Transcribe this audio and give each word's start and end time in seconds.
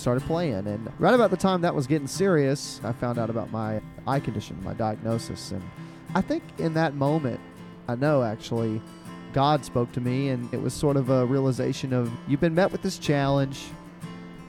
started 0.00 0.22
playing. 0.24 0.66
And 0.66 0.90
right 0.98 1.14
about 1.14 1.30
the 1.30 1.36
time 1.36 1.60
that 1.60 1.74
was 1.74 1.86
getting 1.86 2.08
serious, 2.08 2.80
I 2.82 2.92
found 2.92 3.18
out 3.18 3.30
about 3.30 3.50
my 3.52 3.80
eye 4.06 4.20
condition, 4.20 4.58
my 4.64 4.74
diagnosis. 4.74 5.52
And 5.52 5.62
I 6.14 6.20
think 6.20 6.42
in 6.58 6.74
that 6.74 6.94
moment, 6.94 7.40
I 7.88 7.94
know 7.94 8.22
actually, 8.22 8.80
God 9.32 9.64
spoke 9.64 9.92
to 9.92 10.00
me, 10.00 10.30
and 10.30 10.52
it 10.52 10.60
was 10.60 10.74
sort 10.74 10.96
of 10.96 11.10
a 11.10 11.24
realization 11.26 11.92
of 11.92 12.10
you've 12.26 12.40
been 12.40 12.54
met 12.54 12.72
with 12.72 12.82
this 12.82 12.98
challenge, 12.98 13.66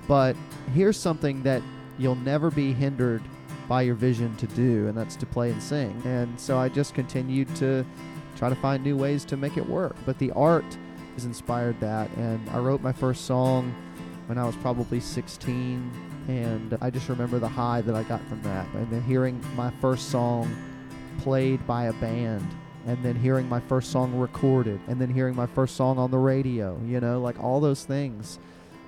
but 0.08 0.36
here's 0.74 0.98
something 0.98 1.44
that 1.44 1.62
you'll 2.00 2.16
never 2.16 2.50
be 2.50 2.74
hindered 2.74 3.22
by 3.68 3.84
your 3.84 3.96
vision 3.96 4.36
to 4.38 4.48
do, 4.48 4.88
and 4.88 4.98
that's 4.98 5.16
to 5.18 5.26
play 5.26 5.52
and 5.52 5.62
sing. 5.62 6.02
And 6.04 6.40
so 6.40 6.58
I 6.58 6.68
just 6.68 6.94
continued 6.94 7.56
to 7.58 7.86
try 8.36 8.50
to 8.50 8.56
find 8.56 8.84
new 8.84 8.98
ways 8.98 9.24
to 9.26 9.38
make 9.38 9.56
it 9.56 9.68
work. 9.68 9.96
But 10.06 10.18
the 10.18 10.32
art 10.32 10.66
has 11.14 11.26
inspired 11.26 11.80
that, 11.80 12.10
and 12.18 12.50
I 12.50 12.58
wrote 12.58 12.82
my 12.82 12.92
first 12.92 13.26
song 13.26 13.74
when 14.32 14.38
I 14.38 14.46
was 14.46 14.56
probably 14.56 15.02
16, 15.02 15.92
and 16.30 16.78
I 16.80 16.90
just 16.90 17.10
remember 17.10 17.38
the 17.38 17.50
high 17.50 17.82
that 17.82 17.94
I 17.94 18.04
got 18.04 18.26
from 18.30 18.42
that, 18.44 18.66
and 18.76 18.90
then 18.90 19.02
hearing 19.02 19.44
my 19.58 19.72
first 19.82 20.10
song 20.10 20.50
played 21.20 21.68
by 21.68 21.88
a 21.88 21.94
band 21.94 22.48
and 22.88 23.04
then 23.04 23.14
hearing 23.14 23.50
my 23.50 23.60
first 23.60 23.92
song 23.92 24.18
recorded 24.18 24.80
and 24.88 25.02
then 25.02 25.10
hearing 25.10 25.36
my 25.36 25.48
first 25.48 25.76
song 25.76 26.00
on 26.00 26.10
the 26.10 26.18
radio 26.18 26.80
you 26.86 27.02
know 27.02 27.20
like 27.20 27.38
all 27.44 27.60
those 27.60 27.84
things. 27.84 28.40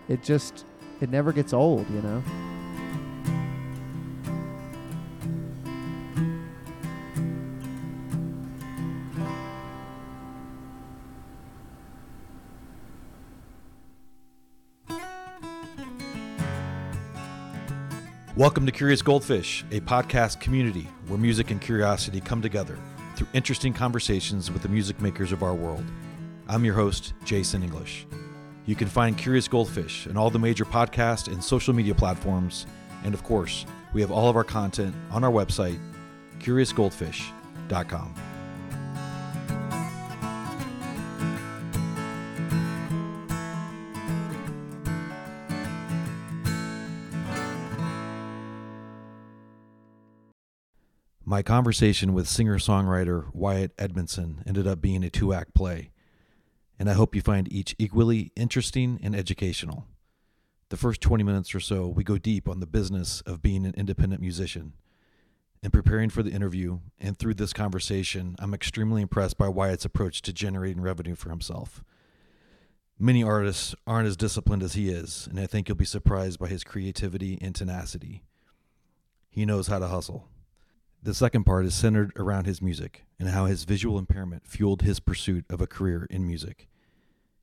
It 0.07 0.23
just 0.23 0.65
it 1.01 1.09
never 1.09 1.33
gets 1.33 1.51
old 1.51 1.89
you 1.89 2.01
know 2.01 2.23
Welcome 18.35 18.65
to 18.65 18.71
Curious 18.71 19.03
Goldfish, 19.03 19.63
a 19.69 19.79
podcast 19.81 20.39
community 20.39 20.89
where 21.05 21.19
music 21.19 21.51
and 21.51 21.61
curiosity 21.61 22.19
come 22.19 22.41
together 22.41 22.79
through 23.15 23.27
interesting 23.33 23.73
conversations 23.73 24.49
with 24.49 24.63
the 24.63 24.69
music 24.69 24.99
makers 24.99 25.31
of 25.31 25.43
our 25.43 25.53
world. 25.53 25.85
I'm 26.47 26.65
your 26.65 26.73
host, 26.73 27.13
Jason 27.25 27.61
English. 27.61 28.07
You 28.65 28.75
can 28.75 28.87
find 28.87 29.15
Curious 29.15 29.47
Goldfish 29.47 30.07
in 30.07 30.17
all 30.17 30.31
the 30.31 30.39
major 30.39 30.65
podcast 30.65 31.31
and 31.31 31.43
social 31.43 31.75
media 31.75 31.93
platforms. 31.93 32.65
And 33.03 33.13
of 33.13 33.23
course, 33.23 33.67
we 33.93 34.01
have 34.01 34.09
all 34.09 34.29
of 34.29 34.35
our 34.35 34.43
content 34.43 34.95
on 35.11 35.23
our 35.23 35.31
website, 35.31 35.79
curiousgoldfish.com. 36.39 38.15
My 51.33 51.41
conversation 51.41 52.13
with 52.13 52.27
singer 52.27 52.59
songwriter 52.59 53.33
Wyatt 53.33 53.71
Edmondson 53.79 54.43
ended 54.45 54.67
up 54.67 54.81
being 54.81 55.03
a 55.03 55.09
two 55.09 55.33
act 55.33 55.55
play, 55.55 55.89
and 56.77 56.87
I 56.87 56.93
hope 56.93 57.15
you 57.15 57.21
find 57.23 57.51
each 57.51 57.75
equally 57.79 58.31
interesting 58.35 58.99
and 59.01 59.15
educational. 59.15 59.87
The 60.69 60.77
first 60.77 61.01
20 61.01 61.23
minutes 61.23 61.55
or 61.55 61.59
so, 61.59 61.87
we 61.87 62.03
go 62.03 62.19
deep 62.19 62.47
on 62.47 62.59
the 62.59 62.67
business 62.67 63.21
of 63.21 63.41
being 63.41 63.65
an 63.65 63.73
independent 63.75 64.21
musician. 64.21 64.73
In 65.63 65.71
preparing 65.71 66.11
for 66.11 66.21
the 66.21 66.29
interview 66.29 66.81
and 66.99 67.17
through 67.17 67.33
this 67.33 67.51
conversation, 67.51 68.35
I'm 68.37 68.53
extremely 68.53 69.01
impressed 69.01 69.39
by 69.39 69.47
Wyatt's 69.47 69.85
approach 69.85 70.21
to 70.21 70.33
generating 70.33 70.81
revenue 70.81 71.15
for 71.15 71.31
himself. 71.31 71.83
Many 72.99 73.23
artists 73.23 73.73
aren't 73.87 74.07
as 74.07 74.17
disciplined 74.17 74.61
as 74.61 74.73
he 74.73 74.89
is, 74.89 75.27
and 75.27 75.39
I 75.39 75.47
think 75.47 75.67
you'll 75.67 75.77
be 75.77 75.83
surprised 75.83 76.37
by 76.37 76.49
his 76.49 76.63
creativity 76.63 77.39
and 77.41 77.55
tenacity. 77.55 78.21
He 79.31 79.47
knows 79.47 79.65
how 79.65 79.79
to 79.79 79.87
hustle. 79.87 80.29
The 81.05 81.13
second 81.13 81.43
part 81.43 81.65
is 81.65 81.75
centered 81.75 82.13
around 82.15 82.45
his 82.45 82.61
music 82.61 83.03
and 83.19 83.27
how 83.27 83.45
his 83.45 83.65
visual 83.65 83.99
impairment 83.99 84.47
fueled 84.47 84.83
his 84.83 85.01
pursuit 85.01 85.43
of 85.49 85.59
a 85.59 85.67
career 85.67 86.07
in 86.09 86.25
music. 86.25 86.69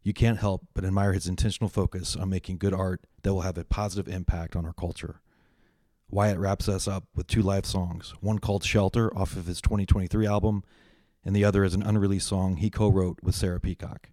You 0.03 0.15
can't 0.15 0.39
help 0.39 0.67
but 0.73 0.83
admire 0.83 1.13
his 1.13 1.27
intentional 1.27 1.69
focus 1.69 2.17
on 2.17 2.31
making 2.31 2.57
good 2.57 2.73
art 2.73 3.05
that 3.23 3.35
will 3.35 3.43
have 3.43 3.59
a 3.59 3.65
positive 3.65 4.11
impact 4.11 4.57
on 4.57 4.65
our 4.65 4.73
culture. 4.73 5.21
Wyatt 6.09 6.39
wraps 6.39 6.71
us 6.71 6.89
up 6.89 7.05
with 7.15 7.27
two 7.27 7.43
live 7.43 7.67
songs, 7.67 8.15
one 8.21 8.39
called 8.39 8.65
Shelter 8.65 9.15
off 9.15 9.37
of 9.37 9.45
his 9.45 9.61
2023 9.61 10.27
album, 10.27 10.65
and 11.23 11.37
the 11.37 11.45
other 11.45 11.63
is 11.63 11.75
an 11.75 11.83
unreleased 11.83 12.29
song 12.29 12.57
he 12.57 12.71
co 12.71 12.89
wrote 12.89 13.19
with 13.23 13.35
Sarah 13.35 13.61
Peacock. 13.61 14.09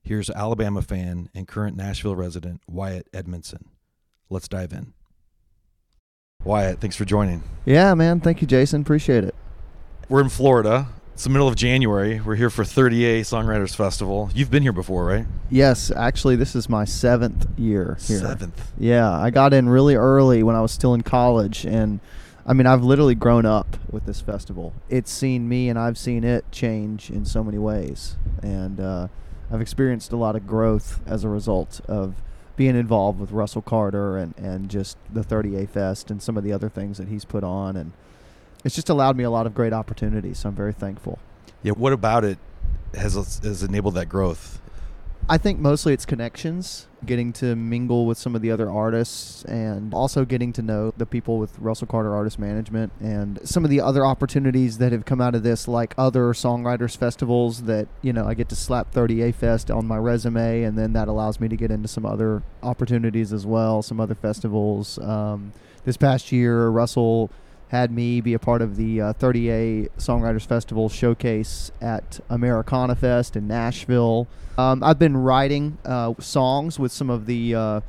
Here's 0.00 0.30
Alabama 0.30 0.80
fan 0.80 1.28
and 1.34 1.48
current 1.48 1.76
Nashville 1.76 2.14
resident 2.14 2.60
Wyatt 2.68 3.08
Edmondson. 3.12 3.64
Let's 4.28 4.46
dive 4.46 4.72
in. 4.72 4.94
Wyatt, 6.44 6.80
thanks 6.80 6.96
for 6.96 7.04
joining. 7.04 7.42
yeah 7.64 7.94
man 7.94 8.20
thank 8.20 8.40
you 8.40 8.46
jason 8.46 8.80
appreciate 8.80 9.24
it 9.24 9.34
We're 10.08 10.22
in 10.22 10.28
Florida. 10.30 10.88
It's 11.14 11.24
the 11.24 11.30
middle 11.30 11.48
of 11.48 11.54
January. 11.54 12.18
We're 12.18 12.36
here 12.36 12.48
for 12.48 12.64
30A 12.64 13.20
Songwriters 13.20 13.76
Festival. 13.76 14.30
You've 14.34 14.50
been 14.50 14.62
here 14.62 14.72
before, 14.72 15.04
right? 15.04 15.26
yes 15.50 15.90
actually 15.90 16.36
this 16.36 16.54
is 16.56 16.66
my 16.68 16.84
seventh 16.86 17.46
year 17.58 17.98
here 18.00 18.18
Seventh. 18.20 18.72
Yeah, 18.78 19.10
I 19.10 19.28
got 19.30 19.52
in 19.52 19.68
really 19.68 19.96
early 19.96 20.42
when 20.42 20.56
I 20.56 20.62
was 20.62 20.72
still 20.72 20.94
in 20.94 21.02
college, 21.02 21.66
and 21.66 22.00
I 22.46 22.54
mean, 22.54 22.66
I've 22.66 22.82
literally 22.82 23.14
grown 23.14 23.44
up 23.44 23.76
with 23.92 24.06
this 24.06 24.22
festival. 24.22 24.72
It's 24.88 25.12
seen 25.12 25.46
me, 25.46 25.68
and 25.68 25.78
I've 25.78 25.98
seen 25.98 26.24
it 26.24 26.50
change 26.50 27.10
in 27.10 27.26
so 27.26 27.44
many 27.44 27.58
ways, 27.58 28.16
and 28.42 28.80
uh, 28.80 29.08
I've 29.52 29.60
experienced 29.60 30.10
a 30.12 30.16
lot 30.16 30.36
of 30.36 30.46
growth 30.46 31.00
as 31.06 31.22
a 31.22 31.28
result 31.28 31.82
of 31.86 32.14
being 32.60 32.76
involved 32.76 33.18
with 33.18 33.30
Russell 33.30 33.62
Carter 33.62 34.18
and 34.18 34.36
and 34.36 34.68
just 34.68 34.98
the 35.10 35.22
30A 35.22 35.66
Fest 35.66 36.10
and 36.10 36.22
some 36.22 36.36
of 36.36 36.44
the 36.44 36.52
other 36.52 36.68
things 36.68 36.98
that 36.98 37.08
he's 37.08 37.24
put 37.24 37.42
on, 37.42 37.74
and 37.74 37.92
it's 38.66 38.74
just 38.74 38.90
allowed 38.90 39.16
me 39.16 39.24
a 39.24 39.30
lot 39.30 39.46
of 39.46 39.54
great 39.54 39.72
opportunities. 39.72 40.40
So 40.40 40.50
I'm 40.50 40.54
very 40.54 40.74
thankful. 40.74 41.18
Yeah, 41.62 41.72
what 41.72 41.94
about 41.94 42.22
it 42.22 42.36
has 42.92 43.14
has 43.14 43.62
enabled 43.62 43.94
that 43.94 44.10
growth? 44.10 44.60
I 45.28 45.38
think 45.38 45.60
mostly 45.60 45.92
it's 45.92 46.04
connections, 46.04 46.88
getting 47.06 47.32
to 47.34 47.54
mingle 47.54 48.04
with 48.04 48.18
some 48.18 48.34
of 48.34 48.42
the 48.42 48.50
other 48.50 48.68
artists, 48.68 49.44
and 49.44 49.94
also 49.94 50.24
getting 50.24 50.52
to 50.54 50.62
know 50.62 50.92
the 50.96 51.06
people 51.06 51.38
with 51.38 51.56
Russell 51.58 51.86
Carter 51.86 52.14
Artist 52.14 52.38
Management 52.38 52.92
and 53.00 53.38
some 53.48 53.64
of 53.64 53.70
the 53.70 53.80
other 53.80 54.04
opportunities 54.04 54.78
that 54.78 54.90
have 54.90 55.04
come 55.04 55.20
out 55.20 55.36
of 55.36 55.42
this, 55.44 55.68
like 55.68 55.94
other 55.96 56.32
songwriters 56.32 56.96
festivals 56.96 57.62
that, 57.62 57.86
you 58.02 58.12
know, 58.12 58.26
I 58.26 58.34
get 58.34 58.48
to 58.48 58.56
slap 58.56 58.92
30A 58.92 59.34
Fest 59.34 59.70
on 59.70 59.86
my 59.86 59.98
resume, 59.98 60.64
and 60.64 60.76
then 60.76 60.94
that 60.94 61.06
allows 61.06 61.38
me 61.38 61.48
to 61.48 61.56
get 61.56 61.70
into 61.70 61.86
some 61.86 62.04
other 62.04 62.42
opportunities 62.62 63.32
as 63.32 63.46
well, 63.46 63.82
some 63.82 64.00
other 64.00 64.16
festivals. 64.16 64.98
Um, 64.98 65.52
this 65.84 65.96
past 65.96 66.32
year, 66.32 66.68
Russell 66.68 67.30
had 67.70 67.92
me 67.92 68.20
be 68.20 68.34
a 68.34 68.38
part 68.38 68.62
of 68.62 68.76
the 68.76 69.00
uh, 69.00 69.12
30A 69.14 69.88
Songwriters 69.96 70.44
Festival 70.44 70.88
showcase 70.88 71.70
at 71.80 72.18
Americana 72.28 72.96
Fest 72.96 73.36
in 73.36 73.46
Nashville. 73.46 74.26
Um, 74.58 74.82
I've 74.82 74.98
been 74.98 75.16
writing 75.16 75.78
uh, 75.84 76.14
songs 76.18 76.80
with 76.80 76.90
some 76.90 77.10
of 77.10 77.26
the, 77.26 77.54
uh, 77.54 77.80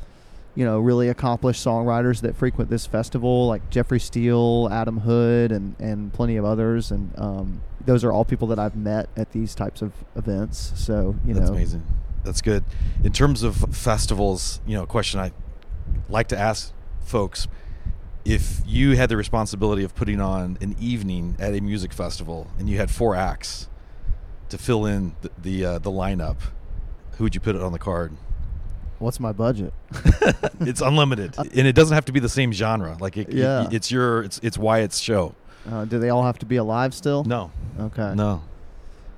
you 0.53 0.65
know, 0.65 0.79
really 0.79 1.09
accomplished 1.09 1.65
songwriters 1.65 2.21
that 2.21 2.35
frequent 2.35 2.69
this 2.69 2.85
festival, 2.85 3.47
like 3.47 3.71
Jeffrey 3.71 3.99
Steele, 3.99 4.69
Adam 4.71 4.99
Hood, 4.99 5.51
and 5.51 5.75
and 5.79 6.13
plenty 6.13 6.37
of 6.37 6.45
others. 6.45 6.91
And 6.91 7.11
um, 7.17 7.63
those 7.83 8.03
are 8.03 8.11
all 8.11 8.23
people 8.23 8.47
that 8.49 8.59
I've 8.59 8.75
met 8.75 9.09
at 9.17 9.31
these 9.31 9.55
types 9.55 9.81
of 9.81 9.93
events. 10.15 10.73
So 10.75 11.15
you 11.25 11.33
That's 11.33 11.47
know, 11.47 11.55
amazing. 11.55 11.83
That's 12.23 12.41
good. 12.41 12.63
In 13.03 13.13
terms 13.13 13.41
of 13.41 13.75
festivals, 13.75 14.61
you 14.67 14.77
know, 14.77 14.83
a 14.83 14.87
question 14.87 15.19
I 15.19 15.31
like 16.07 16.27
to 16.27 16.37
ask 16.37 16.71
folks 17.03 17.47
if 18.25 18.61
you 18.65 18.95
had 18.95 19.09
the 19.09 19.17
responsibility 19.17 19.83
of 19.83 19.95
putting 19.95 20.21
on 20.21 20.57
an 20.61 20.75
evening 20.79 21.35
at 21.39 21.53
a 21.53 21.61
music 21.61 21.91
festival 21.93 22.47
and 22.59 22.69
you 22.69 22.77
had 22.77 22.91
four 22.91 23.15
acts 23.15 23.67
to 24.49 24.57
fill 24.57 24.85
in 24.85 25.15
the 25.21 25.29
the, 25.41 25.65
uh, 25.65 25.79
the 25.79 25.89
lineup, 25.91 26.37
who 27.17 27.23
would 27.23 27.33
you 27.35 27.41
put 27.41 27.55
it 27.55 27.61
on 27.61 27.71
the 27.71 27.79
card? 27.79 28.13
what's 28.99 29.19
my 29.19 29.31
budget? 29.31 29.73
it's 30.59 30.79
unlimited, 30.79 31.35
and 31.39 31.67
it 31.67 31.73
doesn't 31.73 31.95
have 31.95 32.05
to 32.05 32.11
be 32.11 32.19
the 32.19 32.29
same 32.29 32.53
genre. 32.53 32.95
Like, 32.99 33.17
it, 33.17 33.33
Yeah. 33.33 33.65
it- 33.65 33.73
it's 33.73 33.91
your, 33.91 34.21
it's 34.21 34.39
it's 34.43 34.59
Wyatt's 34.59 34.99
show. 34.99 35.33
Uh, 35.71 35.85
do 35.85 35.97
they 35.97 36.09
all 36.09 36.21
have 36.23 36.37
to 36.37 36.45
be 36.45 36.57
alive 36.57 36.93
still? 36.93 37.23
No, 37.23 37.49
Okay. 37.79 38.13
no. 38.15 38.43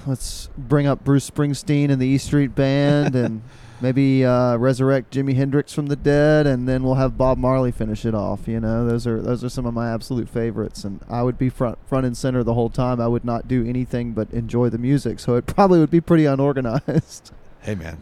Let's 0.07 0.49
bring 0.57 0.87
up 0.87 1.03
Bruce 1.03 1.29
Springsteen 1.29 1.89
and 1.89 2.01
the 2.01 2.07
E 2.07 2.17
Street 2.17 2.55
Band, 2.55 3.15
and 3.17 3.41
maybe 3.83 4.25
uh, 4.25 4.55
resurrect 4.55 5.13
Jimi 5.13 5.35
Hendrix 5.35 5.73
from 5.73 5.87
the 5.87 5.97
dead, 5.97 6.47
and 6.47 6.67
then 6.67 6.83
we'll 6.83 6.95
have 6.95 7.17
Bob 7.17 7.37
Marley 7.37 7.71
finish 7.71 8.05
it 8.05 8.15
off. 8.15 8.47
You 8.47 8.61
know, 8.61 8.87
those 8.87 9.05
are 9.05 9.21
those 9.21 9.43
are 9.43 9.49
some 9.49 9.65
of 9.65 9.73
my 9.73 9.93
absolute 9.93 10.29
favorites, 10.29 10.85
and 10.85 11.01
I 11.09 11.21
would 11.21 11.37
be 11.37 11.49
front 11.49 11.77
front 11.85 12.05
and 12.05 12.17
center 12.17 12.43
the 12.43 12.53
whole 12.53 12.69
time. 12.69 13.01
I 13.01 13.07
would 13.07 13.25
not 13.25 13.47
do 13.47 13.63
anything 13.67 14.13
but 14.13 14.31
enjoy 14.31 14.69
the 14.69 14.77
music, 14.77 15.19
so 15.19 15.35
it 15.35 15.45
probably 15.45 15.79
would 15.79 15.91
be 15.91 16.01
pretty 16.01 16.25
unorganized. 16.25 17.31
Hey, 17.61 17.75
man, 17.75 18.01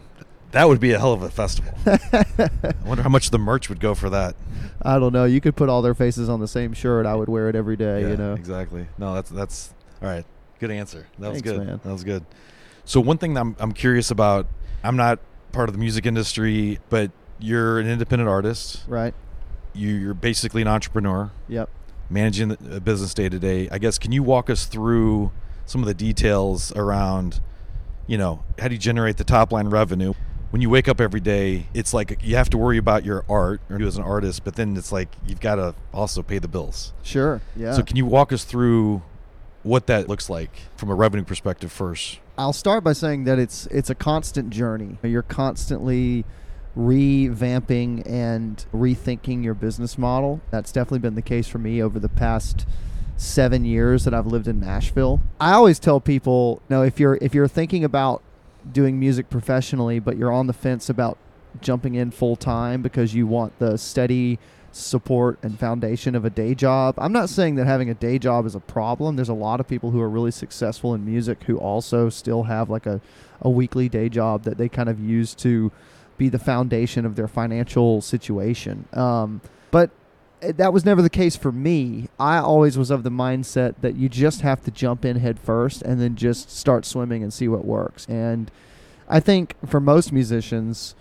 that 0.52 0.68
would 0.68 0.80
be 0.80 0.92
a 0.92 0.98
hell 0.98 1.12
of 1.12 1.22
a 1.22 1.30
festival. 1.30 1.74
I 1.86 2.74
wonder 2.86 3.02
how 3.02 3.08
much 3.08 3.30
the 3.30 3.38
merch 3.38 3.68
would 3.68 3.80
go 3.80 3.94
for 3.94 4.08
that. 4.10 4.36
I 4.80 4.98
don't 4.98 5.12
know. 5.12 5.24
You 5.24 5.40
could 5.40 5.56
put 5.56 5.68
all 5.68 5.82
their 5.82 5.94
faces 5.94 6.28
on 6.28 6.40
the 6.40 6.48
same 6.48 6.72
shirt. 6.72 7.06
I 7.06 7.14
would 7.16 7.28
wear 7.28 7.48
it 7.48 7.56
every 7.56 7.76
day. 7.76 8.02
Yeah, 8.02 8.08
you 8.08 8.16
know. 8.16 8.34
exactly. 8.34 8.86
No, 8.98 9.14
that's 9.14 9.30
that's 9.30 9.74
all 10.00 10.08
right. 10.08 10.24
Good 10.60 10.70
answer. 10.70 11.08
That 11.18 11.30
was 11.32 11.42
Thanks, 11.42 11.58
good. 11.58 11.66
man. 11.66 11.80
That 11.82 11.92
was 11.92 12.04
good. 12.04 12.24
So 12.84 13.00
one 13.00 13.18
thing 13.18 13.34
that 13.34 13.40
I'm 13.40 13.56
I'm 13.58 13.72
curious 13.72 14.12
about. 14.12 14.46
I'm 14.84 14.96
not 14.96 15.20
part 15.52 15.68
of 15.68 15.74
the 15.74 15.78
music 15.78 16.06
industry, 16.06 16.78
but 16.88 17.10
you're 17.38 17.78
an 17.78 17.88
independent 17.88 18.28
artist. 18.28 18.84
Right. 18.88 19.14
You, 19.74 19.90
you're 19.90 20.14
basically 20.14 20.62
an 20.62 20.68
entrepreneur. 20.68 21.30
Yep. 21.48 21.68
Managing 22.10 22.50
a 22.50 22.80
business 22.80 23.14
day 23.14 23.28
to 23.28 23.38
day. 23.38 23.68
I 23.70 23.78
guess 23.78 23.98
can 23.98 24.12
you 24.12 24.22
walk 24.22 24.50
us 24.50 24.66
through 24.66 25.32
some 25.64 25.80
of 25.80 25.86
the 25.86 25.94
details 25.94 26.74
around, 26.76 27.40
you 28.06 28.18
know, 28.18 28.42
how 28.58 28.68
do 28.68 28.74
you 28.74 28.80
generate 28.80 29.16
the 29.16 29.24
top 29.24 29.52
line 29.52 29.68
revenue? 29.68 30.12
When 30.50 30.60
you 30.60 30.68
wake 30.68 30.88
up 30.88 31.00
every 31.00 31.20
day, 31.20 31.68
it's 31.72 31.94
like 31.94 32.18
you 32.22 32.36
have 32.36 32.50
to 32.50 32.58
worry 32.58 32.76
about 32.76 33.06
your 33.06 33.24
art 33.26 33.62
or 33.70 33.78
you 33.78 33.86
as 33.86 33.96
an 33.96 34.02
artist, 34.02 34.44
but 34.44 34.56
then 34.56 34.76
it's 34.76 34.92
like 34.92 35.08
you've 35.26 35.40
got 35.40 35.54
to 35.54 35.74
also 35.94 36.22
pay 36.22 36.38
the 36.38 36.48
bills. 36.48 36.92
Sure. 37.02 37.40
Yeah. 37.56 37.72
So 37.72 37.82
can 37.82 37.96
you 37.96 38.04
walk 38.04 38.32
us 38.34 38.44
through 38.44 39.02
what 39.62 39.86
that 39.86 40.08
looks 40.08 40.28
like 40.28 40.50
from 40.76 40.90
a 40.90 40.94
revenue 40.94 41.24
perspective 41.24 41.72
first? 41.72 42.18
I'll 42.36 42.52
start 42.52 42.82
by 42.82 42.92
saying 42.92 43.24
that 43.24 43.38
it's 43.38 43.66
it's 43.66 43.90
a 43.90 43.94
constant 43.94 44.50
journey. 44.50 44.98
You're 45.02 45.22
constantly 45.22 46.24
revamping 46.76 48.08
and 48.08 48.64
rethinking 48.72 49.44
your 49.44 49.54
business 49.54 49.98
model. 49.98 50.40
That's 50.50 50.72
definitely 50.72 51.00
been 51.00 51.14
the 51.14 51.22
case 51.22 51.46
for 51.46 51.58
me 51.58 51.82
over 51.82 51.98
the 51.98 52.08
past 52.08 52.66
seven 53.16 53.64
years 53.64 54.04
that 54.04 54.14
I've 54.14 54.26
lived 54.26 54.48
in 54.48 54.58
Nashville. 54.58 55.20
I 55.40 55.52
always 55.52 55.78
tell 55.78 56.00
people, 56.00 56.62
you 56.68 56.76
know, 56.76 56.82
if 56.82 56.98
you're 56.98 57.18
if 57.20 57.34
you're 57.34 57.48
thinking 57.48 57.84
about 57.84 58.22
doing 58.70 58.98
music 58.98 59.28
professionally, 59.28 59.98
but 59.98 60.16
you're 60.16 60.32
on 60.32 60.46
the 60.46 60.52
fence 60.52 60.88
about 60.88 61.18
jumping 61.60 61.94
in 61.94 62.10
full 62.10 62.36
time 62.36 62.80
because 62.80 63.14
you 63.14 63.26
want 63.26 63.58
the 63.58 63.76
steady 63.76 64.38
support 64.74 65.38
and 65.42 65.58
foundation 65.58 66.14
of 66.14 66.24
a 66.24 66.30
day 66.30 66.54
job. 66.54 66.94
I'm 66.98 67.12
not 67.12 67.28
saying 67.28 67.56
that 67.56 67.66
having 67.66 67.90
a 67.90 67.94
day 67.94 68.18
job 68.18 68.46
is 68.46 68.54
a 68.54 68.60
problem. 68.60 69.16
There's 69.16 69.28
a 69.28 69.34
lot 69.34 69.60
of 69.60 69.68
people 69.68 69.90
who 69.90 70.00
are 70.00 70.08
really 70.08 70.30
successful 70.30 70.94
in 70.94 71.04
music 71.04 71.44
who 71.44 71.58
also 71.58 72.08
still 72.08 72.44
have 72.44 72.70
like 72.70 72.86
a, 72.86 73.00
a 73.40 73.50
weekly 73.50 73.88
day 73.88 74.08
job 74.08 74.44
that 74.44 74.58
they 74.58 74.68
kind 74.68 74.88
of 74.88 74.98
use 74.98 75.34
to 75.36 75.70
be 76.18 76.28
the 76.28 76.38
foundation 76.38 77.04
of 77.04 77.16
their 77.16 77.28
financial 77.28 78.00
situation. 78.00 78.86
Um, 78.92 79.40
but 79.70 79.90
that 80.40 80.72
was 80.72 80.84
never 80.84 81.02
the 81.02 81.10
case 81.10 81.36
for 81.36 81.52
me. 81.52 82.08
I 82.18 82.38
always 82.38 82.76
was 82.76 82.90
of 82.90 83.02
the 83.02 83.10
mindset 83.10 83.76
that 83.80 83.94
you 83.94 84.08
just 84.08 84.40
have 84.40 84.62
to 84.64 84.70
jump 84.70 85.04
in 85.04 85.16
head 85.16 85.38
first 85.38 85.82
and 85.82 86.00
then 86.00 86.16
just 86.16 86.50
start 86.50 86.84
swimming 86.84 87.22
and 87.22 87.32
see 87.32 87.48
what 87.48 87.64
works. 87.64 88.06
And 88.06 88.50
I 89.08 89.20
think 89.20 89.54
for 89.66 89.80
most 89.80 90.12
musicians, 90.12 90.94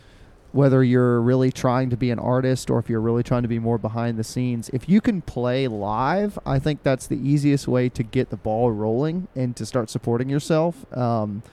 whether 0.51 0.83
you're 0.83 1.21
really 1.21 1.51
trying 1.51 1.89
to 1.89 1.98
be 1.98 2.12
an 2.12 2.19
artist 2.19 2.69
or 2.69 2.80
if 2.80 2.89
you're 2.89 3.01
really 3.01 3.24
trying 3.24 3.42
to 3.42 3.48
be 3.48 3.59
more 3.59 3.77
behind 3.77 4.18
the 4.18 4.24
scenes, 4.24 4.69
if 4.74 4.89
you 4.89 5.00
can 5.00 5.21
play 5.21 5.68
live, 5.68 6.38
I 6.45 6.59
think 6.59 6.83
that's 6.83 7.07
the 7.07 7.18
easiest 7.18 7.68
way 7.68 7.88
to 7.89 8.03
get 8.03 8.30
the 8.30 8.38
ball 8.38 8.71
rolling 8.71 9.27
and 9.36 9.56
to 9.56 9.65
start 9.65 9.89
supporting 9.89 10.30
yourself. 10.30 10.86
Um, 10.95 11.44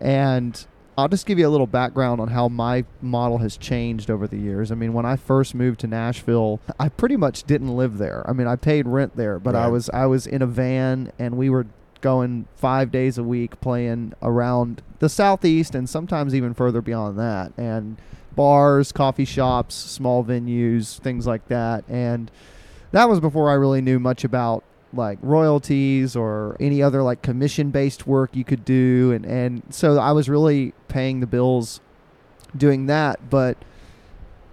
and 0.00 0.66
I'll 0.98 1.08
just 1.08 1.24
give 1.24 1.38
you 1.38 1.46
a 1.46 1.50
little 1.50 1.66
background 1.66 2.20
on 2.20 2.28
how 2.28 2.48
my 2.48 2.84
model 3.00 3.38
has 3.38 3.56
changed 3.56 4.10
over 4.10 4.26
the 4.26 4.36
years. 4.36 4.70
I 4.70 4.74
mean, 4.74 4.92
when 4.92 5.06
I 5.06 5.16
first 5.16 5.54
moved 5.54 5.80
to 5.80 5.86
Nashville, 5.86 6.60
I 6.78 6.88
pretty 6.88 7.16
much 7.16 7.44
didn't 7.44 7.74
live 7.74 7.98
there. 7.98 8.28
I 8.28 8.32
mean, 8.32 8.46
I 8.46 8.56
paid 8.56 8.86
rent 8.86 9.16
there, 9.16 9.38
but 9.38 9.54
right. 9.54 9.64
I 9.64 9.68
was 9.68 9.88
I 9.90 10.06
was 10.06 10.26
in 10.26 10.42
a 10.42 10.46
van 10.46 11.12
and 11.18 11.38
we 11.38 11.48
were 11.48 11.66
going 12.00 12.46
5 12.56 12.90
days 12.90 13.16
a 13.16 13.22
week 13.22 13.60
playing 13.60 14.12
around 14.20 14.82
the 14.98 15.08
southeast 15.08 15.74
and 15.74 15.88
sometimes 15.88 16.34
even 16.34 16.52
further 16.52 16.82
beyond 16.82 17.16
that. 17.18 17.52
And 17.56 17.96
bars, 18.34 18.92
coffee 18.92 19.24
shops, 19.24 19.74
small 19.74 20.24
venues, 20.24 20.98
things 20.98 21.26
like 21.26 21.48
that. 21.48 21.84
And 21.88 22.30
that 22.92 23.08
was 23.08 23.20
before 23.20 23.50
I 23.50 23.54
really 23.54 23.80
knew 23.80 23.98
much 23.98 24.24
about 24.24 24.64
like 24.94 25.18
royalties 25.22 26.14
or 26.14 26.56
any 26.60 26.82
other 26.82 27.02
like 27.02 27.22
commission 27.22 27.70
based 27.70 28.06
work 28.06 28.36
you 28.36 28.44
could 28.44 28.64
do 28.64 29.12
and 29.12 29.24
and 29.24 29.62
so 29.70 29.98
I 29.98 30.12
was 30.12 30.28
really 30.28 30.74
paying 30.88 31.20
the 31.20 31.26
bills 31.26 31.80
doing 32.54 32.86
that 32.86 33.30
but 33.30 33.56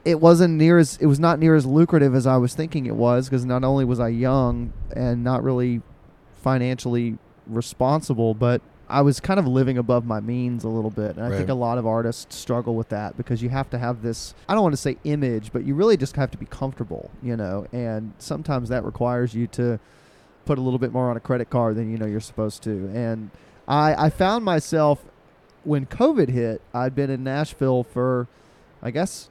it 0.06 0.22
wasn't 0.22 0.54
near 0.54 0.78
as 0.78 0.98
it 1.02 1.08
was 1.08 1.20
not 1.20 1.40
near 1.40 1.56
as 1.56 1.66
lucrative 1.66 2.16
as 2.16 2.26
I 2.26 2.38
was 2.38 2.54
thinking 2.56 2.86
it 2.86 2.96
was 2.96 3.28
because 3.28 3.44
not 3.44 3.64
only 3.64 3.84
was 3.84 4.00
I 4.00 4.10
young 4.10 4.72
and 4.96 5.24
not 5.24 5.44
really 5.44 5.82
financially 6.42 7.18
responsible 7.46 8.34
but 8.34 8.62
I 8.90 9.02
was 9.02 9.20
kind 9.20 9.40
of 9.40 9.48
living 9.48 9.78
above 9.78 10.06
my 10.06 10.20
means 10.20 10.64
a 10.64 10.70
little 10.70 10.90
bit. 10.90 11.16
And 11.16 11.26
I 11.26 11.38
think 11.38 11.50
a 11.50 11.54
lot 11.54 11.78
of 11.78 11.86
artists 11.86 12.36
struggle 12.36 12.76
with 12.76 12.90
that 12.90 13.16
because 13.18 13.42
you 13.42 13.50
have 13.50 13.70
to 13.70 13.78
have 13.78 14.02
this, 14.02 14.34
I 14.48 14.54
don't 14.54 14.64
want 14.64 14.74
to 14.74 14.82
say 14.82 14.98
image, 15.04 15.52
but 15.54 15.64
you 15.64 15.76
really 15.76 15.96
just 15.96 16.16
have 16.16 16.32
to 16.32 16.38
be 16.38 16.48
comfortable, 16.48 17.12
you 17.22 17.38
know, 17.38 17.68
and 17.72 18.14
sometimes 18.18 18.70
that 18.70 18.84
requires 18.84 19.36
you 19.36 19.48
to 19.48 19.80
put 20.46 20.58
a 20.58 20.62
little 20.62 20.80
bit 20.80 20.92
more 20.92 21.10
on 21.12 21.18
a 21.18 21.20
credit 21.20 21.52
card 21.52 21.76
than 21.76 21.92
you 21.92 21.98
know 21.98 22.08
you're 22.08 22.20
supposed 22.20 22.64
to. 22.64 22.92
And 22.94 23.30
I, 23.68 24.06
I 24.06 24.10
found 24.10 24.44
myself 24.44 25.06
when 25.64 25.86
COVID 25.86 26.30
hit, 26.30 26.62
I'd 26.74 26.96
been 26.96 27.12
in 27.12 27.24
Nashville 27.24 27.84
for, 27.84 28.28
I 28.82 28.90
guess, 28.90 29.30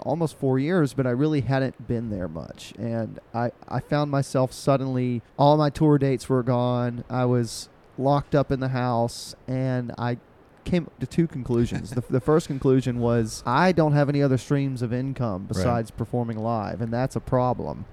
almost 0.00 0.38
four 0.38 0.58
years, 0.58 0.94
but 0.94 1.06
I 1.06 1.10
really 1.10 1.42
hadn't 1.42 1.86
been 1.86 2.10
there 2.10 2.28
much. 2.28 2.72
And 2.78 3.18
I, 3.34 3.50
I 3.68 3.80
found 3.80 4.10
myself 4.10 4.52
suddenly, 4.52 5.20
all 5.36 5.56
my 5.56 5.70
tour 5.70 5.98
dates 5.98 6.28
were 6.28 6.42
gone. 6.42 7.04
I 7.10 7.26
was 7.26 7.68
locked 7.98 8.34
up 8.34 8.50
in 8.50 8.60
the 8.60 8.68
house, 8.68 9.34
and 9.46 9.92
I 9.98 10.18
came 10.64 10.90
to 10.98 11.06
two 11.06 11.26
conclusions. 11.26 11.90
the, 11.90 12.02
the 12.08 12.20
first 12.20 12.46
conclusion 12.46 12.98
was 12.98 13.42
I 13.46 13.72
don't 13.72 13.92
have 13.92 14.08
any 14.08 14.22
other 14.22 14.38
streams 14.38 14.82
of 14.82 14.92
income 14.92 15.44
besides 15.46 15.90
right. 15.90 15.98
performing 15.98 16.38
live, 16.38 16.80
and 16.80 16.92
that's 16.92 17.16
a 17.16 17.20
problem. 17.20 17.84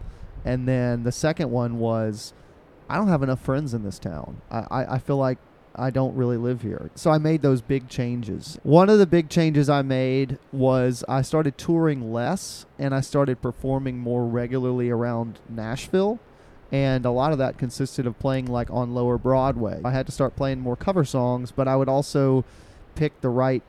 And 0.43 0.67
then 0.67 1.03
the 1.03 1.11
second 1.11 1.51
one 1.51 1.77
was 1.79 2.33
I 2.89 2.95
don't 2.95 3.07
have 3.07 3.23
enough 3.23 3.41
friends 3.41 3.73
in 3.73 3.83
this 3.83 3.99
town. 3.99 4.41
I, 4.49 4.65
I, 4.71 4.95
I 4.95 4.97
feel 4.99 5.17
like 5.17 5.37
I 5.75 5.89
don't 5.89 6.15
really 6.15 6.37
live 6.37 6.61
here. 6.61 6.89
So 6.95 7.11
I 7.11 7.17
made 7.17 7.41
those 7.41 7.61
big 7.61 7.87
changes. 7.87 8.59
One 8.63 8.89
of 8.89 8.99
the 8.99 9.05
big 9.05 9.29
changes 9.29 9.69
I 9.69 9.81
made 9.81 10.37
was 10.51 11.03
I 11.07 11.21
started 11.21 11.57
touring 11.57 12.11
less 12.11 12.65
and 12.77 12.93
I 12.93 13.01
started 13.01 13.41
performing 13.41 13.97
more 13.97 14.25
regularly 14.25 14.89
around 14.89 15.39
Nashville 15.47 16.19
and 16.71 17.05
a 17.05 17.11
lot 17.11 17.31
of 17.31 17.37
that 17.37 17.57
consisted 17.57 18.07
of 18.07 18.17
playing 18.19 18.45
like 18.45 18.69
on 18.71 18.93
lower 18.93 19.17
Broadway. 19.17 19.81
I 19.83 19.91
had 19.91 20.05
to 20.05 20.11
start 20.11 20.35
playing 20.35 20.59
more 20.59 20.75
cover 20.75 21.03
songs, 21.03 21.51
but 21.51 21.67
I 21.67 21.75
would 21.75 21.89
also 21.89 22.45
pick 22.95 23.19
the 23.21 23.29
right 23.29 23.63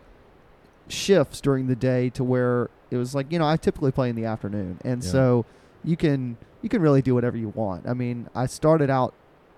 shifts 0.88 1.40
during 1.40 1.66
the 1.66 1.76
day 1.76 2.10
to 2.10 2.22
where 2.22 2.70
it 2.90 2.96
was 2.96 3.14
like, 3.14 3.32
you 3.32 3.38
know, 3.38 3.46
I 3.46 3.56
typically 3.56 3.90
play 3.90 4.08
in 4.08 4.16
the 4.16 4.24
afternoon. 4.24 4.78
And 4.84 5.02
yeah. 5.02 5.10
so 5.10 5.46
you 5.82 5.96
can 5.96 6.36
you 6.60 6.68
can 6.68 6.80
really 6.80 7.02
do 7.02 7.14
whatever 7.14 7.36
you 7.36 7.48
want. 7.48 7.88
I 7.88 7.94
mean, 7.94 8.28
I 8.34 8.46
started 8.46 8.88
out 8.88 9.14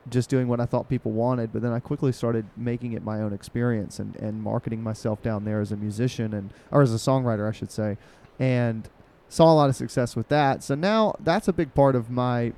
just 0.09 0.31
doing 0.31 0.49
what 0.49 0.61
I 0.61 0.67
thought 0.67 0.89
people 0.89 1.13
wanted, 1.13 1.53
but 1.53 1.63
then 1.63 1.73
I 1.73 1.81
quickly 1.81 2.13
started 2.13 2.47
making 2.57 2.93
it 2.93 3.03
my 3.03 3.21
own 3.21 3.33
experience 3.33 3.99
and, 3.99 4.17
and 4.17 4.43
marketing 4.43 4.83
myself 4.83 5.23
down 5.23 5.45
there 5.45 5.61
as 5.61 5.73
a 5.73 5.77
musician 5.77 6.33
and 6.35 6.53
or 6.71 6.83
as 6.83 6.95
a 6.95 6.99
songwriter, 6.99 7.49
I 7.49 7.53
should 7.53 7.71
say. 7.71 7.99
And 8.39 8.89
saw 9.29 9.53
a 9.53 9.55
lot 9.55 9.69
of 9.69 9.77
success 9.77 10.15
with 10.17 10.29
that. 10.29 10.63
So 10.63 10.75
now 10.75 11.15
that's 11.21 11.49
a 11.49 11.53
big 11.53 11.75
part 11.75 11.97
of 11.97 12.11
my 12.11 12.53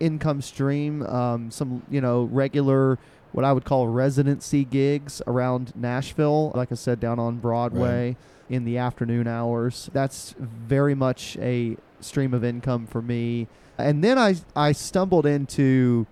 income 0.00 0.42
stream. 0.42 1.02
Um, 1.04 1.50
some 1.50 1.82
you 1.90 2.00
know 2.00 2.24
regular 2.24 2.98
what 3.32 3.44
I 3.44 3.52
would 3.52 3.64
call 3.64 3.88
residency 3.88 4.64
gigs 4.64 5.20
around 5.26 5.72
Nashville, 5.76 6.50
like 6.54 6.72
I 6.72 6.74
said, 6.74 6.98
down 6.98 7.18
on 7.18 7.38
Broadway 7.38 8.08
right. 8.08 8.16
in 8.48 8.64
the 8.64 8.78
afternoon 8.78 9.26
hours. 9.26 9.90
That's 9.92 10.34
very 10.38 10.94
much 10.94 11.36
a 11.38 11.76
stream 12.00 12.32
of 12.32 12.42
income 12.42 12.86
for 12.86 13.02
me. 13.02 13.48
And 13.76 14.02
then 14.02 14.18
I 14.18 14.36
I 14.56 14.72
stumbled 14.72 15.26
into, 15.26 16.06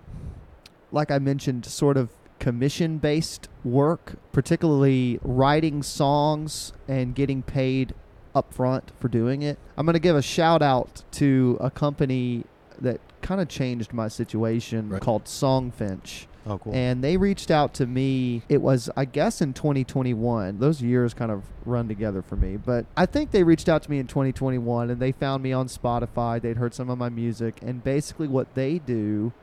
like 0.91 1.11
I 1.11 1.19
mentioned, 1.19 1.65
sort 1.65 1.97
of 1.97 2.09
commission 2.39 2.97
based 2.97 3.49
work, 3.63 4.13
particularly 4.31 5.19
writing 5.23 5.83
songs 5.83 6.73
and 6.87 7.15
getting 7.15 7.41
paid 7.41 7.93
upfront 8.35 8.83
for 8.99 9.07
doing 9.07 9.41
it. 9.41 9.57
I'm 9.75 9.85
going 9.85 9.93
to 9.93 9.99
give 9.99 10.15
a 10.15 10.21
shout 10.21 10.61
out 10.61 11.03
to 11.13 11.57
a 11.59 11.71
company 11.71 12.43
that 12.79 13.01
kind 13.27 13.41
of 13.41 13.49
changed 13.49 13.91
my 13.91 14.07
situation 14.07 14.87
right. 14.87 15.01
called 15.01 15.25
Songfinch. 15.25 16.27
Oh, 16.45 16.57
cool. 16.57 16.73
And 16.73 17.03
they 17.03 17.17
reached 17.17 17.51
out 17.51 17.73
to 17.73 17.85
me. 17.85 18.41
It 18.47 18.61
was, 18.61 18.89
I 18.95 19.03
guess, 19.03 19.41
in 19.41 19.53
2021. 19.53 20.59
Those 20.59 20.81
years 20.81 21.13
kind 21.13 21.29
of 21.29 21.43
run 21.65 21.89
together 21.89 22.21
for 22.21 22.37
me. 22.37 22.55
But 22.55 22.85
I 22.95 23.05
think 23.05 23.31
they 23.31 23.43
reached 23.43 23.67
out 23.67 23.83
to 23.83 23.91
me 23.91 23.99
in 23.99 24.07
2021 24.07 24.89
and 24.89 25.01
they 25.01 25.11
found 25.11 25.43
me 25.43 25.51
on 25.51 25.67
Spotify. 25.67 26.41
They'd 26.41 26.55
heard 26.55 26.73
some 26.73 26.89
of 26.89 26.97
my 26.97 27.09
music. 27.09 27.59
And 27.61 27.83
basically, 27.83 28.29
what 28.29 28.55
they 28.55 28.79
do 28.79 29.33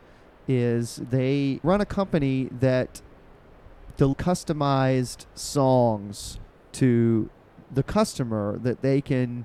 is 0.48 0.96
they 0.96 1.60
run 1.62 1.82
a 1.82 1.86
company 1.86 2.48
that 2.50 3.02
the 3.98 4.14
customized 4.14 5.26
songs 5.34 6.40
to 6.72 7.28
the 7.70 7.82
customer 7.82 8.58
that 8.62 8.80
they 8.80 9.02
can 9.02 9.44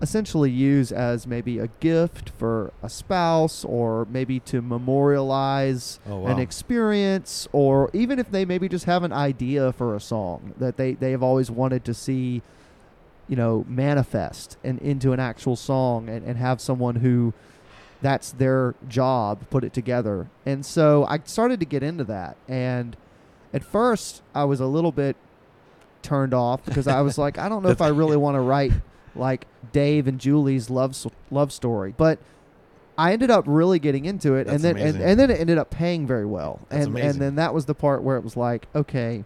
essentially 0.00 0.50
use 0.50 0.92
as 0.92 1.26
maybe 1.26 1.58
a 1.58 1.68
gift 1.80 2.30
for 2.30 2.72
a 2.82 2.88
spouse 2.88 3.64
or 3.64 4.06
maybe 4.10 4.40
to 4.40 4.60
memorialize 4.60 6.00
oh, 6.06 6.18
wow. 6.18 6.26
an 6.30 6.38
experience 6.38 7.48
or 7.52 7.90
even 7.92 8.18
if 8.18 8.30
they 8.30 8.44
maybe 8.44 8.68
just 8.68 8.84
have 8.84 9.02
an 9.02 9.12
idea 9.12 9.72
for 9.72 9.94
a 9.94 10.00
song 10.00 10.54
that 10.58 10.76
they, 10.76 10.92
they 10.94 11.12
have 11.12 11.22
always 11.22 11.50
wanted 11.50 11.84
to 11.84 11.94
see 11.94 12.42
you 13.28 13.36
know 13.36 13.64
manifest 13.68 14.58
and 14.62 14.78
into 14.80 15.12
an 15.12 15.20
actual 15.20 15.56
song 15.56 16.08
and, 16.08 16.26
and 16.26 16.36
have 16.36 16.60
someone 16.60 16.96
who 16.96 17.32
that's 18.02 18.32
their 18.32 18.74
job 18.88 19.48
put 19.48 19.64
it 19.64 19.72
together 19.72 20.28
and 20.44 20.66
so 20.66 21.06
i 21.08 21.18
started 21.24 21.58
to 21.60 21.66
get 21.66 21.82
into 21.82 22.04
that 22.04 22.36
and 22.48 22.96
at 23.54 23.64
first 23.64 24.22
i 24.34 24.44
was 24.44 24.60
a 24.60 24.66
little 24.66 24.92
bit 24.92 25.16
turned 26.02 26.34
off 26.34 26.62
because 26.66 26.86
i 26.86 27.00
was 27.00 27.16
like 27.24 27.38
i 27.38 27.48
don't 27.48 27.62
know 27.62 27.70
if 27.70 27.80
i 27.80 27.88
really 27.88 28.16
want 28.16 28.34
to 28.34 28.40
write 28.40 28.72
like 29.16 29.46
Dave 29.72 30.06
and 30.06 30.18
Julie's 30.18 30.70
love 30.70 30.96
love 31.30 31.52
story. 31.52 31.94
But 31.96 32.18
I 32.96 33.12
ended 33.12 33.30
up 33.30 33.44
really 33.46 33.78
getting 33.78 34.04
into 34.04 34.34
it, 34.34 34.44
That's 34.44 34.62
and 34.62 34.76
then 34.76 34.86
and, 34.86 35.02
and 35.02 35.18
then 35.20 35.30
it 35.30 35.40
ended 35.40 35.58
up 35.58 35.70
paying 35.70 36.06
very 36.06 36.26
well. 36.26 36.60
That's 36.68 36.86
and 36.86 36.94
amazing. 36.94 37.10
and 37.10 37.20
then 37.20 37.34
that 37.36 37.52
was 37.52 37.66
the 37.66 37.74
part 37.74 38.02
where 38.02 38.16
it 38.16 38.24
was 38.24 38.36
like, 38.36 38.66
okay, 38.74 39.24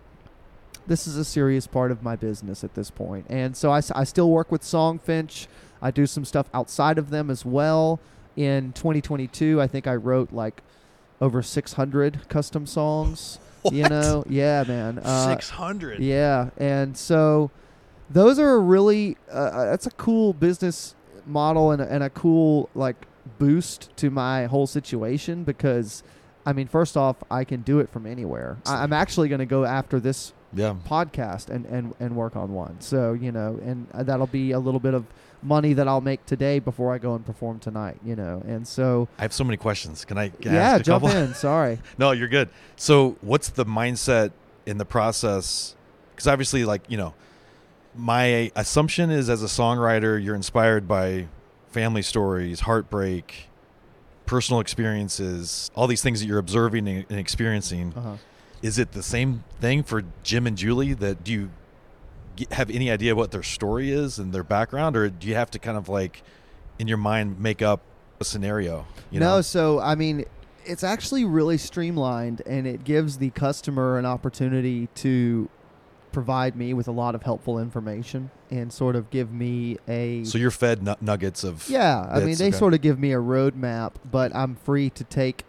this 0.87 1.07
is 1.07 1.17
a 1.17 1.25
serious 1.25 1.67
part 1.67 1.91
of 1.91 2.03
my 2.03 2.17
business 2.17 2.65
at 2.65 2.75
this 2.75 2.91
point. 2.91 3.27
And 3.29 3.57
so 3.57 3.71
I, 3.71 3.83
I 3.95 4.05
still 4.05 4.31
work 4.31 4.51
with 4.51 4.63
Songfinch. 4.63 5.47
I 5.83 5.91
do 5.91 6.07
some 6.07 6.25
stuff 6.25 6.49
outside 6.53 6.99
of 6.99 7.11
them 7.11 7.31
as 7.31 7.45
well. 7.45 8.01
In 8.37 8.73
2022, 8.73 9.61
I 9.61 9.67
think 9.67 9.87
I 9.87 9.97
wrote 9.97 10.33
like 10.33 10.63
over 11.21 11.43
600 11.43 12.29
custom 12.29 12.67
songs. 12.67 13.39
You 13.71 13.83
know, 13.89 14.25
yeah, 14.29 14.65
man. 14.67 14.99
Uh, 14.99 15.29
Six 15.29 15.51
hundred. 15.51 15.99
yeah, 16.01 16.51
and 16.57 16.97
so 16.97 17.51
those 18.11 18.39
are 18.39 18.51
a 18.55 18.59
really 18.59 19.17
uh, 19.31 19.37
uh, 19.37 19.65
that's 19.71 19.87
a 19.87 19.91
cool 19.93 20.33
business 20.33 20.95
model 21.27 21.73
and 21.73 21.83
a, 21.83 21.93
and 21.93 22.03
a 22.03 22.11
cool 22.11 22.69
like 22.75 23.07
boost 23.39 23.95
to 23.97 24.11
my 24.11 24.47
whole 24.47 24.67
situation 24.67 25.45
because 25.45 26.03
I 26.47 26.53
mean, 26.55 26.67
first 26.67 26.97
off, 26.97 27.17
I 27.31 27.45
can 27.45 27.61
do 27.61 27.79
it 27.81 27.91
from 27.91 28.07
anywhere. 28.07 28.57
I, 28.65 28.83
I'm 28.83 28.93
actually 28.95 29.29
going 29.29 29.41
to 29.41 29.47
go 29.47 29.65
after 29.67 30.01
this 30.01 30.33
Yeah. 30.55 30.77
podcast 30.87 31.51
and, 31.51 31.67
and 31.67 31.95
and 32.01 32.17
work 32.17 32.37
on 32.37 32.55
one. 32.55 32.81
So 32.81 33.13
you 33.13 33.33
know, 33.33 33.61
and 33.63 33.87
uh, 33.93 34.03
that'll 34.05 34.27
be 34.29 34.53
a 34.53 34.59
little 34.59 34.81
bit 34.81 34.95
of 34.95 35.05
money 35.43 35.73
that 35.75 35.87
I'll 35.87 36.01
make 36.01 36.25
today 36.27 36.59
before 36.59 36.93
I 36.95 36.99
go 36.99 37.15
and 37.15 37.25
perform 37.27 37.59
tonight. 37.59 37.99
You 38.03 38.17
know, 38.17 38.43
and 38.47 38.67
so 38.67 39.09
I 39.19 39.23
have 39.23 39.35
so 39.35 39.45
many 39.45 39.59
questions. 39.59 40.07
Can 40.07 40.17
I? 40.17 40.31
Can 40.31 40.55
yeah, 40.55 40.79
jump 40.79 41.05
couple? 41.05 41.17
in. 41.19 41.35
Sorry. 41.35 41.79
No, 41.99 42.13
you're 42.13 42.29
good. 42.29 42.49
So, 42.77 43.17
what's 43.21 43.51
the 43.51 43.67
mindset 43.67 44.31
in 44.65 44.79
the 44.79 44.87
process? 44.87 45.77
Because 46.15 46.27
obviously, 46.29 46.65
like 46.65 46.83
you 46.89 46.97
know, 46.97 47.13
my 47.95 48.51
assumption 48.55 49.11
is 49.11 49.29
as 49.29 49.43
a 49.43 49.47
songwriter, 49.47 50.23
you're 50.23 50.35
inspired 50.35 50.87
by 50.87 51.27
family 51.71 52.03
stories, 52.03 52.61
heartbreak, 52.61 53.49
personal 54.27 54.61
experiences, 54.61 55.71
all 55.75 55.87
these 55.87 56.03
things 56.03 56.21
that 56.21 56.27
you're 56.27 56.39
observing 56.39 56.87
and 56.87 57.19
experiencing. 57.19 57.93
Uh-huh. 57.97 58.17
Is 58.63 58.79
it 58.79 58.93
the 58.93 59.03
same 59.03 59.45
thing 59.61 59.83
for 59.83 60.03
Jim 60.23 60.47
and 60.47 60.57
Julie? 60.57 60.95
That 60.95 61.25
do 61.25 61.33
you 61.33 61.51
ge- 62.37 62.53
have 62.53 62.71
any 62.71 62.91
idea 62.91 63.15
what 63.15 63.31
their 63.31 63.43
story 63.43 63.91
is 63.91 64.19
and 64.19 64.33
their 64.33 64.45
background, 64.45 64.97
or 64.97 65.09
do 65.09 65.27
you 65.27 65.35
have 65.35 65.51
to 65.53 65.59
kind 65.59 65.77
of 65.77 65.89
like 65.89 66.23
in 66.79 66.89
your 66.89 66.99
mind 66.99 67.41
make 67.41 67.63
up 67.63 67.81
a 68.21 68.25
scenario? 68.25 68.87
You 69.11 69.21
no, 69.21 69.37
know? 69.37 69.41
so 69.41 69.81
I 69.81 69.95
mean, 69.95 70.25
it's 70.65 70.85
actually 70.85 71.25
really 71.25 71.57
streamlined, 71.57 72.43
and 72.47 72.67
it 72.67 72.85
gives 72.85 73.19
the 73.19 73.31
customer 73.31 73.99
an 73.99 74.07
opportunity 74.07 74.89
to 74.97 75.49
provide 76.13 76.57
me 76.57 76.75
with 76.75 76.89
a 76.89 76.93
lot 76.93 77.15
of 77.15 77.23
helpful 77.23 77.59
information 77.59 78.31
and 78.51 78.73
sort 78.73 78.97
of 78.97 79.11
give 79.11 79.31
me 79.33 79.77
a 79.89 80.25
So 80.25 80.39
you're 80.39 80.51
fed 80.51 80.83
nu- 80.83 80.95
nuggets 81.01 81.45
of 81.45 81.69
yeah. 81.69 82.07
I 82.11 82.21
mean, 82.21 82.37
they 82.37 82.49
okay. 82.49 82.57
sort 82.57 82.75
of 82.75 82.81
give 82.81 82.99
me 82.99 83.13
a 83.13 83.19
roadmap, 83.19 83.93
but 84.11 84.35
I'm 84.35 84.57
free 84.57 84.91
to 84.91 85.05
take 85.05 85.45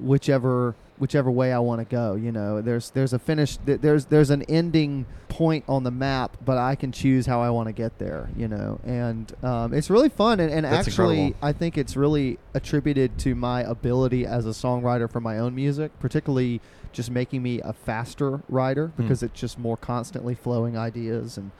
whichever 0.00 0.74
whichever 0.98 1.30
way 1.30 1.52
I 1.52 1.58
want 1.58 1.80
to 1.80 1.84
go. 1.84 2.14
You 2.14 2.32
know, 2.32 2.60
there's 2.62 2.90
there's 2.90 3.12
a 3.12 3.18
finish. 3.18 3.58
There's 3.64 4.06
there's 4.06 4.30
an 4.30 4.42
ending 4.42 5.06
point 5.28 5.64
on 5.68 5.84
the 5.84 5.90
map, 5.90 6.36
but 6.44 6.58
I 6.58 6.74
can 6.74 6.92
choose 6.92 7.26
how 7.26 7.40
I 7.40 7.50
want 7.50 7.68
to 7.68 7.72
get 7.72 7.98
there. 7.98 8.28
You 8.36 8.48
know, 8.48 8.80
and 8.84 9.32
um, 9.44 9.74
it's 9.74 9.90
really 9.90 10.08
fun. 10.08 10.40
And, 10.40 10.52
and 10.52 10.64
That's 10.64 10.88
actually, 10.88 11.18
incredible. 11.28 11.48
I 11.48 11.52
think 11.52 11.78
it's 11.78 11.96
really 11.96 12.38
attributed 12.54 13.18
to 13.20 13.34
my 13.34 13.62
ability 13.62 14.26
as 14.26 14.46
a 14.46 14.50
songwriter 14.50 15.10
for 15.10 15.20
my 15.20 15.38
own 15.38 15.54
music, 15.54 15.92
particularly 16.00 16.60
just 16.92 17.10
making 17.10 17.42
me 17.42 17.60
a 17.60 17.72
faster 17.72 18.42
writer 18.48 18.88
Hmm. 18.88 19.02
because 19.02 19.22
it's 19.22 19.38
just 19.38 19.58
more 19.58 19.76
constantly 19.76 20.34
flowing 20.34 20.76
ideas 20.76 21.36
and. 21.36 21.50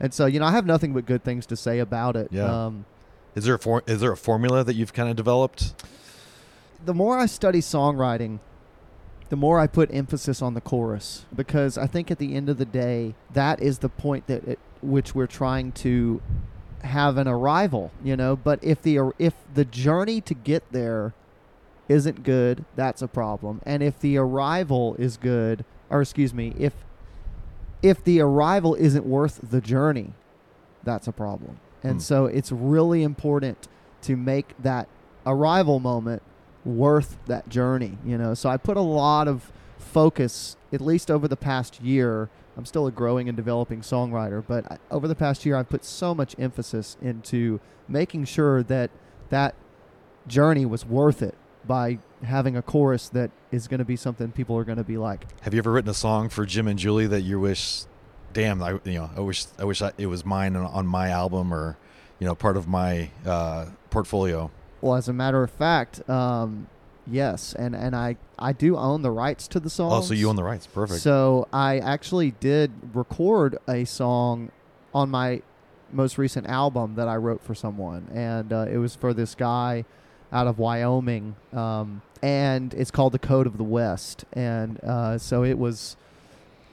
And 0.00 0.14
so, 0.14 0.26
you 0.26 0.38
know, 0.38 0.46
I 0.46 0.52
have 0.52 0.64
nothing 0.64 0.92
but 0.92 1.06
good 1.06 1.24
things 1.24 1.44
to 1.46 1.56
say 1.56 1.80
about 1.80 2.14
it. 2.14 2.28
Yeah. 2.30 2.66
Um, 2.66 2.84
Is 3.34 3.42
there 3.46 3.56
a 3.56 3.58
for, 3.58 3.82
is 3.88 3.98
there 4.00 4.12
a 4.12 4.16
formula 4.16 4.62
that 4.62 4.76
you've 4.76 4.92
kind 4.92 5.10
of 5.10 5.16
developed? 5.16 5.74
the 6.84 6.94
more 6.94 7.18
I 7.18 7.26
study 7.26 7.58
songwriting, 7.60 8.38
the 9.28 9.36
more 9.36 9.60
I 9.60 9.66
put 9.66 9.92
emphasis 9.92 10.40
on 10.40 10.54
the 10.54 10.60
chorus 10.60 11.26
because 11.34 11.76
I 11.76 11.86
think 11.86 12.10
at 12.10 12.18
the 12.18 12.34
end 12.34 12.48
of 12.48 12.56
the 12.58 12.64
day, 12.64 13.14
that 13.32 13.60
is 13.60 13.78
the 13.78 13.88
point 13.88 14.26
that 14.26 14.46
at 14.48 14.58
which 14.80 15.14
we're 15.14 15.26
trying 15.26 15.72
to 15.72 16.20
have 16.82 17.18
an 17.18 17.28
arrival, 17.28 17.90
you 18.02 18.16
know. 18.16 18.36
But 18.36 18.58
if 18.62 18.80
the 18.82 19.12
if 19.18 19.34
the 19.52 19.64
journey 19.64 20.20
to 20.22 20.34
get 20.34 20.62
there 20.72 21.12
isn't 21.88 22.22
good, 22.22 22.64
that's 22.76 23.02
a 23.02 23.08
problem. 23.08 23.60
And 23.64 23.82
if 23.82 23.98
the 23.98 24.16
arrival 24.18 24.94
is 24.98 25.16
good, 25.16 25.64
or 25.90 26.00
excuse 26.00 26.32
me, 26.32 26.54
if 26.58 26.72
if 27.82 28.02
the 28.02 28.20
arrival 28.20 28.74
isn't 28.74 29.04
worth 29.06 29.40
the 29.50 29.60
journey, 29.60 30.12
that's 30.84 31.06
a 31.06 31.12
problem. 31.12 31.58
And 31.82 31.94
Hmm. 31.94 32.00
so 32.00 32.26
it's 32.26 32.50
really 32.50 33.02
important 33.02 33.68
to 34.02 34.16
make 34.16 34.54
that 34.62 34.88
arrival 35.26 35.80
moment 35.80 36.22
worth 36.64 37.18
that 37.26 37.48
journey, 37.48 37.98
you 38.04 38.18
know. 38.18 38.34
So 38.34 38.48
I 38.48 38.56
put 38.56 38.76
a 38.76 38.82
lot 38.82 39.28
of 39.28 39.52
focus, 39.78 40.56
at 40.72 40.80
least 40.80 41.10
over 41.10 41.28
the 41.28 41.36
past 41.36 41.80
year. 41.80 42.28
I'm 42.56 42.66
still 42.66 42.86
a 42.88 42.90
growing 42.90 43.28
and 43.28 43.36
developing 43.36 43.82
songwriter, 43.82 44.42
but 44.46 44.70
I, 44.70 44.78
over 44.90 45.06
the 45.06 45.14
past 45.14 45.46
year, 45.46 45.56
I've 45.56 45.68
put 45.68 45.84
so 45.84 46.14
much 46.14 46.34
emphasis 46.38 46.96
into 47.00 47.60
making 47.86 48.24
sure 48.24 48.64
that 48.64 48.90
that 49.30 49.54
journey 50.26 50.66
was 50.66 50.84
worth 50.84 51.22
it 51.22 51.36
by 51.66 51.98
having 52.24 52.56
a 52.56 52.62
chorus 52.62 53.08
that 53.10 53.30
is 53.52 53.68
going 53.68 53.78
to 53.78 53.84
be 53.84 53.96
something 53.96 54.32
people 54.32 54.56
are 54.56 54.64
going 54.64 54.78
to 54.78 54.84
be 54.84 54.96
like. 54.96 55.26
Have 55.42 55.54
you 55.54 55.58
ever 55.58 55.70
written 55.70 55.90
a 55.90 55.94
song 55.94 56.28
for 56.28 56.44
Jim 56.46 56.66
and 56.66 56.78
Julie 56.78 57.06
that 57.06 57.22
you 57.22 57.38
wish, 57.38 57.84
damn, 58.32 58.62
I 58.62 58.80
you 58.84 58.94
know, 58.94 59.10
I 59.16 59.20
wish 59.20 59.46
I 59.58 59.64
wish 59.64 59.80
I, 59.80 59.92
it 59.98 60.06
was 60.06 60.24
mine 60.24 60.56
on, 60.56 60.66
on 60.66 60.86
my 60.86 61.10
album 61.10 61.54
or, 61.54 61.76
you 62.18 62.26
know, 62.26 62.34
part 62.34 62.56
of 62.56 62.66
my 62.66 63.10
uh, 63.24 63.66
portfolio. 63.90 64.50
Well, 64.80 64.94
as 64.94 65.08
a 65.08 65.12
matter 65.12 65.42
of 65.42 65.50
fact, 65.50 66.08
um, 66.08 66.68
yes, 67.06 67.52
and 67.54 67.74
and 67.74 67.96
I 67.96 68.16
I 68.38 68.52
do 68.52 68.76
own 68.76 69.02
the 69.02 69.10
rights 69.10 69.48
to 69.48 69.60
the 69.60 69.70
song. 69.70 69.92
Oh, 69.92 70.00
so 70.02 70.14
you 70.14 70.28
own 70.28 70.36
the 70.36 70.44
rights. 70.44 70.66
Perfect. 70.66 71.00
So 71.00 71.48
I 71.52 71.78
actually 71.78 72.32
did 72.32 72.70
record 72.94 73.58
a 73.68 73.84
song 73.84 74.50
on 74.94 75.10
my 75.10 75.42
most 75.92 76.18
recent 76.18 76.46
album 76.46 76.94
that 76.96 77.08
I 77.08 77.16
wrote 77.16 77.42
for 77.42 77.54
someone, 77.54 78.08
and 78.12 78.52
uh, 78.52 78.66
it 78.70 78.76
was 78.78 78.94
for 78.94 79.12
this 79.14 79.34
guy 79.34 79.84
out 80.30 80.46
of 80.46 80.58
Wyoming, 80.58 81.36
um, 81.52 82.02
and 82.22 82.74
it's 82.74 82.90
called 82.90 83.12
"The 83.12 83.18
Code 83.18 83.46
of 83.46 83.56
the 83.58 83.64
West." 83.64 84.24
And 84.32 84.78
uh, 84.84 85.18
so 85.18 85.42
it 85.42 85.58
was 85.58 85.96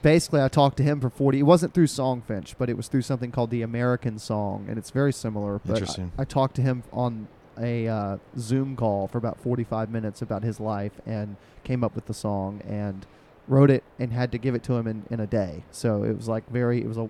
basically 0.02 0.42
I 0.42 0.48
talked 0.48 0.76
to 0.76 0.82
him 0.82 1.00
for 1.00 1.10
forty. 1.10 1.40
It 1.40 1.44
wasn't 1.44 1.74
through 1.74 1.86
Songfinch, 1.86 2.54
but 2.58 2.68
it 2.68 2.76
was 2.76 2.88
through 2.88 3.02
something 3.02 3.32
called 3.32 3.50
the 3.50 3.62
American 3.62 4.18
Song, 4.18 4.66
and 4.68 4.78
it's 4.78 4.90
very 4.90 5.12
similar. 5.12 5.58
But 5.64 5.72
I- 5.72 5.74
Interesting. 5.76 6.12
I, 6.18 6.24
talked 6.24 6.54
to 6.56 6.62
him 6.62 6.82
on 6.92 7.28
a 7.60 7.88
uh, 7.88 8.16
Zoom 8.38 8.76
call 8.76 9.08
for 9.08 9.18
about 9.18 9.38
forty-five 9.40 9.90
minutes 9.90 10.22
about 10.22 10.42
his 10.42 10.60
life, 10.60 10.92
and 11.06 11.36
came 11.64 11.82
up 11.82 11.94
with 11.94 12.06
the 12.06 12.14
song 12.14 12.62
and 12.66 13.06
wrote 13.48 13.70
it 13.70 13.84
and 13.98 14.12
had 14.12 14.32
to 14.32 14.38
give 14.38 14.54
it 14.54 14.62
to 14.64 14.74
him 14.74 14.86
in, 14.86 15.04
in 15.10 15.20
a 15.20 15.26
day. 15.26 15.62
So 15.70 16.02
it 16.02 16.16
was 16.16 16.28
like 16.28 16.48
very, 16.50 16.80
it 16.80 16.86
was 16.86 16.98
a 16.98 17.08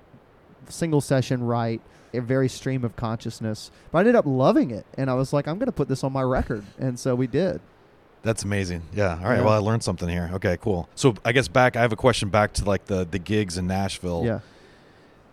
single 0.68 1.00
session 1.00 1.42
write, 1.42 1.80
a 2.12 2.20
very 2.20 2.48
stream 2.48 2.84
of 2.84 2.94
consciousness. 2.96 3.70
But 3.90 3.98
I 3.98 4.00
ended 4.00 4.16
up 4.16 4.26
loving 4.26 4.70
it. 4.70 4.84
And 4.98 5.08
I 5.08 5.14
was 5.14 5.32
like, 5.32 5.48
I'm 5.48 5.58
going 5.58 5.66
to 5.66 5.72
put 5.72 5.88
this 5.88 6.04
on 6.04 6.12
my 6.12 6.22
record. 6.22 6.64
And 6.78 6.98
so 6.98 7.14
we 7.14 7.26
did. 7.26 7.60
That's 8.22 8.44
amazing. 8.44 8.82
Yeah. 8.92 9.18
All 9.18 9.28
right. 9.28 9.36
Yeah. 9.36 9.44
Well, 9.44 9.54
I 9.54 9.58
learned 9.58 9.82
something 9.82 10.08
here. 10.08 10.30
Okay. 10.34 10.58
Cool. 10.60 10.88
So 10.94 11.14
I 11.24 11.32
guess 11.32 11.48
back, 11.48 11.76
I 11.76 11.80
have 11.80 11.92
a 11.92 11.96
question 11.96 12.28
back 12.28 12.52
to 12.54 12.64
like 12.64 12.86
the 12.86 13.06
the 13.06 13.18
gigs 13.18 13.56
in 13.56 13.66
Nashville. 13.66 14.24
Yeah. 14.24 14.40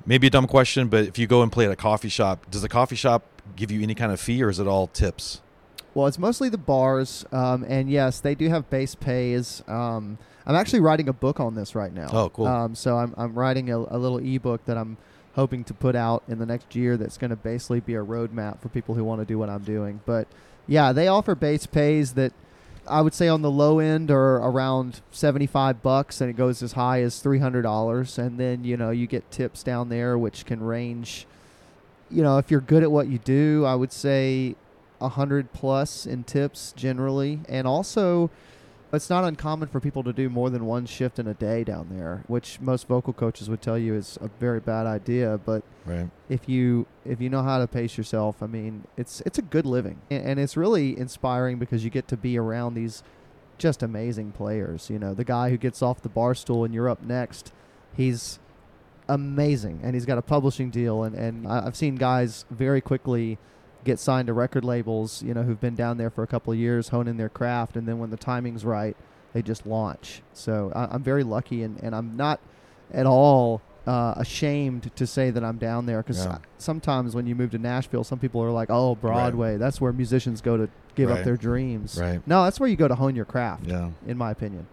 Maybe 0.06 0.28
a 0.28 0.30
dumb 0.30 0.48
question, 0.48 0.90
but 0.90 1.06
if 1.06 1.18
you 1.18 1.28
go 1.28 1.44
and 1.44 1.52
play 1.52 1.66
at 1.66 1.72
a 1.72 1.76
coffee 1.76 2.10
shop, 2.10 2.52
does 2.52 2.62
the 2.62 2.70
coffee 2.70 2.98
shop 2.98 3.33
give 3.56 3.72
you 3.72 3.82
any 3.82 3.96
kind 3.96 4.12
of 4.12 4.20
fee, 4.20 4.44
or 4.44 4.50
is 4.50 4.60
it 4.60 4.68
all 4.68 4.88
tips? 4.88 5.42
Well, 5.94 6.08
it's 6.08 6.18
mostly 6.18 6.50
the 6.50 6.58
bars. 6.58 7.26
Um, 7.32 7.64
and 7.68 7.90
yes, 7.90 8.20
they 8.20 8.36
do 8.36 8.50
have 8.50 8.70
base 8.70 8.96
pays. 8.96 9.64
Um, 9.68 10.18
I'm 10.46 10.56
actually 10.56 10.80
writing 10.80 11.08
a 11.08 11.14
book 11.14 11.40
on 11.40 11.56
this 11.56 11.76
right 11.76 11.94
now. 11.94 12.10
Oh, 12.12 12.30
cool. 12.30 12.48
Um, 12.48 12.76
so 12.76 12.98
I'm, 12.98 13.14
I'm 13.18 13.34
writing 13.34 13.70
a, 13.70 13.78
a 13.78 13.98
little 13.98 14.18
ebook 14.18 14.66
that 14.66 14.78
I'm 14.78 14.98
hoping 15.36 15.64
to 15.66 15.74
put 15.74 15.96
out 15.96 16.24
in 16.28 16.40
the 16.40 16.46
next 16.46 16.76
year 16.76 16.98
that's 16.98 17.18
going 17.18 17.30
to 17.30 17.36
basically 17.36 17.80
be 17.80 17.96
a 17.96 18.04
roadmap 18.04 18.60
for 18.62 18.70
people 18.70 18.96
who 18.96 19.04
want 19.04 19.22
to 19.22 19.26
do 19.26 19.38
what 19.38 19.50
I'm 19.50 19.64
doing. 19.64 20.02
But 20.06 20.28
yeah, 20.68 20.92
they 20.94 21.08
offer 21.08 21.36
base 21.36 21.66
pays 21.66 22.14
that 22.14 22.34
I 22.88 23.02
would 23.02 23.14
say 23.14 23.28
on 23.28 23.42
the 23.42 23.52
low 23.52 23.80
end 23.80 24.12
are 24.12 24.36
around 24.36 25.02
75 25.12 25.82
bucks 25.82 26.20
and 26.20 26.30
it 26.30 26.34
goes 26.34 26.62
as 26.62 26.74
high 26.74 27.02
as 27.02 27.22
$300 27.24 28.18
and 28.18 28.40
then 28.40 28.64
you 28.64 28.76
know 28.76 28.90
you 28.92 29.08
get 29.08 29.32
tips 29.32 29.64
down 29.64 29.90
there 29.90 30.18
which 30.18 30.46
can 30.46 30.62
range 30.62 31.26
you 32.14 32.22
know 32.24 32.38
if 32.38 32.50
you're 32.52 32.62
good 32.62 32.84
at 32.84 32.92
what 32.92 33.08
you 33.08 33.18
do 33.20 33.66
I 33.66 33.76
would 33.76 33.92
say 33.92 34.56
100 35.00 35.52
plus 35.54 36.06
in 36.06 36.24
tips 36.24 36.74
generally 36.76 37.40
and 37.50 37.68
also 37.68 38.30
it's 38.94 39.10
not 39.10 39.24
uncommon 39.24 39.70
for 39.70 39.80
people 39.80 40.04
to 40.04 40.14
do 40.14 40.30
more 40.30 40.52
than 40.52 40.66
one 40.68 40.86
shift 40.86 41.18
in 41.18 41.28
a 41.28 41.34
day 41.34 41.64
down 41.64 41.88
there 41.90 42.24
which 42.28 42.62
most 42.62 42.88
vocal 42.88 43.12
coaches 43.12 43.50
would 43.50 43.62
tell 43.62 43.78
you 43.78 43.96
is 43.96 44.18
a 44.22 44.28
very 44.40 44.60
bad 44.60 44.86
idea 44.86 45.40
but 45.46 45.64
Right. 45.86 46.10
if 46.30 46.48
you 46.48 46.86
if 47.04 47.20
you 47.20 47.30
know 47.30 47.42
how 47.44 47.58
to 47.60 47.68
pace 47.68 47.98
yourself, 47.98 48.42
I 48.42 48.48
mean, 48.48 48.86
it's 48.96 49.20
it's 49.26 49.38
a 49.38 49.42
good 49.42 49.66
living, 49.66 50.00
and, 50.10 50.24
and 50.26 50.40
it's 50.40 50.56
really 50.56 50.98
inspiring 50.98 51.60
because 51.60 51.84
you 51.84 51.90
get 51.90 52.08
to 52.08 52.16
be 52.16 52.38
around 52.38 52.76
these 52.76 53.04
just 53.58 53.84
amazing 53.84 54.32
players. 54.32 54.90
You 54.90 54.98
know, 54.98 55.14
the 55.14 55.26
guy 55.26 55.50
who 55.50 55.58
gets 55.58 55.82
off 55.82 56.02
the 56.02 56.08
bar 56.08 56.36
stool 56.36 56.64
and 56.64 56.74
you're 56.74 56.88
up 56.88 57.04
next, 57.04 57.52
he's 57.98 58.40
amazing, 59.10 59.80
and 59.84 59.94
he's 59.96 60.06
got 60.06 60.18
a 60.18 60.22
publishing 60.22 60.70
deal, 60.70 61.04
and 61.04 61.16
and 61.16 61.48
I've 61.48 61.76
seen 61.76 61.96
guys 61.96 62.46
very 62.50 62.82
quickly 62.82 63.38
get 63.84 64.00
signed 64.00 64.28
to 64.28 64.34
record 64.34 64.64
labels, 64.64 65.22
you 65.24 65.34
know, 65.34 65.44
who've 65.44 65.60
been 65.60 65.76
down 65.76 65.98
there 65.98 66.10
for 66.10 66.24
a 66.24 66.28
couple 66.28 66.54
of 66.54 66.60
years 66.60 66.90
honing 66.90 67.18
their 67.18 67.30
craft, 67.30 67.76
and 67.76 67.88
then 67.88 68.00
when 68.00 68.10
the 68.12 68.18
timing's 68.18 68.64
right, 68.64 68.96
they 69.34 69.42
just 69.42 69.66
launch. 69.66 70.22
So 70.34 70.72
I, 70.74 70.86
I'm 70.92 71.04
very 71.04 71.24
lucky, 71.24 71.64
and, 71.64 71.78
and 71.84 71.94
I'm 71.94 72.16
not 72.16 72.40
at 72.94 73.06
all 73.06 73.62
uh, 73.86 74.14
ashamed 74.16 74.90
to 74.96 75.06
say 75.06 75.30
that 75.32 75.44
I'm 75.44 75.58
down 75.58 75.86
there 75.86 76.02
because 76.02 76.24
Yeah. 76.24 76.38
sometimes 76.58 77.14
when 77.16 77.28
you 77.28 77.36
move 77.36 77.52
to 77.52 77.58
Nashville, 77.58 78.06
some 78.06 78.20
people 78.20 78.42
are 78.42 78.52
like, 78.52 78.70
"Oh, 78.72 78.96
Broadway, 78.96 79.58
that's 79.58 79.82
where 79.82 79.92
musicians 79.92 80.40
go 80.40 80.56
to 80.56 80.70
give 80.96 81.10
Right. 81.10 81.20
up 81.20 81.26
their 81.26 81.36
dreams." 81.36 82.00
Right. 82.00 82.22
No, 82.26 82.46
that's 82.46 82.62
where 82.62 82.70
you 82.70 82.78
go 82.78 82.88
to 82.88 82.96
hone 82.96 83.14
your 83.18 83.26
craft, 83.26 83.66
Yeah. 83.66 83.90
in 84.08 84.18
my 84.18 84.32
opinion. 84.32 84.68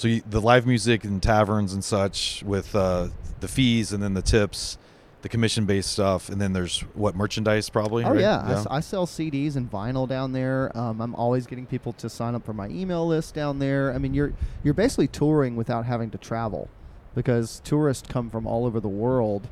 So 0.00 0.08
you, 0.08 0.22
the 0.26 0.40
live 0.40 0.66
music 0.66 1.04
and 1.04 1.22
taverns 1.22 1.74
and 1.74 1.84
such 1.84 2.42
with 2.42 2.74
uh, 2.74 3.08
the 3.40 3.48
fees 3.48 3.92
and 3.92 4.02
then 4.02 4.14
the 4.14 4.22
tips, 4.22 4.78
the 5.20 5.28
commission 5.28 5.66
based 5.66 5.92
stuff, 5.92 6.30
and 6.30 6.40
then 6.40 6.54
there's 6.54 6.80
what 6.94 7.14
merchandise 7.14 7.68
probably. 7.68 8.04
Oh 8.04 8.12
right? 8.12 8.20
yeah, 8.20 8.64
I 8.70 8.80
sell 8.80 9.06
CDs 9.06 9.56
and 9.56 9.70
vinyl 9.70 10.08
down 10.08 10.32
there. 10.32 10.74
Um, 10.74 11.02
I'm 11.02 11.14
always 11.16 11.46
getting 11.46 11.66
people 11.66 11.92
to 11.92 12.08
sign 12.08 12.34
up 12.34 12.46
for 12.46 12.54
my 12.54 12.68
email 12.68 13.06
list 13.06 13.34
down 13.34 13.58
there. 13.58 13.92
I 13.92 13.98
mean, 13.98 14.14
you're 14.14 14.32
you're 14.62 14.72
basically 14.72 15.06
touring 15.06 15.54
without 15.54 15.84
having 15.84 16.08
to 16.12 16.16
travel, 16.16 16.70
because 17.14 17.60
tourists 17.62 18.08
come 18.08 18.30
from 18.30 18.46
all 18.46 18.64
over 18.64 18.80
the 18.80 18.88
world 18.88 19.48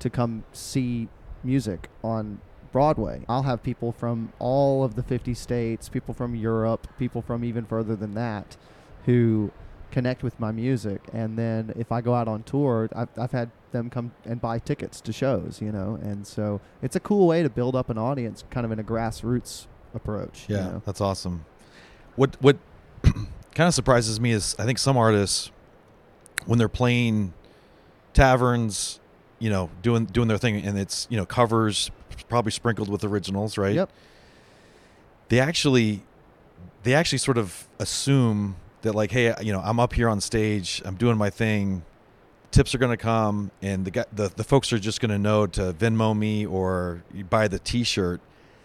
to 0.00 0.10
come 0.10 0.42
see 0.52 1.10
music 1.44 1.88
on 2.02 2.40
Broadway. 2.72 3.24
I'll 3.28 3.44
have 3.44 3.62
people 3.62 3.92
from 3.92 4.32
all 4.40 4.82
of 4.82 4.96
the 4.96 5.04
50 5.04 5.32
states, 5.34 5.88
people 5.88 6.12
from 6.12 6.34
Europe, 6.34 6.88
people 6.98 7.22
from 7.22 7.44
even 7.44 7.64
further 7.64 7.94
than 7.94 8.14
that, 8.14 8.56
who 9.04 9.52
connect 9.92 10.24
with 10.24 10.40
my 10.40 10.50
music. 10.50 11.00
And 11.12 11.38
then 11.38 11.72
if 11.76 11.92
I 11.92 12.00
go 12.00 12.14
out 12.14 12.26
on 12.26 12.42
tour, 12.42 12.88
I've, 12.96 13.08
I've 13.16 13.30
had 13.30 13.50
them 13.70 13.88
come 13.90 14.12
and 14.24 14.40
buy 14.40 14.58
tickets 14.58 15.00
to 15.02 15.12
shows, 15.12 15.60
you 15.62 15.70
know. 15.70 15.98
And 16.02 16.26
so 16.26 16.60
it's 16.82 16.96
a 16.96 17.00
cool 17.00 17.28
way 17.28 17.42
to 17.44 17.50
build 17.50 17.76
up 17.76 17.88
an 17.90 17.98
audience, 17.98 18.42
kind 18.50 18.66
of 18.66 18.72
in 18.72 18.80
a 18.80 18.84
grassroots 18.84 19.66
approach. 19.94 20.46
you 20.48 20.56
Yeah, 20.56 20.62
know? 20.64 20.82
that's 20.84 21.00
awesome. 21.00 21.44
What 22.16 22.36
what 22.40 22.56
kind 23.04 23.68
of 23.68 23.74
surprises 23.74 24.18
me 24.18 24.32
is 24.32 24.56
I 24.58 24.64
think 24.64 24.78
some 24.78 24.96
artists 24.96 25.52
when 26.46 26.58
they're 26.58 26.68
playing 26.68 27.32
taverns, 28.14 28.98
you 29.38 29.50
know, 29.50 29.70
doing 29.82 30.06
doing 30.06 30.28
their 30.28 30.38
thing, 30.38 30.56
and 30.64 30.78
it's 30.78 31.06
you 31.10 31.16
know 31.16 31.26
covers 31.26 31.90
probably 32.28 32.52
sprinkled 32.52 32.88
with 32.88 33.04
originals, 33.04 33.56
right? 33.58 33.74
Yep. 33.74 33.90
They 35.28 35.40
actually 35.40 36.02
they 36.82 36.94
actually 36.94 37.18
sort 37.18 37.38
of 37.38 37.68
assume 37.78 38.56
that 38.82 38.94
like, 38.94 39.10
hey, 39.10 39.34
you 39.40 39.52
know, 39.52 39.60
I'm 39.64 39.80
up 39.80 39.92
here 39.92 40.08
on 40.08 40.20
stage, 40.20 40.82
I'm 40.84 40.96
doing 40.96 41.16
my 41.16 41.30
thing. 41.30 41.82
Tips 42.50 42.74
are 42.74 42.78
going 42.78 42.90
to 42.90 42.98
come, 42.98 43.50
and 43.62 43.84
the, 43.86 43.90
guy, 43.90 44.04
the 44.12 44.28
the 44.36 44.44
folks 44.44 44.72
are 44.74 44.78
just 44.78 45.00
going 45.00 45.10
to 45.10 45.18
know 45.18 45.46
to 45.46 45.72
Venmo 45.72 46.16
me 46.16 46.44
or 46.44 47.02
buy 47.30 47.48
the 47.48 47.58
T-shirt. 47.58 48.20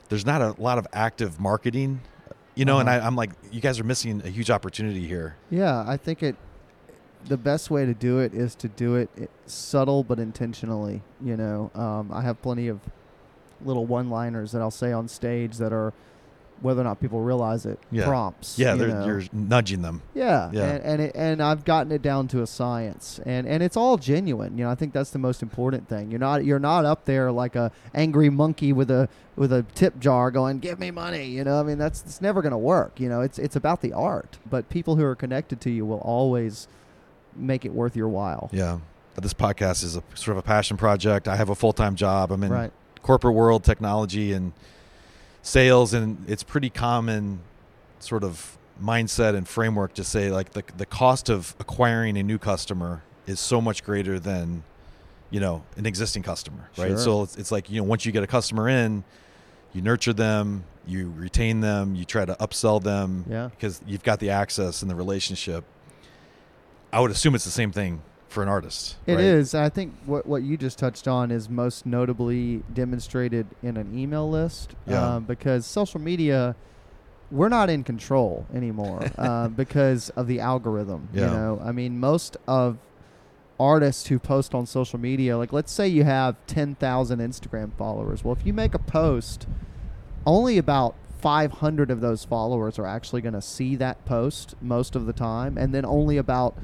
There's 0.10 0.26
not 0.26 0.42
a 0.42 0.56
lot 0.62 0.78
of 0.78 0.86
active 0.92 1.40
marketing, 1.40 2.02
you 2.54 2.66
know, 2.66 2.80
and 2.80 2.90
Uh-huh. 2.90 3.00
I, 3.02 3.08
I'm 3.08 3.16
like, 3.16 3.30
you 3.50 3.62
guys 3.62 3.80
are 3.80 3.86
missing 3.86 4.22
a 4.26 4.30
huge 4.30 4.50
opportunity 4.50 5.08
here. 5.08 5.38
Yeah, 5.50 5.86
I 5.88 5.96
think 5.96 6.22
it. 6.22 6.36
The 7.30 7.38
best 7.38 7.70
way 7.72 7.86
to 7.86 7.94
do 7.94 8.20
it 8.20 8.34
is 8.34 8.56
to 8.56 8.68
do 8.68 8.96
it, 8.96 9.10
it 9.16 9.30
subtle 9.46 10.04
but 10.04 10.20
intentionally. 10.20 11.02
You 11.24 11.38
know, 11.38 11.72
um, 11.74 12.12
I 12.12 12.22
have 12.22 12.42
plenty 12.42 12.68
of 12.68 12.80
little 13.64 13.86
one-liners 13.86 14.52
that 14.52 14.62
I'll 14.62 14.70
say 14.70 14.92
on 14.92 15.08
stage 15.08 15.58
that 15.58 15.74
are, 15.74 15.94
whether 16.62 16.82
or 16.82 16.84
not 16.84 17.00
people 17.00 17.22
realize 17.22 17.66
it, 17.66 17.80
Yeah. 17.92 18.06
prompts. 18.06 18.58
Yeah, 18.58 18.74
you 18.76 18.86
you're 18.88 19.24
nudging 19.32 19.82
them. 19.82 20.02
Yeah, 20.16 20.50
Yeah. 20.52 20.64
and 20.64 20.84
and, 20.84 21.02
it, 21.02 21.12
and 21.16 21.42
I've 21.42 21.64
gotten 21.66 21.92
it 21.92 22.02
down 22.02 22.28
to 22.30 22.42
a 22.42 22.48
science, 22.48 23.20
and 23.26 23.48
and 23.48 23.62
it's 23.62 23.78
all 23.78 23.98
genuine. 23.98 24.58
You 24.58 24.64
know, 24.66 24.72
I 24.72 24.76
think 24.76 24.94
that's 24.94 25.12
the 25.12 25.20
most 25.20 25.42
important 25.44 25.88
thing. 25.88 26.10
You're 26.12 26.20
not 26.20 26.44
you're 26.46 26.60
not 26.60 26.86
up 26.86 27.06
there 27.06 27.32
like 27.32 27.56
a 27.56 27.72
angry 27.94 28.30
monkey 28.30 28.74
with 28.74 28.90
a 28.92 29.08
with 29.36 29.54
a 29.54 29.64
tip 29.76 30.00
jar 30.00 30.32
going, 30.32 30.60
"Give 30.60 30.80
me 30.80 30.90
money." 30.92 31.26
You 31.26 31.44
know, 31.44 31.60
I 31.60 31.64
mean 31.64 31.78
that's 31.78 32.02
it's 32.04 32.22
never 32.22 32.42
going 32.42 32.52
to 32.54 32.58
work. 32.58 33.00
You 33.00 33.10
know, 33.10 33.22
it's 33.22 33.38
it's 33.40 33.56
about 33.56 33.82
the 33.82 33.94
art, 33.94 34.38
but 34.50 34.70
people 34.70 34.96
who 34.96 35.04
are 35.04 35.16
connected 35.16 35.62
to 35.62 35.70
you 35.70 35.86
will 35.86 36.00
always 36.00 36.68
make 37.36 37.66
it 37.66 37.74
worth 37.74 37.96
your 37.96 38.08
while. 38.10 38.50
Yeah. 38.52 38.80
This 39.20 39.34
podcast 39.34 39.84
is 39.84 39.96
a 39.96 40.04
sort 40.16 40.38
of 40.38 40.38
a 40.38 40.42
passion 40.46 40.78
project. 40.78 41.28
I 41.28 41.36
have 41.36 41.50
a 41.50 41.56
full 41.56 41.74
time 41.74 41.96
job. 41.96 42.32
I'm 42.32 42.44
in 42.44 42.52
Right. 42.52 42.72
corporate 43.02 43.34
world, 43.34 43.64
technology, 43.64 44.32
and 44.34 44.54
sales, 45.48 45.94
and 45.94 46.24
it's 46.28 46.44
pretty 46.44 46.70
common 46.70 47.40
sort 48.00 48.24
of 48.24 48.58
mindset 48.84 49.36
and 49.36 49.48
framework 49.48 49.94
to 49.94 50.04
say 50.04 50.30
like 50.30 50.52
the 50.52 50.64
the 50.78 50.86
cost 50.86 51.30
of 51.30 51.56
acquiring 51.60 52.18
a 52.18 52.24
new 52.24 52.38
customer 52.38 53.02
is 53.26 53.40
so 53.40 53.60
much 53.60 53.84
greater 53.84 54.20
than 54.20 54.64
you 55.32 55.40
know 55.40 55.64
an 55.78 55.86
existing 55.86 56.22
customer, 56.24 56.70
right? 56.78 56.90
Sure. 56.90 56.98
So 56.98 57.24
it's, 57.24 57.38
it's 57.38 57.52
like 57.52 57.70
you 57.70 57.78
know 57.78 57.84
once 57.88 58.06
you 58.06 58.12
get 58.12 58.24
a 58.24 58.28
customer 58.28 58.68
in, 58.70 59.04
you 59.74 59.82
nurture 59.82 60.14
them, 60.14 60.64
you 60.86 61.12
retain 61.18 61.62
them, 61.62 61.96
you 61.96 62.06
try 62.06 62.26
to 62.26 62.36
upsell 62.36 62.84
them, 62.84 63.26
Yeah. 63.30 63.48
because 63.48 63.82
you've 63.88 64.04
got 64.04 64.20
the 64.20 64.30
access 64.30 64.82
and 64.82 64.92
the 64.92 64.96
relationship. 64.96 65.64
I 66.92 67.00
would 67.00 67.12
assume 67.12 67.36
it's 67.36 67.46
the 67.46 67.52
same 67.52 67.72
thing 67.72 68.02
for 68.28 68.44
an 68.44 68.50
artist. 68.50 68.98
It 69.06 69.20
is. 69.20 69.54
right? 69.54 69.64
I 69.66 69.70
think 69.70 69.94
what 70.06 70.26
what 70.26 70.44
you 70.44 70.58
just 70.58 70.78
touched 70.78 71.08
on 71.08 71.32
is 71.32 71.50
most 71.50 71.86
notably 71.86 72.64
demonstrated 72.74 73.48
in 73.64 73.78
an 73.78 73.98
email 73.98 74.30
list 74.30 74.76
Yeah. 74.86 75.16
um, 75.16 75.24
because 75.24 75.66
social 75.66 76.00
media 76.02 76.56
we're 77.30 77.50
not 77.50 77.70
in 77.70 77.84
control 77.84 78.46
anymore 78.54 79.10
uh, 79.18 79.48
because 79.50 80.10
of 80.12 80.28
the 80.28 80.40
algorithm. 80.40 81.10
Yeah. 81.14 81.26
You 81.26 81.28
know, 81.32 81.62
I 81.64 81.72
mean, 81.74 82.00
most 82.00 82.38
of 82.48 82.78
artists 83.60 84.08
who 84.08 84.20
post 84.20 84.54
on 84.54 84.66
social 84.66 85.00
media, 85.00 85.38
like 85.38 85.52
let's 85.52 85.72
say 85.72 85.88
you 85.88 86.04
have 86.04 86.36
ten 86.48 86.76
thousand 86.76 87.20
Instagram 87.20 87.74
followers. 87.78 88.24
Well, 88.24 88.34
if 88.34 88.46
you 88.46 88.54
make 88.54 88.74
a 88.74 88.80
post, 88.80 89.48
only 90.26 90.58
about 90.58 90.96
500 91.20 91.90
of 91.90 92.00
those 92.00 92.24
followers 92.24 92.78
are 92.78 92.86
actually 92.86 93.22
going 93.22 93.34
to 93.34 93.42
see 93.42 93.76
that 93.78 94.06
post 94.06 94.56
most 94.62 94.96
of 94.96 95.06
the 95.08 95.14
time, 95.14 95.58
and 95.58 95.74
then 95.74 95.84
only 95.84 96.18
about 96.18 96.56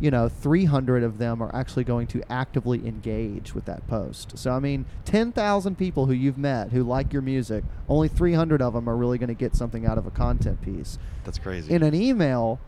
you 0.00 0.10
know 0.10 0.28
300 0.28 1.02
of 1.02 1.18
them 1.18 1.42
are 1.42 1.54
actually 1.54 1.84
going 1.84 2.06
to 2.08 2.22
actively 2.30 2.86
engage 2.86 3.54
with 3.54 3.64
that 3.66 3.86
post. 3.86 4.36
So 4.38 4.52
i 4.52 4.58
mean 4.58 4.86
10,000 5.04 5.76
people 5.76 6.06
who 6.06 6.12
you've 6.12 6.38
met 6.38 6.70
who 6.70 6.82
like 6.82 7.12
your 7.12 7.22
music 7.22 7.64
only 7.88 8.08
300 8.08 8.60
of 8.60 8.74
them 8.74 8.88
are 8.88 8.96
really 8.96 9.18
going 9.18 9.28
to 9.28 9.34
get 9.34 9.54
something 9.54 9.86
out 9.86 9.98
of 9.98 10.06
a 10.06 10.10
content 10.10 10.60
piece. 10.62 10.98
That's 11.24 11.38
crazy. 11.38 11.72
in 11.72 11.82
an 11.82 11.94
email 11.94 12.60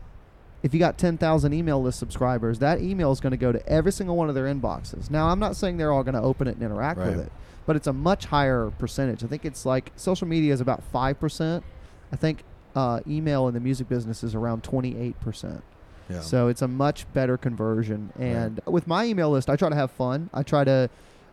if 0.63 0.73
you 0.73 0.79
got 0.79 0.97
10,000 0.97 1.53
email 1.53 1.81
list 1.81 1.99
subscribers 1.99 2.59
that 2.59 2.81
email 2.81 3.11
is 3.11 3.19
going 3.19 3.31
to 3.31 3.37
go 3.37 3.51
to 3.51 3.67
every 3.67 3.91
single 3.91 4.15
one 4.15 4.29
of 4.29 4.35
their 4.35 4.45
inboxes. 4.45 5.09
Now 5.09 5.27
i'm 5.29 5.39
not 5.39 5.55
saying 5.55 5.77
they're 5.77 5.91
all 5.91 6.03
going 6.03 6.15
to 6.15 6.21
open 6.21 6.47
it 6.47 6.55
and 6.55 6.63
interact 6.63 6.99
with 6.99 7.19
it 7.19 7.31
but 7.65 7.75
it's 7.75 7.87
a 7.87 7.93
much 7.93 8.27
higher 8.27 8.71
percentage. 8.79 9.25
I 9.25 9.27
think 9.27 9.43
it's 9.43 9.65
like 9.65 9.91
social 9.97 10.25
media 10.27 10.53
is 10.53 10.61
about 10.61 10.81
5% 10.93 11.63
i 12.11 12.15
think 12.15 12.43
uh, 12.75 13.01
email 13.07 13.47
in 13.47 13.53
the 13.53 13.59
music 13.59 13.89
business 13.89 14.23
is 14.23 14.35
around 14.35 14.63
28% 14.63 15.61
yeah. 16.09 16.21
so 16.21 16.47
it's 16.47 16.61
a 16.61 16.67
much 16.67 17.11
better 17.13 17.37
conversion. 17.37 18.11
And 18.19 18.59
with 18.65 18.87
my 18.87 19.05
email 19.05 19.29
list, 19.31 19.49
I 19.49 19.55
try 19.55 19.69
to 19.69 19.75
have 19.75 19.91
fun. 19.91 20.29
I 20.33 20.43
try 20.43 20.63
to, 20.63 20.89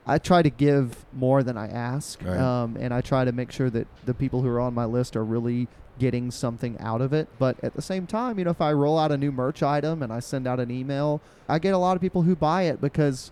I 0.07 0.19
try 0.19 0.43
to 0.43 0.51
give 0.51 1.05
more 1.13 1.43
than 1.43 1.57
I 1.57 1.69
ask, 1.69 2.23
Right. 2.23 2.39
um, 2.39 2.77
and 2.79 2.93
I 2.93 3.01
try 3.01 3.25
to 3.25 3.33
make 3.33 3.51
sure 3.53 3.71
that 3.71 3.87
the 4.05 4.15
people 4.15 4.43
who 4.43 4.49
are 4.49 4.61
on 4.61 4.75
my 4.75 4.85
list 4.85 5.17
are 5.17 5.25
really 5.25 5.69
getting 5.99 6.31
something 6.31 6.77
out 6.81 7.01
of 7.01 7.13
it. 7.13 7.29
But 7.39 7.57
at 7.63 7.75
the 7.75 7.83
same 7.83 8.07
time, 8.07 8.39
you 8.39 8.45
know, 8.45 8.51
if 8.51 8.61
I 8.61 8.73
roll 8.73 8.99
out 8.99 9.13
a 9.13 9.17
new 9.17 9.31
merch 9.33 9.63
item 9.63 10.03
and 10.03 10.13
I 10.13 10.21
send 10.21 10.47
out 10.47 10.59
an 10.61 10.71
email, 10.71 11.21
I 11.49 11.59
get 11.59 11.73
a 11.73 11.79
lot 11.79 11.95
of 11.97 12.01
people 12.03 12.23
who 12.23 12.35
buy 12.35 12.63
it 12.63 12.81
because 12.81 13.31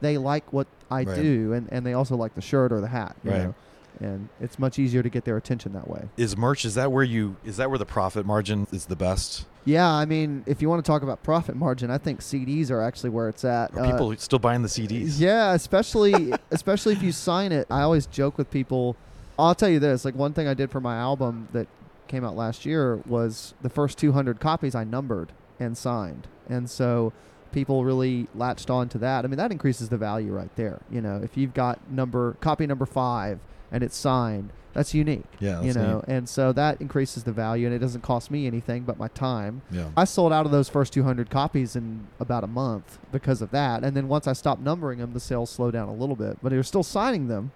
they 0.00 0.18
like 0.18 0.52
what 0.52 0.66
I 0.90 1.04
Right. 1.04 1.14
do, 1.16 1.52
and, 1.52 1.68
and 1.72 1.86
they 1.86 1.94
also 1.94 2.16
like 2.16 2.34
the 2.34 2.40
shirt 2.40 2.72
or 2.72 2.80
the 2.80 2.88
hat. 2.88 3.16
You 3.24 3.30
Right. 3.30 3.42
know? 3.44 3.54
And 4.00 4.28
it's 4.40 4.58
much 4.58 4.78
easier 4.78 5.02
to 5.02 5.08
get 5.08 5.24
their 5.24 5.36
attention 5.36 5.72
that 5.74 5.88
way. 5.88 6.08
is 6.16 6.36
merch 6.36 6.64
is 6.64 6.74
that 6.74 6.90
where 6.90 7.04
you 7.04 7.36
is 7.44 7.56
that 7.58 7.68
where 7.70 7.78
the 7.78 7.86
profit 7.86 8.26
margin 8.26 8.66
is 8.72 8.86
the 8.86 8.96
best? 8.96 9.46
Yeah, 9.64 9.88
I 9.88 10.06
mean, 10.06 10.42
if 10.46 10.60
you 10.60 10.68
want 10.68 10.84
to 10.84 10.90
talk 10.90 11.02
about 11.02 11.22
profit 11.22 11.54
margin, 11.54 11.88
I 11.90 11.98
think 11.98 12.20
CDs 12.20 12.70
are 12.70 12.82
actually 12.82 13.10
where 13.10 13.28
it's 13.28 13.44
at. 13.44 13.72
Are 13.74 13.80
Uh, 13.80 13.92
people 13.92 14.16
still 14.16 14.40
buying 14.40 14.62
the 14.62 14.68
CDs? 14.68 15.20
Yeah, 15.20 15.52
especially 15.54 16.32
especially 16.50 16.94
if 16.94 17.02
you 17.02 17.12
sign 17.12 17.52
it. 17.52 17.66
I 17.70 17.82
always 17.82 18.06
joke 18.06 18.38
with 18.38 18.50
people. 18.50 18.96
I'll 19.38 19.54
tell 19.54 19.68
you 19.68 19.78
this: 19.78 20.04
like 20.04 20.14
one 20.16 20.32
thing 20.32 20.48
I 20.48 20.54
did 20.54 20.70
for 20.70 20.80
my 20.80 20.96
album 20.96 21.48
that 21.52 21.68
came 22.08 22.24
out 22.24 22.36
last 22.36 22.66
year 22.66 22.96
was 23.06 23.54
the 23.62 23.70
first 23.70 23.98
200 23.98 24.40
copies 24.40 24.74
I 24.74 24.84
numbered 24.84 25.32
and 25.60 25.78
signed, 25.78 26.26
and 26.48 26.68
so 26.68 27.12
people 27.52 27.84
really 27.84 28.26
latched 28.34 28.68
on 28.70 28.88
to 28.88 28.98
that. 28.98 29.24
I 29.24 29.28
mean, 29.28 29.36
that 29.36 29.52
increases 29.52 29.90
the 29.90 29.98
value 29.98 30.32
right 30.32 30.54
there. 30.56 30.80
You 30.90 31.00
know, 31.02 31.20
if 31.22 31.36
you've 31.36 31.54
got 31.54 31.78
number 31.90 32.36
copy 32.40 32.66
number 32.66 32.86
five 32.86 33.38
and 33.72 33.82
it's 33.82 33.96
signed, 33.96 34.50
that's 34.72 34.94
unique. 34.94 35.24
Yeah, 35.40 35.60
you 35.62 35.72
that's 35.72 35.76
know, 35.76 36.04
and 36.06 36.28
so 36.28 36.52
that 36.52 36.80
increases 36.80 37.24
the 37.24 37.32
value, 37.32 37.66
and 37.66 37.74
it 37.74 37.78
doesn't 37.80 38.02
cost 38.02 38.30
me 38.30 38.46
anything 38.46 38.82
but 38.84 38.98
my 38.98 39.08
time. 39.08 39.62
Yeah. 39.70 39.88
I 39.96 40.04
sold 40.04 40.32
out 40.32 40.46
of 40.46 40.52
those 40.52 40.68
first 40.68 40.92
200 40.92 41.28
copies 41.30 41.74
in 41.76 42.06
about 42.20 42.44
a 42.44 42.46
month 42.46 42.98
because 43.10 43.42
of 43.42 43.50
that. 43.50 43.82
And 43.84 43.96
then 43.96 44.08
once 44.08 44.26
I 44.26 44.32
stopped 44.32 44.62
numbering 44.62 44.98
them, 45.00 45.12
the 45.12 45.20
sales 45.20 45.50
slowed 45.50 45.72
down 45.72 45.88
a 45.88 45.94
little 45.94 46.16
bit, 46.16 46.38
but 46.42 46.50
they 46.50 46.56
were 46.56 46.62
still 46.62 46.82
signing 46.84 47.28
them. 47.28 47.50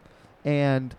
And 0.45 0.95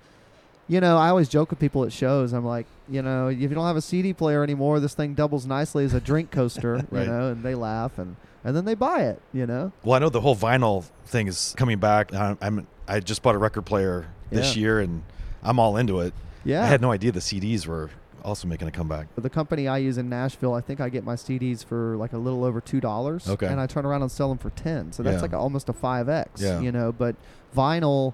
you 0.70 0.82
know, 0.82 0.98
I 0.98 1.08
always 1.10 1.30
joke 1.30 1.50
with 1.50 1.60
people 1.60 1.86
at 1.86 1.94
shows. 1.94 2.34
I'm 2.34 2.44
like, 2.46 2.66
you 2.90 3.02
know, 3.02 3.28
if 3.30 3.40
you 3.40 3.48
don't 3.48 3.66
have 3.66 3.78
a 3.78 3.82
CD 3.82 4.12
player 4.14 4.44
anymore, 4.44 4.80
this 4.82 4.94
thing 4.94 5.14
doubles 5.14 5.46
nicely 5.46 5.86
as 5.86 5.94
a 5.94 6.02
drink 6.02 6.30
coaster, 6.30 6.76
Right. 6.92 7.06
you 7.06 7.08
know, 7.12 7.30
and 7.32 7.42
they 7.44 7.56
laugh 7.56 7.98
and 7.98 8.16
and 8.44 8.56
then 8.56 8.66
they 8.66 8.76
buy 8.76 9.02
it, 9.04 9.22
you 9.34 9.46
know. 9.46 9.72
Well, 9.84 9.96
I 9.96 10.00
know 10.00 10.10
the 10.10 10.22
whole 10.22 10.36
vinyl 10.36 10.84
thing 11.06 11.28
is 11.28 11.54
coming 11.58 11.80
back. 11.80 12.14
I, 12.14 12.36
I'm 12.42 12.68
I 12.88 13.00
just 13.00 13.22
bought 13.22 13.36
a 13.36 13.38
record 13.38 13.66
player 13.66 14.08
this 14.30 14.56
Yeah. 14.56 14.62
year, 14.62 14.80
and 14.80 15.04
I'm 15.44 15.60
all 15.60 15.78
into 15.78 16.00
it. 16.00 16.14
Yeah. 16.44 16.64
I 16.64 16.68
had 16.68 16.82
no 16.82 16.92
idea 16.92 17.12
the 17.12 17.20
CDs 17.20 17.66
were 17.68 17.90
also 18.24 18.48
making 18.48 18.68
a 18.68 18.72
comeback. 18.72 19.08
the 19.16 19.30
company 19.30 19.68
I 19.68 19.78
use 19.78 19.98
in 19.98 20.10
Nashville, 20.10 20.54
I 20.54 20.60
think 20.62 20.82
I 20.82 20.90
get 20.90 21.04
my 21.04 21.16
CDs 21.16 21.64
for 21.64 21.96
like 21.98 22.12
a 22.14 22.18
little 22.18 22.44
over 22.44 22.60
two 22.60 22.82
dollars. 22.82 23.30
Okay. 23.30 23.48
And 23.48 23.60
I 23.60 23.68
turn 23.68 23.86
around 23.86 24.02
and 24.02 24.12
sell 24.12 24.28
them 24.30 24.38
for 24.38 24.50
ten. 24.50 24.92
So 24.92 25.02
that's 25.04 25.16
Yeah. 25.18 25.22
like 25.22 25.34
almost 25.34 25.70
a 25.70 25.74
five 25.74 26.10
X. 26.10 26.42
Yeah. 26.42 26.60
You 26.60 26.72
know, 26.72 26.92
but 26.92 27.16
vinyl 27.56 28.14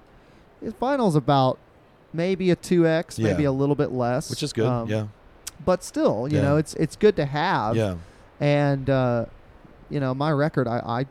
vinyl's 0.62 1.16
about 1.16 1.58
maybe 2.12 2.50
a 2.50 2.56
two 2.56 2.86
X, 2.86 3.18
maybe 3.18 3.44
a 3.44 3.52
little 3.52 3.74
bit 3.74 3.90
less. 3.92 4.30
Which 4.30 4.42
is 4.42 4.52
good. 4.52 4.66
Um, 4.66 4.88
yeah. 4.88 5.06
But 5.64 5.82
still, 5.82 6.28
you 6.28 6.36
Yeah. 6.38 6.42
know, 6.42 6.56
it's 6.58 6.74
it's 6.74 6.96
good 6.96 7.16
to 7.16 7.24
have. 7.24 7.76
Yeah. 7.76 7.96
And 8.40 8.88
uh, 8.88 9.26
you 9.90 10.00
know, 10.00 10.14
my 10.14 10.30
record 10.30 10.68
I, 10.68 10.78
I 10.78 11.06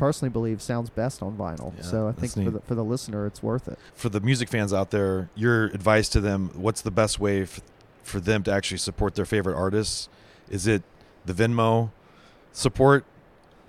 personally 0.00 0.30
believe 0.30 0.60
sounds 0.62 0.90
best 0.90 1.22
on 1.22 1.36
vinyl. 1.36 1.72
Yeah, 1.76 1.82
so 1.82 2.08
I 2.08 2.12
think 2.12 2.32
for 2.32 2.40
neat. 2.40 2.52
the 2.54 2.60
for 2.62 2.74
the 2.74 2.82
listener 2.82 3.26
it's 3.26 3.42
worth 3.42 3.68
it. 3.68 3.78
For 3.94 4.08
the 4.08 4.20
music 4.20 4.48
fans 4.48 4.72
out 4.72 4.90
there, 4.90 5.28
your 5.36 5.66
advice 5.66 6.08
to 6.10 6.20
them: 6.20 6.50
What's 6.54 6.80
the 6.80 6.90
best 6.90 7.20
way 7.20 7.42
f- 7.42 7.60
for 8.02 8.18
them 8.18 8.42
to 8.44 8.52
actually 8.52 8.78
support 8.78 9.14
their 9.14 9.26
favorite 9.26 9.56
artists? 9.56 10.08
Is 10.48 10.66
it 10.66 10.82
the 11.26 11.34
Venmo 11.34 11.90
support? 12.52 13.04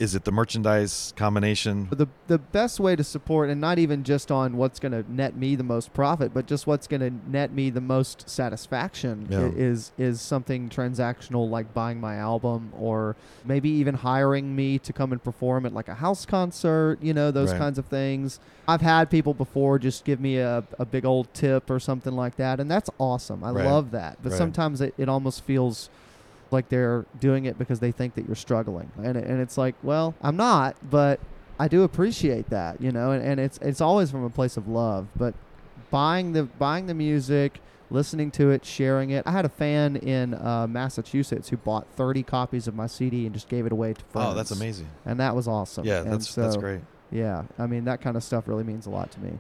Is 0.02 0.16
it 0.16 0.24
the 0.24 0.32
merchandise 0.32 1.14
combination? 1.16 1.88
The 1.92 2.08
the 2.28 2.40
best 2.40 2.80
way 2.80 2.96
to 2.96 3.04
support, 3.04 3.52
and 3.52 3.62
not 3.62 3.78
even 3.78 4.04
just 4.04 4.32
on 4.32 4.58
what's 4.58 4.80
going 4.80 4.94
to 4.94 5.06
net 5.14 5.36
me 5.38 5.56
the 5.56 5.64
most 5.64 5.94
profit, 5.94 6.34
but 6.34 6.48
just 6.48 6.66
what's 6.66 6.88
going 6.88 7.02
to 7.02 7.12
net 7.30 7.54
me 7.54 7.70
the 7.70 7.82
most 7.82 8.28
satisfaction 8.28 9.28
Yeah. 9.30 9.52
is 9.56 9.92
is 10.00 10.20
something 10.20 10.70
transactional 10.70 11.48
like 11.52 11.72
buying 11.76 12.00
my 12.02 12.16
album, 12.16 12.72
or 12.74 13.16
maybe 13.46 13.70
even 13.70 13.94
hiring 13.94 14.56
me 14.56 14.80
to 14.80 14.92
come 14.92 15.12
and 15.12 15.24
perform 15.24 15.68
at 15.68 15.74
like 15.74 15.88
a 15.88 15.96
house 15.96 16.26
concert. 16.26 16.98
You 17.04 17.14
know 17.14 17.30
those 17.30 17.52
Right. 17.52 17.60
kinds 17.60 17.78
of 17.78 17.86
things. 17.86 18.40
I've 18.68 18.82
had 18.82 19.12
people 19.12 19.36
before 19.36 19.78
just 19.78 20.04
give 20.04 20.20
me 20.20 20.38
a, 20.38 20.64
a 20.80 20.86
big 20.86 21.06
old 21.06 21.32
tip 21.36 21.70
or 21.70 21.80
something 21.80 22.14
like 22.14 22.38
that, 22.38 22.60
and 22.60 22.72
that's 22.72 22.90
awesome. 22.98 23.44
I 23.44 23.52
Right. 23.52 23.66
love 23.68 23.92
that. 23.92 24.18
But 24.24 24.32
Right. 24.32 24.38
sometimes 24.40 24.82
it, 24.82 24.96
it 24.98 25.10
almost 25.10 25.44
feels 25.44 25.90
like 26.52 26.70
they're 26.70 27.06
doing 27.20 27.46
it 27.46 27.58
because 27.58 27.80
they 27.80 27.92
think 27.92 28.16
that 28.16 28.26
you're 28.26 28.36
struggling. 28.36 28.92
And, 28.98 29.16
and 29.18 29.42
it's 29.42 29.58
like 29.58 29.76
well 29.84 30.14
i'm 30.22 30.36
not 30.38 30.76
but 30.90 31.20
i 31.60 31.68
do 31.68 31.84
appreciate 31.84 32.50
that 32.50 32.82
you 32.82 32.92
know 32.92 33.12
and, 33.12 33.24
and 33.24 33.40
it's 33.40 33.58
it's 33.62 33.82
always 33.82 34.12
from 34.12 34.24
a 34.24 34.30
place 34.30 34.58
of 34.58 34.68
love 34.68 35.08
but 35.16 35.34
buying 35.90 36.34
the 36.34 36.44
buying 36.44 36.88
the 36.88 36.94
music 36.94 37.60
listening 37.90 38.32
to 38.32 38.52
it 38.52 38.64
sharing 38.64 39.10
it. 39.10 39.22
I 39.28 39.32
had 39.34 39.44
a 39.44 39.50
fan 39.50 39.98
in 39.98 40.34
uh, 40.34 40.66
massachusetts 40.70 41.50
who 41.50 41.58
bought 41.58 41.86
30 41.96 42.24
copies 42.24 42.68
of 42.68 42.74
my 42.76 42.88
cd 42.88 43.26
and 43.26 43.34
just 43.36 43.50
gave 43.50 43.66
it 43.66 43.72
away 43.74 43.94
to 43.94 44.02
friends 44.06 44.32
Oh, 44.32 44.34
that's 44.34 44.52
amazing. 44.52 44.88
and 45.06 45.20
that 45.20 45.36
was 45.36 45.48
awesome. 45.48 45.86
Yeah, 45.86 46.02
And 46.02 46.14
that's 46.14 46.34
that's 46.34 46.56
great. 46.58 46.80
yeah 47.12 47.44
i 47.60 47.66
mean 47.68 47.84
that 47.86 48.00
kind 48.02 48.16
of 48.16 48.24
stuff 48.24 48.48
really 48.48 48.64
means 48.64 48.86
a 48.86 48.90
lot 48.90 49.12
to 49.12 49.20
me. 49.20 49.40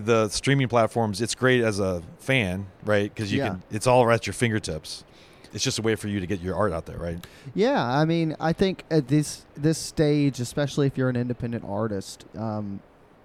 The 0.00 0.28
streaming 0.28 0.68
platforms 0.68 1.20
it's 1.20 1.34
great 1.34 1.62
as 1.62 1.78
a 1.80 2.02
fan 2.18 2.66
right? 2.84 3.12
Because 3.14 3.30
you 3.32 3.38
Yeah. 3.40 3.48
can 3.48 3.62
it's 3.70 3.86
all 3.86 4.10
at 4.10 4.26
your 4.26 4.34
fingertips 4.34 5.04
it's 5.52 5.64
just 5.64 5.78
a 5.78 5.82
way 5.82 5.94
for 5.94 6.08
you 6.08 6.20
to 6.20 6.26
get 6.26 6.40
your 6.40 6.54
art 6.54 6.72
out 6.72 6.86
there 6.86 6.98
right 6.98 7.24
Yeah, 7.54 7.82
I 7.82 8.04
mean, 8.04 8.36
I 8.40 8.52
think 8.52 8.84
at 8.90 9.08
this 9.08 9.44
this 9.56 9.78
stage, 9.78 10.40
especially 10.40 10.86
if 10.86 10.98
you're 10.98 11.08
an 11.08 11.16
independent 11.16 11.64
artist, 11.64 12.24
um, 12.36 12.80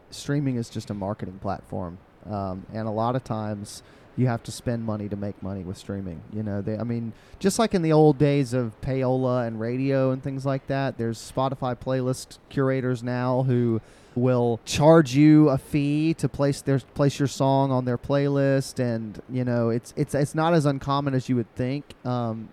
streaming 0.10 0.55
is 0.55 0.69
just 0.69 0.89
a 0.89 0.93
marketing 0.93 1.39
platform, 1.41 1.97
um, 2.29 2.65
and 2.73 2.88
a 2.88 2.91
lot 2.91 3.15
of 3.15 3.23
times 3.23 3.84
you 4.17 4.27
have 4.27 4.43
to 4.43 4.51
spend 4.51 4.84
money 4.84 5.07
to 5.10 5.15
make 5.15 5.41
money 5.41 5.63
with 5.63 5.77
streaming. 5.77 6.21
You 6.34 6.43
know, 6.43 6.62
they, 6.62 6.77
I 6.77 6.84
mean, 6.84 7.13
just 7.39 7.57
like 7.60 7.73
in 7.73 7.81
the 7.81 7.93
old 7.93 8.17
days 8.17 8.53
of 8.53 8.79
payola 8.81 9.47
and 9.47 9.60
radio 9.60 10.12
and 10.12 10.21
things 10.21 10.45
like 10.45 10.67
that, 10.67 10.97
there's 10.97 11.17
Spotify 11.19 11.75
playlist 11.75 12.38
curators 12.49 13.01
now 13.03 13.43
who 13.43 13.81
will 14.15 14.60
charge 14.65 15.15
you 15.15 15.47
a 15.50 15.58
fee 15.58 16.13
to 16.13 16.28
place 16.28 16.62
their 16.62 16.80
place 16.80 17.17
your 17.17 17.28
song 17.30 17.71
on 17.71 17.86
their 17.86 17.97
playlist 17.97 18.78
and 18.78 19.21
you 19.30 19.43
know 19.45 19.69
it's 19.69 19.93
it's 19.95 20.13
it's 20.13 20.36
not 20.36 20.54
as 20.54 20.65
uncommon 20.65 21.13
as 21.13 21.30
you 21.30 21.36
would 21.38 21.54
think 21.56 21.86
um, 22.06 22.50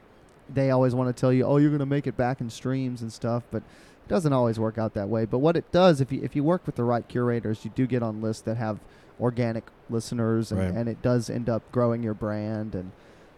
they 0.52 0.70
always 0.70 0.94
want 0.94 1.14
to 1.14 1.20
tell 1.20 1.32
you, 1.32 1.44
oh, 1.44 1.58
you're 1.58 1.68
going 1.68 1.78
to 1.80 1.84
make 1.86 2.06
it 2.06 2.16
back 2.16 2.40
in 2.40 2.48
streams 2.48 3.02
and 3.02 3.12
stuff, 3.12 3.42
but 3.50 3.58
it 3.58 4.08
doesn't 4.08 4.32
always 4.32 4.58
work 4.58 4.78
out 4.78 4.94
that 4.94 5.08
way. 5.08 5.26
But 5.26 5.40
what 5.40 5.56
it 5.56 5.70
does, 5.72 6.00
if 6.00 6.10
you 6.10 6.20
if 6.22 6.34
you 6.34 6.42
work 6.42 6.64
with 6.64 6.76
the 6.76 6.84
right 6.84 7.06
curators, 7.06 7.64
you 7.64 7.70
do 7.74 7.86
get 7.86 8.02
on 8.02 8.22
lists 8.22 8.42
that 8.44 8.56
have 8.56 8.78
organic 9.20 9.64
listeners, 9.90 10.50
and, 10.52 10.60
Right. 10.60 10.70
and 10.72 10.88
it 10.88 11.02
does 11.02 11.28
end 11.28 11.48
up 11.50 11.62
growing 11.72 12.02
your 12.02 12.14
brand. 12.14 12.74
And 12.74 12.92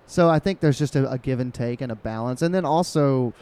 so 0.07 0.29
I 0.29 0.39
think 0.39 0.61
there's 0.61 0.79
just 0.79 0.95
a, 0.95 1.11
a 1.11 1.19
give 1.19 1.41
and 1.41 1.53
take 1.53 1.81
and 1.81 1.91
a 1.91 1.97
balance, 1.97 2.43
and 2.43 2.55
then 2.55 2.65
also, 2.65 3.33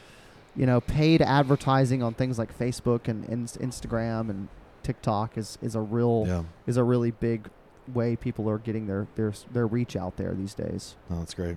you 0.57 0.65
know, 0.65 0.81
paid 0.81 1.21
advertising 1.21 2.03
on 2.03 2.15
things 2.15 2.39
like 2.39 2.57
Facebook 2.59 3.07
and, 3.09 3.29
and 3.29 3.47
Instagram 3.49 4.31
and 4.31 4.49
TikTok 4.83 5.37
is 5.37 5.59
is 5.63 5.75
a 5.75 5.81
real 5.81 6.25
yeah. 6.27 6.43
is 6.67 6.77
a 6.77 6.85
really 6.85 7.11
big 7.11 7.49
way 7.95 8.17
people 8.17 8.49
are 8.51 8.59
getting 8.59 8.87
their 8.87 9.07
their 9.17 9.33
their 9.53 9.67
reach 9.67 9.97
out 9.97 10.17
there 10.17 10.35
these 10.35 10.55
days. 10.55 10.97
no, 11.09 11.19
that's 11.19 11.35
great. 11.35 11.57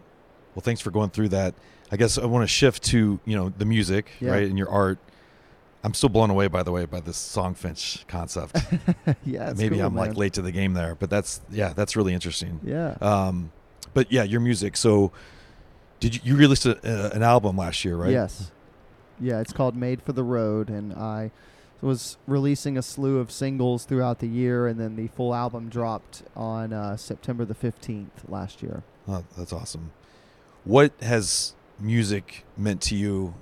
Well 0.56 0.62
thanks 0.62 0.82
for 0.82 0.92
going 0.92 1.10
through 1.10 1.30
that. 1.30 1.54
I 1.92 1.98
guess 1.98 2.18
i 2.18 2.26
want 2.26 2.44
to 2.44 2.48
shift 2.48 2.84
to 2.86 3.20
you 3.26 3.36
know 3.36 3.50
the 3.50 3.66
music 3.66 4.12
Yeah. 4.20 4.32
right 4.32 4.48
and 4.48 4.58
your 4.58 4.70
art. 4.70 4.98
I'm 5.84 5.94
still 5.96 6.10
blown 6.10 6.30
away 6.30 6.48
by 6.48 6.62
the 6.64 6.72
way 6.72 6.86
by 6.86 7.00
this 7.00 7.18
songfinch 7.18 8.08
concept. 8.08 8.58
Yeah, 9.26 9.54
maybe 9.58 9.78
cool, 9.78 9.86
i'm 9.86 9.96
like 9.96 10.16
late 10.16 10.34
to 10.34 10.42
the 10.42 10.52
game 10.52 10.74
there 10.74 10.96
but 10.96 11.10
that's 11.10 11.42
yeah 11.50 11.74
that's 11.74 11.96
really 11.96 12.14
interesting. 12.14 12.60
Yeah. 12.64 12.96
um 13.02 13.52
but 13.94 14.12
yeah 14.12 14.24
your 14.24 14.42
music. 14.42 14.78
So 14.78 15.12
did 16.00 16.16
you 16.16 16.22
you 16.24 16.36
released 16.36 16.66
a, 16.66 16.78
uh, 16.78 17.10
an 17.14 17.24
album 17.24 17.58
last 17.58 17.84
year 17.86 17.96
right? 17.96 18.12
Yes. 18.12 18.52
Yeah, 19.20 19.40
it's 19.40 19.54
called 19.54 19.76
Made 19.76 20.02
for 20.02 20.14
the 20.14 20.24
Road, 20.24 20.68
and 20.70 20.94
I 20.94 21.30
was 21.82 22.18
releasing 22.28 22.78
a 22.78 22.82
slew 22.82 23.20
of 23.20 23.32
singles 23.32 23.86
throughout 23.86 24.20
the 24.20 24.28
year, 24.28 24.68
and 24.68 24.80
then 24.80 24.96
the 24.96 25.08
full 25.08 25.34
album 25.34 25.70
dropped 25.70 26.24
on 26.36 26.74
uh, 26.74 26.96
September 26.98 27.44
the 27.46 27.56
15th 27.56 28.08
last 28.30 28.62
year. 28.62 28.84
Oh, 29.08 29.24
that's 29.38 29.52
awesome. 29.54 29.92
What 30.64 30.94
has 31.02 31.56
music 31.80 32.46
meant 32.56 32.82
to 32.84 32.96
you 32.96 33.34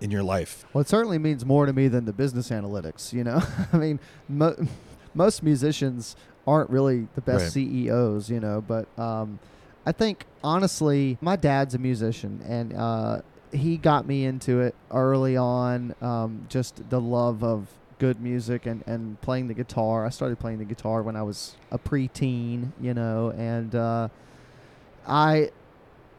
in 0.00 0.10
your 0.10 0.22
life? 0.22 0.64
Well, 0.72 0.82
it 0.82 0.88
certainly 0.88 1.18
means 1.18 1.44
more 1.46 1.64
to 1.66 1.72
me 1.72 1.88
than 1.88 2.04
the 2.04 2.12
business 2.12 2.50
analytics, 2.50 3.12
you 3.12 3.24
know? 3.24 3.40
I 3.72 3.76
mean, 3.78 3.98
mo- 4.28 4.56
most 5.14 5.42
musicians 5.42 6.16
aren't 6.46 6.70
really 6.70 7.08
the 7.14 7.20
best 7.22 7.44
Right. 7.44 7.52
CEOs, 7.52 8.30
you 8.30 8.40
know, 8.40 8.60
but 8.60 8.86
um, 8.98 9.38
I 9.86 9.92
think, 9.92 10.26
honestly, 10.44 11.16
my 11.20 11.36
dad's 11.36 11.74
a 11.74 11.78
musician, 11.78 12.42
and 12.46 12.74
uh, 12.74 13.20
he 13.52 13.76
got 13.76 14.06
me 14.06 14.24
into 14.24 14.60
it 14.60 14.74
early 14.90 15.36
on, 15.36 15.94
um, 16.00 16.46
just 16.48 16.88
the 16.90 17.00
love 17.00 17.42
of 17.42 17.68
good 17.98 18.20
music 18.20 18.66
and, 18.66 18.82
and 18.86 19.20
playing 19.20 19.48
the 19.48 19.54
guitar. 19.54 20.06
I 20.06 20.10
started 20.10 20.38
playing 20.38 20.58
the 20.58 20.64
guitar 20.64 21.02
when 21.02 21.16
I 21.16 21.22
was 21.22 21.56
a 21.70 21.78
preteen, 21.78 22.72
you 22.80 22.94
know, 22.94 23.30
and 23.36 23.74
uh, 23.74 24.08
I 25.06 25.50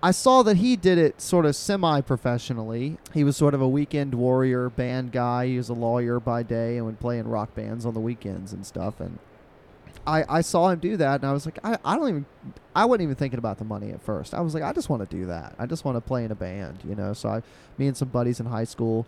I 0.02 0.12
saw 0.12 0.44
that 0.44 0.58
he 0.58 0.78
did 0.78 0.98
it 0.98 1.20
sort 1.20 1.46
of 1.46 1.56
semi 1.56 2.02
professionally. 2.02 2.98
He 3.14 3.24
was 3.24 3.36
sort 3.36 3.54
of 3.54 3.62
a 3.62 3.68
weekend 3.68 4.16
warrior 4.16 4.70
band 4.70 5.12
guy. 5.12 5.48
He 5.48 5.58
was 5.58 5.68
a 5.70 5.74
lawyer 5.74 6.20
by 6.20 6.44
day 6.44 6.78
and 6.78 6.86
would 6.86 7.00
play 7.00 7.20
in 7.20 7.28
rock 7.28 7.54
bands 7.54 7.86
on 7.86 7.94
the 7.94 8.00
weekends 8.00 8.54
and 8.54 8.66
stuff. 8.66 9.02
And 9.02 9.20
I, 10.10 10.26
I 10.28 10.42
saw 10.42 10.70
him 10.70 10.80
do 10.80 10.98
that 10.98 11.22
and 11.22 11.30
I 11.30 11.34
was 11.34 11.46
like, 11.46 11.60
I, 11.64 11.78
I 11.86 11.96
don't 11.96 12.10
even, 12.10 12.26
I 12.76 12.86
wasn't 12.86 13.04
even 13.04 13.16
thinking 13.16 13.38
about 13.38 13.60
the 13.60 13.64
money 13.64 13.92
at 13.92 14.02
first. 14.02 14.34
I 14.34 14.42
was 14.42 14.54
like, 14.54 14.64
I 14.64 14.74
just 14.74 14.90
want 14.90 15.08
to 15.08 15.16
do 15.18 15.28
that. 15.28 15.56
I 15.60 15.66
just 15.68 15.86
want 15.86 15.98
to 15.98 16.02
play 16.02 16.26
in 16.26 16.32
a 16.32 16.36
band, 16.36 16.80
you 16.88 16.96
know? 16.96 17.14
So 17.14 17.30
I, 17.30 17.42
me 17.78 17.88
and 17.88 17.96
some 17.96 18.10
buddies 18.10 18.40
in 18.40 18.48
high 18.48 18.64
school 18.64 19.06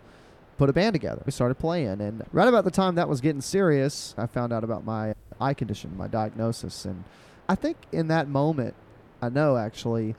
put 0.58 0.70
a 0.70 0.72
band 0.72 0.92
together. 0.94 1.22
We 1.26 1.32
started 1.32 1.56
playing. 1.56 2.00
And 2.00 2.24
right 2.32 2.46
about 2.46 2.64
the 2.64 2.70
time 2.70 2.94
that 2.94 3.08
was 3.08 3.20
getting 3.20 3.40
serious, 3.40 4.14
I 4.16 4.26
found 4.26 4.52
out 4.52 4.62
about 4.62 4.84
my 4.84 5.14
eye 5.40 5.54
condition, 5.54 5.96
my 5.96 6.06
diagnosis. 6.06 6.84
And 6.84 7.02
I 7.48 7.56
think 7.56 7.76
in 7.90 8.06
that 8.08 8.28
moment, 8.28 8.74
I 9.20 9.28
know 9.28 9.56
actually, 9.56 10.14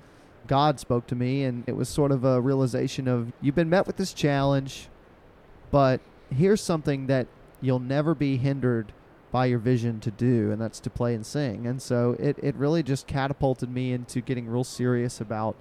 God 0.47 0.79
spoke 0.79 1.07
to 1.07 1.15
me, 1.15 1.43
and 1.43 1.63
it 1.67 1.77
was 1.77 1.87
sort 1.87 2.11
of 2.11 2.25
a 2.25 2.41
realization 2.41 3.07
of 3.07 3.31
you've 3.39 3.55
been 3.55 3.69
met 3.69 3.87
with 3.87 3.95
this 3.95 4.13
challenge, 4.13 4.89
but 5.71 6.01
here's 6.29 6.61
something 6.61 7.07
that 7.07 7.27
you'll 7.61 7.79
never 7.79 8.13
be 8.13 8.35
hindered 8.35 8.91
by 9.33 9.47
your 9.47 9.57
vision 9.59 9.99
to 9.99 10.11
do, 10.11 10.51
and 10.51 10.61
that's 10.61 10.79
to 10.79 10.89
play 10.89 11.13
and 11.15 11.25
sing. 11.25 11.65
And 11.67 11.81
so 11.81 12.15
it, 12.19 12.37
it 12.41 12.53
really 12.55 12.83
just 12.83 13.07
catapulted 13.07 13.67
me 13.69 13.91
into 13.91 14.21
getting 14.21 14.47
real 14.47 14.63
serious 14.63 15.19
about 15.19 15.55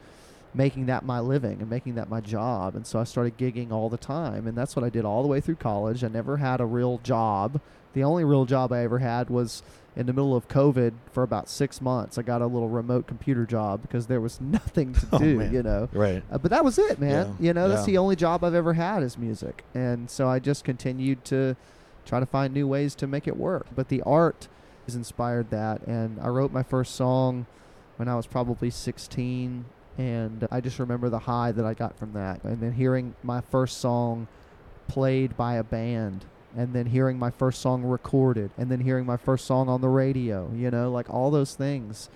making 0.55 0.85
that 0.87 1.03
my 1.05 1.19
living 1.19 1.61
and 1.63 1.71
making 1.71 1.95
that 1.95 2.11
my 2.11 2.21
job. 2.21 2.77
And 2.77 2.87
so 2.87 2.99
I 3.01 3.05
started 3.05 3.39
gigging 3.39 3.73
all 3.73 3.89
the 3.89 3.97
time, 3.97 4.47
and 4.47 4.57
that's 4.57 4.77
what 4.77 4.85
I 4.85 4.91
did 4.91 5.05
all 5.07 5.23
the 5.23 5.29
way 5.29 5.41
through 5.41 5.57
college. 5.57 6.05
I 6.05 6.09
never 6.09 6.37
had 6.37 6.61
a 6.61 6.67
real 6.67 6.99
job. 7.03 7.61
The 7.95 8.05
only 8.05 8.25
real 8.25 8.45
job 8.45 8.73
I 8.73 8.85
ever 8.85 8.99
had 8.99 9.31
was 9.31 9.63
in 9.97 10.05
the 10.07 10.13
middle 10.13 10.37
of 10.37 10.49
COVID 10.49 10.93
for 11.11 11.23
about 11.23 11.49
six 11.49 11.81
months. 11.81 12.19
I 12.19 12.23
got 12.23 12.43
a 12.43 12.47
little 12.47 12.69
remote 12.69 13.07
computer 13.07 13.47
job 13.47 13.81
because 13.81 14.07
there 14.07 14.21
was 14.21 14.39
nothing 14.59 14.93
to 14.93 15.07
Oh, 15.13 15.19
do, 15.19 15.39
man. 15.39 15.53
you 15.53 15.63
know. 15.63 15.89
Right. 15.93 16.23
Uh, 16.31 16.37
but 16.39 16.51
that 16.51 16.63
was 16.65 16.79
it, 16.79 16.99
man. 17.01 17.37
Yeah, 17.39 17.47
You 17.49 17.55
know, 17.55 17.69
that's 17.71 17.87
the 17.87 17.97
only 17.97 18.17
job 18.17 18.45
I've 18.45 18.55
ever 18.55 18.75
had 18.75 19.03
is 19.03 19.17
music. 19.17 19.65
And 19.75 20.11
so 20.11 20.29
I 20.29 20.39
just 20.39 20.63
continued 20.65 21.25
to 21.27 21.57
try 22.05 22.21
to 22.21 22.27
find 22.27 22.53
new 22.53 22.67
ways 22.67 22.95
to 22.97 23.07
make 23.07 23.27
it 23.27 23.37
work. 23.37 23.67
But 23.75 23.89
the 23.89 24.03
art 24.03 24.49
has 24.87 24.95
inspired 24.95 25.51
that. 25.51 25.87
And 25.87 26.21
I 26.21 26.29
wrote 26.29 26.53
my 26.53 26.63
first 26.63 26.95
song 26.95 27.47
when 27.97 28.09
I 28.09 28.17
was 28.17 28.27
probably 28.27 28.71
16, 28.71 29.65
and 29.99 30.49
I 30.51 30.61
just 30.61 30.79
remember 30.79 31.09
the 31.09 31.21
high 31.21 31.53
that 31.53 31.65
I 31.65 31.75
got 31.75 31.99
from 31.99 32.13
that. 32.15 32.43
And 32.45 32.61
then 32.61 32.73
hearing 32.73 33.15
my 33.23 33.41
first 33.41 33.79
song 33.79 34.29
played 34.89 35.37
by 35.37 35.55
a 35.55 35.63
band, 35.63 36.25
and 36.57 36.73
then 36.75 36.87
hearing 36.87 37.19
my 37.19 37.31
first 37.31 37.61
song 37.61 37.83
recorded, 37.83 38.51
and 38.59 38.71
then 38.71 38.81
hearing 38.81 39.07
my 39.07 39.17
first 39.17 39.47
song 39.47 39.69
on 39.69 39.81
the 39.81 39.89
radio, 39.89 40.51
you 40.55 40.71
know, 40.71 40.91
like 40.91 41.09
all 41.09 41.31
those 41.31 41.55
things. 41.55 42.11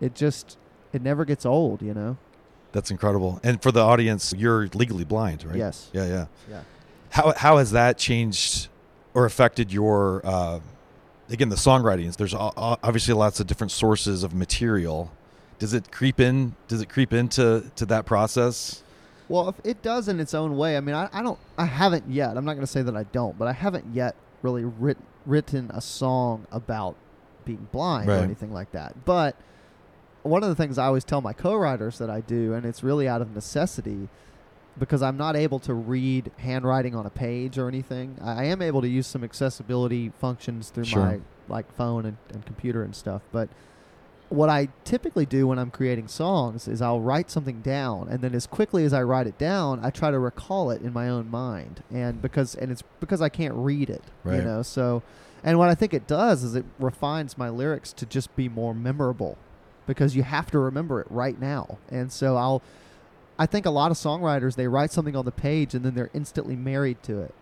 It 0.00 0.14
just, 0.14 0.56
it 0.92 1.02
never 1.02 1.24
gets 1.24 1.44
old, 1.44 1.82
you 1.82 1.94
know? 1.94 2.16
That's 2.72 2.90
incredible. 2.90 3.40
And 3.42 3.62
for 3.62 3.72
the 3.72 3.80
audience, 3.80 4.34
you're 4.36 4.68
legally 4.74 5.04
blind, 5.04 5.44
right? 5.44 5.56
Yes. 5.56 5.88
Yeah, 5.92 6.06
yeah. 6.06 6.26
Yeah. 6.50 6.60
How 7.10 7.32
how 7.32 7.56
has 7.58 7.70
that 7.70 7.96
changed 7.96 8.68
or 9.16 9.24
affected 9.24 9.72
your 9.72 10.20
uh, 10.24 10.60
again 11.30 11.48
the 11.48 11.56
songwriting? 11.56 12.14
There's 12.16 12.34
obviously 12.34 13.14
lots 13.14 13.40
of 13.40 13.46
different 13.46 13.72
sources 13.72 14.22
of 14.22 14.34
material. 14.34 15.10
Does 15.58 15.72
it 15.72 15.90
creep 15.90 16.20
in? 16.20 16.54
Does 16.68 16.82
it 16.82 16.88
creep 16.90 17.12
into 17.14 17.64
to 17.76 17.86
that 17.86 18.04
process? 18.04 18.82
Well, 19.28 19.48
if 19.48 19.56
it 19.64 19.82
does 19.82 20.06
in 20.06 20.20
its 20.20 20.34
own 20.34 20.56
way. 20.56 20.76
I 20.76 20.80
mean, 20.80 20.94
I, 20.94 21.08
I 21.12 21.22
don't, 21.22 21.38
I 21.58 21.64
haven't 21.64 22.04
yet. 22.08 22.36
I'm 22.36 22.44
not 22.44 22.52
going 22.52 22.66
to 22.66 22.70
say 22.70 22.82
that 22.82 22.94
I 22.96 23.02
don't, 23.04 23.36
but 23.36 23.48
I 23.48 23.52
haven't 23.52 23.86
yet 23.92 24.14
really 24.42 24.64
writ, 24.64 24.98
written 25.24 25.70
a 25.74 25.80
song 25.80 26.46
about 26.52 26.94
being 27.44 27.66
blind 27.72 28.06
Right. 28.06 28.20
or 28.20 28.22
anything 28.22 28.52
like 28.52 28.70
that. 28.72 29.04
But 29.04 29.34
one 30.22 30.44
of 30.44 30.48
the 30.48 30.54
things 30.54 30.78
I 30.78 30.86
always 30.86 31.02
tell 31.04 31.20
my 31.22 31.32
co-writers 31.32 31.98
that 31.98 32.08
I 32.10 32.20
do, 32.20 32.52
and 32.52 32.64
it's 32.64 32.84
really 32.84 33.08
out 33.08 33.20
of 33.20 33.34
necessity, 33.34 34.08
because 34.78 35.02
I'm 35.02 35.16
not 35.16 35.36
able 35.36 35.58
to 35.60 35.74
read 35.74 36.30
handwriting 36.38 36.94
on 36.94 37.06
a 37.06 37.10
page 37.10 37.58
or 37.58 37.68
anything. 37.68 38.18
I, 38.22 38.42
I 38.42 38.44
am 38.44 38.60
able 38.62 38.80
to 38.82 38.88
use 38.88 39.06
some 39.06 39.24
accessibility 39.24 40.10
functions 40.20 40.70
through 40.70 40.84
Sure. 40.84 41.02
my 41.04 41.20
like 41.48 41.72
phone 41.74 42.04
and, 42.06 42.16
and 42.32 42.44
computer 42.44 42.82
and 42.82 42.94
stuff, 42.94 43.22
but 43.32 43.48
what 44.28 44.48
I 44.48 44.68
typically 44.82 45.24
do 45.24 45.46
when 45.46 45.56
I'm 45.60 45.70
creating 45.70 46.08
songs 46.08 46.66
is 46.66 46.82
I'll 46.82 47.00
write 47.00 47.30
something 47.30 47.60
down 47.60 48.08
and 48.08 48.20
then 48.22 48.34
as 48.34 48.44
quickly 48.48 48.84
as 48.84 48.92
I 48.92 49.04
write 49.04 49.28
it 49.28 49.38
down, 49.38 49.84
I 49.84 49.90
try 49.90 50.10
to 50.10 50.18
recall 50.18 50.72
it 50.72 50.82
in 50.82 50.92
my 50.92 51.08
own 51.08 51.30
mind. 51.30 51.84
And 51.92 52.20
because 52.20 52.56
and 52.56 52.72
it's 52.72 52.82
because 52.98 53.22
I 53.22 53.28
can't 53.28 53.54
read 53.54 53.88
it, 53.88 54.02
Right. 54.24 54.38
you 54.38 54.42
know. 54.42 54.62
So 54.62 55.02
and 55.44 55.58
what 55.58 55.68
I 55.68 55.76
think 55.76 55.94
it 55.94 56.08
does 56.08 56.42
is 56.42 56.56
it 56.56 56.64
refines 56.80 57.38
my 57.38 57.48
lyrics 57.48 57.92
to 57.92 58.06
just 58.06 58.34
be 58.34 58.48
more 58.48 58.74
memorable 58.74 59.38
because 59.86 60.16
you 60.16 60.24
have 60.24 60.50
to 60.50 60.58
remember 60.58 61.00
it 61.00 61.06
right 61.08 61.40
now. 61.40 61.78
And 61.88 62.10
so 62.10 62.36
I'll 62.36 62.62
I 63.38 63.46
think 63.46 63.66
a 63.66 63.70
lot 63.70 63.90
of 63.90 63.96
songwriters 63.96 64.54
they 64.56 64.66
write 64.68 64.90
something 64.92 65.14
on 65.16 65.24
the 65.24 65.32
page 65.32 65.74
and 65.74 65.84
then 65.84 65.94
they're 65.94 66.10
instantly 66.14 66.56
married 66.56 67.02
to 67.04 67.20
it. 67.20 67.34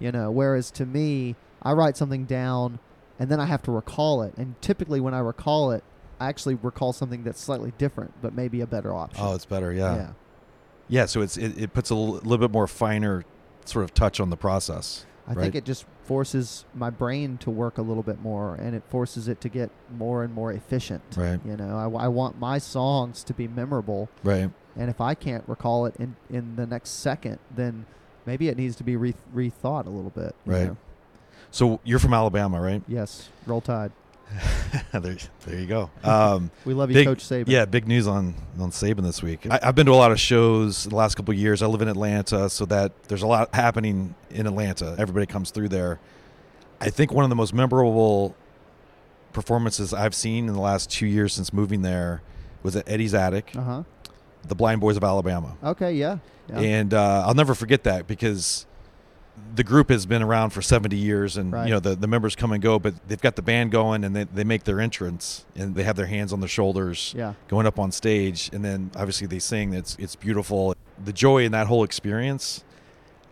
You 0.00 0.10
know, 0.12 0.30
whereas 0.30 0.70
to 0.72 0.86
me, 0.86 1.36
I 1.62 1.72
write 1.72 1.96
something 1.96 2.24
down 2.24 2.78
and 3.18 3.28
then 3.30 3.40
I 3.40 3.46
have 3.46 3.62
to 3.64 3.70
recall 3.72 4.22
it. 4.22 4.34
And 4.36 4.60
typically 4.60 5.00
when 5.00 5.14
I 5.14 5.18
recall 5.20 5.70
it, 5.70 5.84
I 6.18 6.28
actually 6.28 6.54
recall 6.56 6.92
something 6.92 7.24
that's 7.24 7.40
slightly 7.40 7.72
different, 7.78 8.14
but 8.22 8.34
maybe 8.34 8.60
a 8.60 8.66
better 8.66 8.94
option. 8.94 9.22
Oh, 9.24 9.34
it's 9.34 9.44
better. 9.44 9.72
Yeah. 9.72 9.94
yeah. 9.96 10.10
Yeah. 10.88 11.06
so 11.06 11.20
it's 11.20 11.36
it, 11.36 11.58
it 11.58 11.74
puts 11.74 11.90
a 11.90 11.94
little, 11.94 12.14
little 12.16 12.38
bit 12.38 12.50
more 12.52 12.66
finer 12.66 13.24
sort 13.64 13.84
of 13.84 13.94
touch 13.94 14.20
on 14.20 14.30
the 14.30 14.36
process. 14.36 15.06
I 15.26 15.32
Right. 15.32 15.42
think 15.44 15.54
it 15.54 15.64
just 15.64 15.86
forces 16.02 16.66
my 16.74 16.90
brain 16.90 17.38
to 17.38 17.50
work 17.50 17.78
a 17.78 17.82
little 17.82 18.02
bit 18.02 18.20
more, 18.20 18.56
and 18.56 18.74
it 18.74 18.82
forces 18.90 19.26
it 19.26 19.40
to 19.40 19.48
get 19.48 19.70
more 19.96 20.22
and 20.22 20.34
more 20.34 20.52
efficient. 20.52 21.02
Right. 21.16 21.40
You 21.46 21.56
know, 21.56 21.78
I, 21.78 22.04
I 22.04 22.08
want 22.08 22.38
my 22.38 22.58
songs 22.58 23.24
to 23.24 23.32
be 23.32 23.48
memorable, 23.48 24.10
Right. 24.22 24.50
And 24.76 24.90
if 24.90 25.00
I 25.00 25.14
can't 25.14 25.44
recall 25.46 25.86
it 25.86 25.94
in, 25.98 26.16
in 26.30 26.56
the 26.56 26.66
next 26.66 26.90
second, 26.90 27.38
then 27.54 27.86
maybe 28.26 28.48
it 28.48 28.56
needs 28.56 28.76
to 28.76 28.84
be 28.84 28.96
re- 28.96 29.14
rethought 29.34 29.86
a 29.86 29.90
little 29.90 30.10
bit. 30.10 30.34
you 30.46 30.52
Right. 30.52 30.66
know? 30.68 30.76
So 31.50 31.80
you're 31.84 31.98
from 32.00 32.14
Alabama, 32.14 32.60
right? 32.60 32.82
Yes. 32.88 33.28
Roll 33.46 33.60
Tide. 33.60 33.92
there, 34.92 35.16
there 35.46 35.60
you 35.60 35.66
go. 35.66 35.90
Um, 36.02 36.50
We 36.64 36.74
love 36.74 36.90
you, 36.90 36.94
Big- 36.94 37.06
Coach 37.06 37.18
Saban. 37.22 37.44
Yeah, 37.46 37.66
big 37.66 37.86
news 37.86 38.08
on 38.08 38.34
on 38.58 38.70
Saban 38.70 39.02
this 39.02 39.22
week. 39.22 39.46
I, 39.48 39.60
I've 39.62 39.74
been 39.74 39.86
to 39.86 39.92
a 39.92 39.94
lot 39.94 40.10
of 40.12 40.18
shows 40.18 40.84
the 40.84 40.96
last 40.96 41.14
couple 41.14 41.32
of 41.32 41.38
years. 41.38 41.62
I 41.62 41.66
live 41.66 41.82
in 41.82 41.88
Atlanta, 41.88 42.48
so 42.50 42.64
that 42.66 43.04
there's 43.04 43.22
a 43.22 43.26
lot 43.26 43.54
happening 43.54 44.14
in 44.30 44.46
Atlanta. 44.46 44.96
Everybody 44.98 45.26
comes 45.26 45.50
through 45.50 45.68
there. 45.68 46.00
I 46.80 46.90
think 46.90 47.12
one 47.12 47.24
of 47.24 47.28
the 47.30 47.36
most 47.36 47.52
memorable 47.54 48.34
performances 49.32 49.92
I've 49.92 50.14
seen 50.14 50.48
in 50.48 50.54
the 50.54 50.60
last 50.60 50.90
two 50.90 51.06
years 51.06 51.32
since 51.34 51.52
moving 51.52 51.82
there 51.82 52.22
was 52.62 52.76
at 52.76 52.88
Eddie's 52.88 53.14
Attic, 53.14 53.52
Uh 53.56 53.60
huh. 53.62 53.82
The 54.48 54.54
Blind 54.54 54.80
Boys 54.80 54.96
of 54.96 55.04
Alabama, 55.04 55.56
Okay. 55.62 55.92
Yeah. 55.94 56.18
yeah. 56.48 56.60
and 56.60 56.94
uh, 56.94 57.24
I'll 57.26 57.34
never 57.34 57.54
forget 57.54 57.84
that 57.84 58.06
because 58.06 58.66
the 59.56 59.64
group 59.64 59.88
has 59.90 60.06
been 60.06 60.22
around 60.22 60.50
for 60.50 60.62
70 60.62 60.96
years 60.96 61.36
and 61.36 61.52
Right. 61.52 61.66
you 61.66 61.72
know 61.74 61.80
the, 61.80 61.96
the 61.96 62.06
members 62.06 62.36
come 62.36 62.52
and 62.52 62.62
go 62.62 62.78
but 62.78 62.94
they've 63.08 63.20
got 63.20 63.34
the 63.34 63.42
band 63.42 63.72
going 63.72 64.04
and 64.04 64.14
they, 64.14 64.24
they 64.24 64.44
make 64.44 64.62
their 64.62 64.80
entrance 64.80 65.44
and 65.56 65.74
they 65.74 65.82
have 65.82 65.96
their 65.96 66.06
hands 66.06 66.32
on 66.32 66.38
their 66.38 66.48
shoulders 66.48 67.12
yeah. 67.16 67.34
going 67.48 67.66
up 67.66 67.78
on 67.80 67.90
stage 67.90 68.48
and 68.52 68.64
then 68.64 68.92
obviously 68.94 69.26
they 69.26 69.40
sing 69.40 69.74
it's 69.74 69.96
it's 69.98 70.14
beautiful 70.14 70.76
the 71.04 71.12
joy 71.12 71.44
in 71.44 71.50
that 71.50 71.66
whole 71.66 71.82
experience 71.82 72.62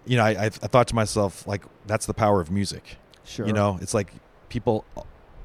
you 0.04 0.16
know 0.16 0.24
i 0.24 0.30
i, 0.30 0.44
I 0.46 0.48
thought 0.48 0.88
to 0.88 0.94
myself 0.96 1.46
like 1.46 1.62
that's 1.86 2.06
the 2.06 2.14
power 2.14 2.40
of 2.40 2.50
music 2.50 2.96
Sure. 3.24 3.46
you 3.46 3.52
know 3.52 3.78
it's 3.80 3.94
like 3.94 4.12
people 4.48 4.84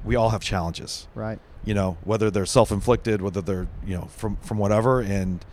we 0.04 0.16
all 0.16 0.30
have 0.30 0.42
challenges 0.42 1.06
Right. 1.14 1.38
you 1.64 1.74
know 1.74 1.98
whether 2.02 2.32
they're 2.32 2.46
self-inflicted 2.46 3.22
whether 3.22 3.40
they're 3.40 3.68
you 3.86 3.94
know 3.94 4.06
from 4.06 4.36
from 4.38 4.58
whatever 4.58 5.00
and 5.02 5.44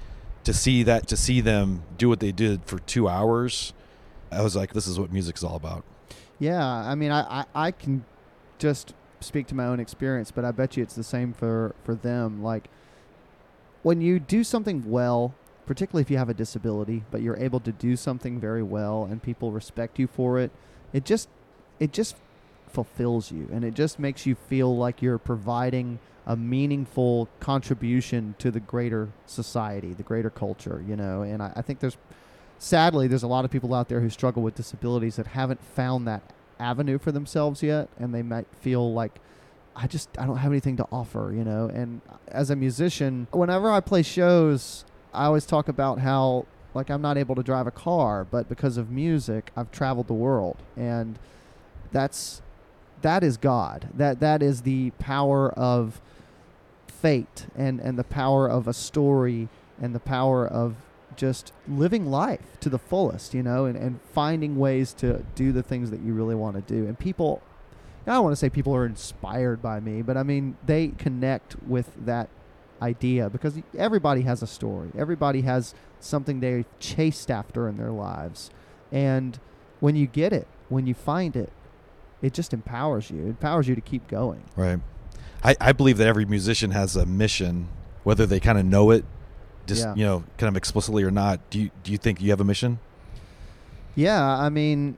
to 0.46 0.54
see 0.54 0.84
that 0.84 1.08
to 1.08 1.18
see 1.18 1.42
them 1.42 1.84
do 1.98 2.08
what 2.08 2.20
they 2.22 2.32
did 2.32 2.64
for 2.66 2.80
two 2.80 3.10
hours 3.10 3.74
i 4.32 4.42
was 4.42 4.56
like 4.56 4.74
this 4.74 4.88
is 4.88 4.98
what 4.98 5.12
music's 5.12 5.44
all 5.44 5.56
about 5.56 5.84
Yeah, 6.40 6.66
I 6.66 6.96
mean, 6.96 7.12
I, 7.12 7.22
I, 7.42 7.46
I 7.68 7.72
can 7.72 8.04
just 8.60 8.94
speak 9.22 9.48
to 9.48 9.56
my 9.56 9.66
own 9.66 9.80
experience, 9.80 10.32
but 10.32 10.44
I 10.44 10.52
bet 10.52 10.76
you 10.76 10.84
it's 10.84 10.96
the 10.96 11.04
same 11.04 11.34
for, 11.34 11.74
for 11.84 11.96
them. 11.96 12.44
Like, 12.44 12.68
when 13.84 14.02
you 14.02 14.20
do 14.20 14.44
something 14.44 14.90
well, 14.90 15.34
particularly 15.66 16.02
if 16.02 16.12
you 16.12 16.18
have 16.18 16.30
a 16.30 16.34
disability, 16.34 17.04
but 17.12 17.22
you're 17.22 17.38
able 17.38 17.60
to 17.62 17.72
do 17.72 17.96
something 17.96 18.40
very 18.40 18.64
well 18.64 19.08
and 19.10 19.24
people 19.24 19.52
respect 19.52 19.98
you 19.98 20.08
for 20.08 20.40
it, 20.40 20.52
it 20.92 21.06
just, 21.06 21.30
it 21.80 21.94
just 21.94 22.16
fulfills 22.68 23.32
you 23.32 23.48
and 23.54 23.64
it 23.64 23.74
just 23.74 23.98
makes 23.98 24.26
you 24.26 24.36
feel 24.36 24.76
like 24.76 25.02
you're 25.02 25.18
providing 25.18 26.00
a 26.26 26.36
meaningful 26.36 27.30
contribution 27.40 28.36
to 28.40 28.52
the 28.52 28.60
greater 28.60 29.10
society, 29.26 29.94
the 29.94 30.04
greater 30.04 30.30
culture, 30.30 30.84
you 30.88 30.96
know. 30.96 31.22
And 31.22 31.42
I, 31.42 31.54
I 31.56 31.62
think 31.62 31.80
there's 31.80 31.98
sadly, 32.58 33.08
there's 33.08 33.24
a 33.24 33.28
lot 33.28 33.46
of 33.46 33.52
people 33.52 33.74
out 33.74 33.90
there 33.90 34.00
who 34.02 34.10
struggle 34.10 34.42
with 34.42 34.56
disabilities 34.56 35.18
that 35.18 35.28
haven't 35.28 35.64
found 35.64 36.08
that 36.08 36.24
avenue 36.60 36.98
for 36.98 37.12
themselves 37.12 37.62
yet, 37.62 37.90
and 38.00 38.14
they 38.14 38.24
might 38.24 38.48
feel 38.62 38.94
like, 38.94 39.20
I 39.76 39.88
just 39.88 40.10
I 40.18 40.26
don't 40.26 40.38
have 40.38 40.52
anything 40.52 40.78
to 40.78 40.88
offer, 40.92 41.34
you 41.36 41.44
know. 41.44 41.68
And 41.68 42.02
as 42.30 42.50
a 42.50 42.56
musician, 42.56 43.28
whenever 43.32 43.70
I 43.70 43.82
play 43.82 44.04
shows, 44.04 44.86
I 45.14 45.26
always 45.26 45.46
talk 45.46 45.68
about 45.68 46.00
how 46.00 46.46
like 46.74 46.90
I'm 46.90 47.02
not 47.02 47.18
able 47.18 47.36
to 47.36 47.44
drive 47.44 47.68
a 47.68 47.72
car, 47.72 48.24
but 48.24 48.48
because 48.48 48.78
of 48.78 48.90
music, 48.90 49.52
I've 49.56 49.72
traveled 49.72 50.08
the 50.08 50.14
world, 50.14 50.58
and 50.78 51.20
that's 51.92 52.42
that 53.02 53.22
is 53.22 53.36
God. 53.36 53.90
That 53.94 54.22
that 54.22 54.42
is 54.42 54.62
the 54.62 54.92
power 54.92 55.52
of 55.52 56.00
fate 57.02 57.48
and 57.56 57.80
and 57.80 58.00
the 58.00 58.04
power 58.04 58.48
of 58.48 58.68
a 58.68 58.74
story 58.74 59.50
and 59.82 59.94
the 59.94 60.00
power 60.00 60.48
of 60.48 60.76
just 61.16 61.54
living 61.68 62.06
life 62.08 62.60
to 62.60 62.70
the 62.70 62.80
fullest, 62.80 63.34
you 63.34 63.44
know, 63.44 63.66
and, 63.66 63.78
and 63.78 64.00
finding 64.14 64.58
ways 64.58 64.94
to 64.94 65.24
do 65.36 65.52
the 65.52 65.64
things 65.64 65.92
that 65.92 66.02
you 66.02 66.14
really 66.14 66.36
want 66.36 66.56
to 66.56 66.62
do. 66.62 66.88
And 66.88 66.98
people, 66.98 67.42
I 68.06 68.14
don't 68.14 68.24
want 68.24 68.34
to 68.34 68.38
say 68.38 68.50
people 68.50 68.76
are 68.76 68.86
inspired 68.86 69.62
by 69.62 69.80
me, 69.80 70.02
but 70.02 70.18
I 70.18 70.24
mean, 70.24 70.58
they 70.66 70.90
connect 70.90 71.62
with 71.64 71.92
that 72.06 72.30
idea 72.82 73.30
because 73.30 73.56
everybody 73.78 74.22
has 74.22 74.44
a 74.44 74.48
story. 74.48 74.92
Everybody 74.98 75.42
has 75.42 75.74
something 76.00 76.40
they 76.40 76.66
chased 76.80 77.32
after 77.32 77.68
in 77.68 77.78
their 77.78 77.92
lives. 77.92 78.50
And 78.92 79.40
when 79.80 79.96
you 79.96 80.08
get 80.08 80.34
it, 80.34 80.48
when 80.70 80.88
you 80.88 80.94
find 80.94 81.36
it, 81.36 81.52
it 82.22 82.34
just 82.34 82.54
empowers 82.54 83.10
you. 83.10 83.24
It 83.24 83.30
empowers 83.30 83.68
you 83.68 83.76
to 83.76 83.82
keep 83.82 84.08
going. 84.08 84.44
right 84.56 84.80
i 85.46 85.56
i 85.62 85.72
believe 85.72 85.98
that 85.98 86.08
every 86.08 86.26
musician 86.26 86.72
has 86.72 86.96
a 86.96 87.06
mission 87.06 87.68
whether 88.04 88.26
they 88.26 88.40
kind 88.40 88.58
of 88.58 88.66
know 88.66 88.92
it 88.92 89.06
just 89.66 89.84
Yeah. 89.84 89.96
you 89.96 90.06
know 90.06 90.24
kind 90.38 90.50
of 90.50 90.58
explicitly 90.58 91.04
or 91.04 91.12
not 91.12 91.40
do 91.50 91.60
you 91.60 91.72
do 91.84 91.92
you 91.92 91.98
think 91.98 92.22
you 92.22 92.30
have 92.32 92.42
a 92.42 92.46
mission 92.54 92.80
Yeah, 93.96 94.22
I 94.46 94.50
mean, 94.50 94.98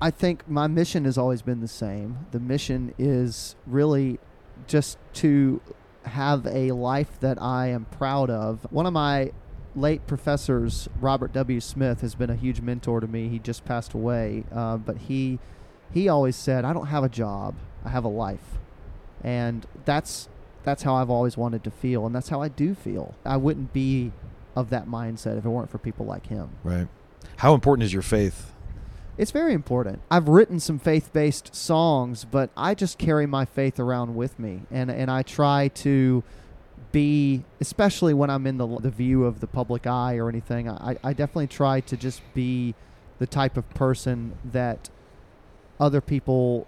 I 0.00 0.10
think 0.10 0.48
my 0.48 0.66
mission 0.66 1.04
has 1.04 1.18
always 1.18 1.42
been 1.42 1.60
the 1.60 1.68
same. 1.68 2.24
The 2.30 2.40
mission 2.40 2.94
is 2.98 3.54
really 3.66 4.18
just 4.66 4.96
to 5.20 5.60
have 6.04 6.46
a 6.46 6.72
life 6.72 7.20
that 7.20 7.36
I 7.42 7.66
am 7.66 7.84
proud 8.00 8.30
of. 8.30 8.66
One 8.70 8.86
of 8.86 8.94
my 8.94 9.32
late 9.76 10.06
professors, 10.06 10.88
Robert 11.02 11.34
W. 11.34 11.60
Smith, 11.60 12.00
has 12.00 12.14
been 12.14 12.30
a 12.30 12.34
huge 12.34 12.62
mentor 12.62 13.00
to 13.00 13.06
me. 13.06 13.28
He 13.28 13.38
just 13.38 13.66
passed 13.66 13.92
away, 13.92 14.44
uh, 14.52 14.78
but 14.78 14.96
he 15.08 15.38
he 15.92 16.08
always 16.08 16.34
said, 16.36 16.64
"I 16.64 16.72
don't 16.72 16.86
have 16.86 17.04
a 17.04 17.10
job. 17.10 17.56
I 17.84 17.90
have 17.90 18.04
a 18.06 18.14
life," 18.26 18.58
and 19.22 19.66
that's 19.84 20.28
that's 20.64 20.82
how 20.82 20.94
I've 20.96 21.10
always 21.10 21.36
wanted 21.36 21.64
to 21.64 21.70
feel, 21.70 22.04
and 22.06 22.14
that's 22.14 22.28
how 22.28 22.42
I 22.42 22.48
do 22.48 22.74
feel. 22.74 23.14
I 23.24 23.36
wouldn't 23.36 23.72
be 23.72 24.12
of 24.56 24.70
that 24.70 24.86
mindset 24.86 25.38
if 25.38 25.44
it 25.44 25.48
weren't 25.48 25.70
for 25.70 25.78
people 25.78 26.04
like 26.04 26.26
him. 26.26 26.50
right 26.64 26.88
how 27.36 27.54
important 27.54 27.84
is 27.84 27.92
your 27.92 28.02
faith 28.02 28.52
It's 29.16 29.30
very 29.32 29.52
important. 29.52 30.00
I've 30.10 30.28
written 30.28 30.60
some 30.60 30.78
faith-based 30.78 31.54
songs, 31.54 32.24
but 32.24 32.50
I 32.56 32.74
just 32.74 32.98
carry 32.98 33.26
my 33.26 33.44
faith 33.44 33.78
around 33.80 34.14
with 34.14 34.38
me, 34.38 34.62
and 34.70 34.90
and 34.90 35.10
I 35.10 35.22
try 35.22 35.68
to 35.68 36.22
be, 36.92 37.44
especially 37.60 38.14
when 38.14 38.30
I'm 38.30 38.46
in 38.46 38.58
the 38.58 38.66
the 38.78 38.90
view 38.90 39.24
of 39.24 39.40
the 39.40 39.46
public 39.46 39.86
eye 39.86 40.16
or 40.18 40.28
anything. 40.28 40.68
I 40.70 40.96
I 41.02 41.12
definitely 41.12 41.48
try 41.48 41.80
to 41.80 41.96
just 41.96 42.22
be 42.34 42.74
the 43.18 43.26
type 43.26 43.56
of 43.56 43.68
person 43.70 44.34
that 44.44 44.90
other 45.80 46.00
people 46.00 46.66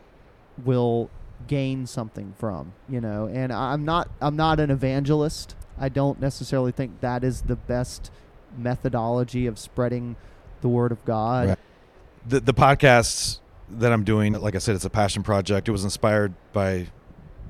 will 0.65 1.09
gain 1.47 1.87
something 1.87 2.35
from, 2.39 2.73
you 2.89 3.01
know. 3.01 3.27
And 3.27 3.53
I'm 3.53 3.85
not 3.85 4.09
I'm 4.21 4.37
not 4.37 4.61
an 4.61 4.71
evangelist. 4.71 5.55
I 5.79 5.89
don't 5.89 6.21
necessarily 6.21 6.73
think 6.73 7.01
that 7.01 7.25
is 7.25 7.43
the 7.43 7.57
best 7.57 8.11
methodology 8.57 9.47
of 9.47 9.59
spreading 9.59 10.17
the 10.61 10.69
word 10.69 10.93
of 10.93 11.05
God. 11.05 11.49
Right. 11.49 11.59
The 12.27 12.41
the 12.41 12.55
podcasts 12.55 13.41
that 13.71 13.93
I'm 13.93 14.05
doing, 14.05 14.33
like 14.35 14.55
I 14.55 14.59
said, 14.59 14.75
it's 14.75 14.85
a 14.85 14.91
passion 14.91 15.23
project. 15.23 15.69
It 15.69 15.73
was 15.73 15.85
inspired 15.85 16.35
by 16.53 16.89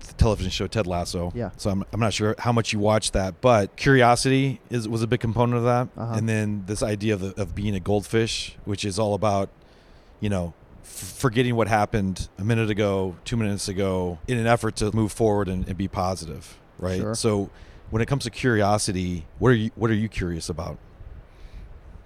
the 0.07 0.12
television 0.14 0.50
show 0.50 0.66
Ted 0.66 0.87
Lasso. 0.87 1.33
Yeah. 1.35 1.50
So 1.57 1.70
I'm, 1.70 1.85
I'm 1.92 2.00
not 2.00 2.12
sure 2.12 2.35
how 2.38 2.53
much 2.53 2.72
you 2.72 2.79
watched 2.79 3.12
that, 3.14 3.40
but 3.40 3.76
curiosity 3.76 4.61
is 4.70 4.88
was 4.88 5.03
a 5.03 5.07
big 5.07 5.20
component 5.20 5.59
of 5.59 5.64
that, 5.64 5.88
Uh-huh. 6.00 6.14
and 6.14 6.29
then 6.29 6.64
this 6.66 6.83
idea 6.83 7.14
of, 7.14 7.20
the, 7.20 7.40
of 7.40 7.55
being 7.55 7.74
a 7.74 7.81
goldfish, 7.81 8.57
which 8.64 8.85
is 8.85 8.98
all 8.98 9.14
about, 9.14 9.50
you 10.20 10.29
know, 10.29 10.55
forgetting 10.90 11.57
what 11.57 11.68
happened 11.68 12.29
a 12.38 12.44
minute 12.44 12.70
ago, 12.70 13.16
two 13.24 13.37
minutes 13.37 13.68
ago, 13.68 14.18
in 14.29 14.38
an 14.38 14.46
effort 14.46 14.76
to 14.76 14.94
move 14.94 15.12
forward 15.12 15.48
and, 15.48 15.66
and 15.68 15.76
be 15.76 15.88
positive, 15.88 16.59
right? 16.79 17.00
Sure. 17.00 17.14
So 17.14 17.50
when 17.90 18.03
it 18.03 18.07
comes 18.07 18.24
to 18.24 18.31
curiosity, 18.31 19.26
what 19.38 19.50
are 19.50 19.55
you 19.55 19.70
what 19.74 19.90
are 19.90 19.94
you 19.94 20.09
curious 20.09 20.48
about? 20.48 20.79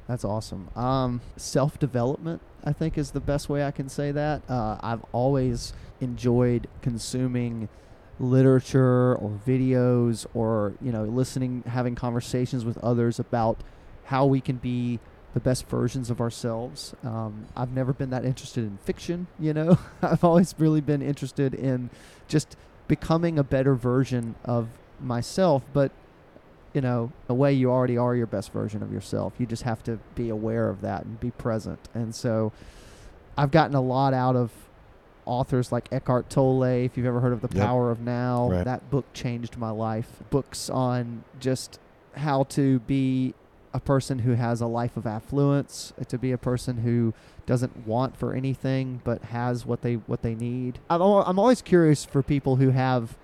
That's 0.07 0.25
awesome. 0.25 0.69
Um, 0.77 1.23
Self 1.37 1.79
development, 1.79 2.43
I 2.63 2.73
think, 2.73 2.99
is 2.99 3.13
the 3.13 3.21
best 3.21 3.49
way 3.49 3.65
I 3.65 3.71
can 3.71 3.89
say 3.89 4.13
that. 4.13 4.43
Uh, 4.49 4.77
I've 4.81 5.05
always 5.13 5.73
enjoyed 6.01 6.69
consuming 6.83 7.69
literature 8.21 9.17
or 9.17 9.41
videos 9.45 10.25
or 10.35 10.75
you 10.81 10.93
know 10.93 11.05
listening 11.05 11.65
having 11.67 11.95
conversations 11.97 12.65
with 12.65 12.79
others 12.79 13.19
about 13.19 13.59
how 14.05 14.25
we 14.25 14.41
can 14.41 14.57
be 14.57 15.01
the 15.35 15.41
best 15.41 15.67
versions 15.67 16.11
of 16.11 16.21
ourselves 16.21 16.95
um, 17.05 17.47
i've 17.57 17.73
never 17.73 17.93
been 17.93 18.11
that 18.11 18.25
interested 18.25 18.65
in 18.65 18.79
fiction 18.79 19.27
you 19.39 19.53
know 19.53 19.79
i've 20.03 20.25
always 20.25 20.55
really 20.59 20.81
been 20.81 21.03
interested 21.03 21.55
in 21.55 21.91
just 22.29 22.57
becoming 22.89 23.39
a 23.39 23.45
better 23.45 23.75
version 23.75 24.35
of 24.45 24.69
myself 25.01 25.63
but 25.73 25.91
you 26.75 26.81
know, 26.81 27.13
a 27.29 27.35
way 27.35 27.53
you 27.53 27.71
already 27.71 27.97
are 27.97 28.17
your 28.17 28.27
best 28.27 28.53
version 28.53 28.83
of 28.83 28.93
yourself. 28.93 29.33
You 29.39 29.47
just 29.47 29.63
have 29.63 29.83
to 29.85 30.01
be 30.17 30.29
aware 30.29 30.69
of 30.69 30.81
that 30.81 31.05
and 31.05 31.19
be 31.21 31.31
present. 31.31 31.79
And 31.95 32.13
so 32.13 32.53
I've 33.39 33.53
gotten 33.53 33.77
a 33.77 33.81
lot 33.81 34.13
out 34.13 34.35
of 34.35 34.51
authors 35.25 35.71
like 35.71 35.89
Eckhart 35.93 36.29
Tolle, 36.29 36.85
if 36.85 36.97
you've 36.97 37.07
ever 37.07 37.21
heard 37.21 37.33
of 37.33 37.41
The 37.41 37.57
Yep. 37.57 37.65
Power 37.65 37.91
of 37.93 38.01
Now. 38.01 38.51
Right. 38.51 38.65
That 38.65 38.91
book 38.91 39.07
changed 39.15 39.57
my 39.57 39.71
life. 39.71 40.09
Books 40.31 40.69
on 40.69 41.23
just 41.39 41.79
how 42.17 42.43
to 42.45 42.81
be 42.81 43.35
a 43.75 43.81
person 43.81 44.21
who 44.21 44.35
has 44.35 44.61
a 44.61 44.67
life 44.67 44.97
of 44.97 45.07
affluence, 45.07 45.93
uh, 46.01 46.05
to 46.05 46.17
be 46.17 46.31
a 46.33 46.39
person 46.39 46.79
who 46.79 47.13
doesn't 47.45 47.87
want 47.87 48.17
for 48.17 48.33
anything 48.33 49.01
but 49.05 49.21
has 49.25 49.67
what 49.67 49.83
they 49.83 49.95
what 49.95 50.23
they 50.23 50.35
need. 50.35 50.79
I'm, 50.89 51.03
I'm 51.03 51.39
always 51.39 51.61
curious 51.61 52.05
for 52.05 52.23
people 52.23 52.57
who 52.57 52.71
have 52.71 53.19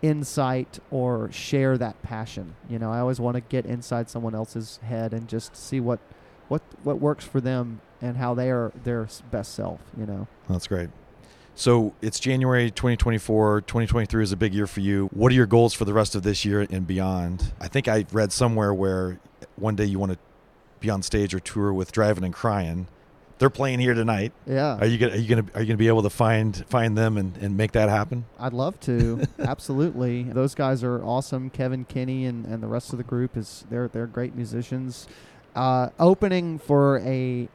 insight 0.00 0.78
or 0.92 1.30
share 1.32 1.76
that 1.76 2.00
passion. 2.02 2.54
You 2.70 2.78
know, 2.78 2.92
I 2.92 3.00
always 3.00 3.20
want 3.20 3.34
to 3.34 3.40
get 3.40 3.66
inside 3.66 4.08
someone 4.08 4.34
else's 4.34 4.78
head 4.84 5.12
and 5.12 5.28
just 5.28 5.56
see 5.56 5.80
what 5.80 5.98
what 6.46 6.62
what 6.84 7.00
works 7.00 7.24
for 7.24 7.40
them 7.40 7.80
and 8.00 8.16
how 8.16 8.34
they 8.34 8.50
are 8.50 8.72
their 8.84 9.08
best 9.32 9.54
self, 9.54 9.80
you 9.96 10.06
know. 10.06 10.28
That's 10.48 10.68
great. 10.68 10.90
So 11.58 11.92
it's 12.00 12.20
January 12.20 12.70
2024. 12.70 13.62
2023 13.62 14.22
is 14.22 14.30
a 14.30 14.36
big 14.36 14.54
year 14.54 14.68
for 14.68 14.78
you. 14.78 15.08
What 15.12 15.32
are 15.32 15.34
your 15.34 15.44
goals 15.44 15.74
for 15.74 15.84
the 15.84 15.92
rest 15.92 16.14
of 16.14 16.22
this 16.22 16.44
year 16.44 16.64
and 16.70 16.86
beyond? 16.86 17.52
I 17.60 17.66
think 17.66 17.88
I 17.88 18.06
read 18.12 18.30
somewhere 18.30 18.72
where 18.72 19.18
one 19.56 19.74
day 19.74 19.84
you 19.84 19.98
want 19.98 20.12
to 20.12 20.18
be 20.78 20.88
on 20.88 21.02
stage 21.02 21.34
or 21.34 21.40
tour 21.40 21.72
with 21.72 21.90
Drivin 21.90 22.22
N 22.22 22.32
Cryin. 22.32 22.86
They're 23.40 23.50
playing 23.50 23.80
here 23.80 23.92
tonight. 23.94 24.32
Yeah. 24.46 24.78
Are 24.78 24.86
you 24.86 24.98
gonna 24.98 25.14
are 25.14 25.16
you 25.16 25.28
gonna 25.28 25.48
are 25.52 25.60
you 25.60 25.66
gonna 25.66 25.76
be 25.76 25.88
able 25.88 26.04
to 26.04 26.10
find 26.10 26.64
find 26.68 26.96
them 26.96 27.16
and, 27.16 27.36
and 27.38 27.56
make 27.56 27.72
that 27.72 27.88
happen? 27.88 28.24
I'd 28.38 28.52
love 28.52 28.78
to. 28.82 29.24
Absolutely. 29.40 30.22
Those 30.22 30.54
guys 30.54 30.84
are 30.84 31.02
awesome. 31.02 31.50
Kevin 31.50 31.84
Kinney 31.84 32.24
and, 32.26 32.46
and 32.46 32.62
the 32.62 32.68
rest 32.68 32.92
of 32.92 32.98
the 32.98 33.04
group 33.04 33.36
is 33.36 33.64
they're 33.68 33.88
they're 33.88 34.06
great 34.06 34.36
musicians. 34.36 35.08
Uh, 35.56 35.88
opening 35.98 36.60
for 36.60 37.00
a 37.00 37.48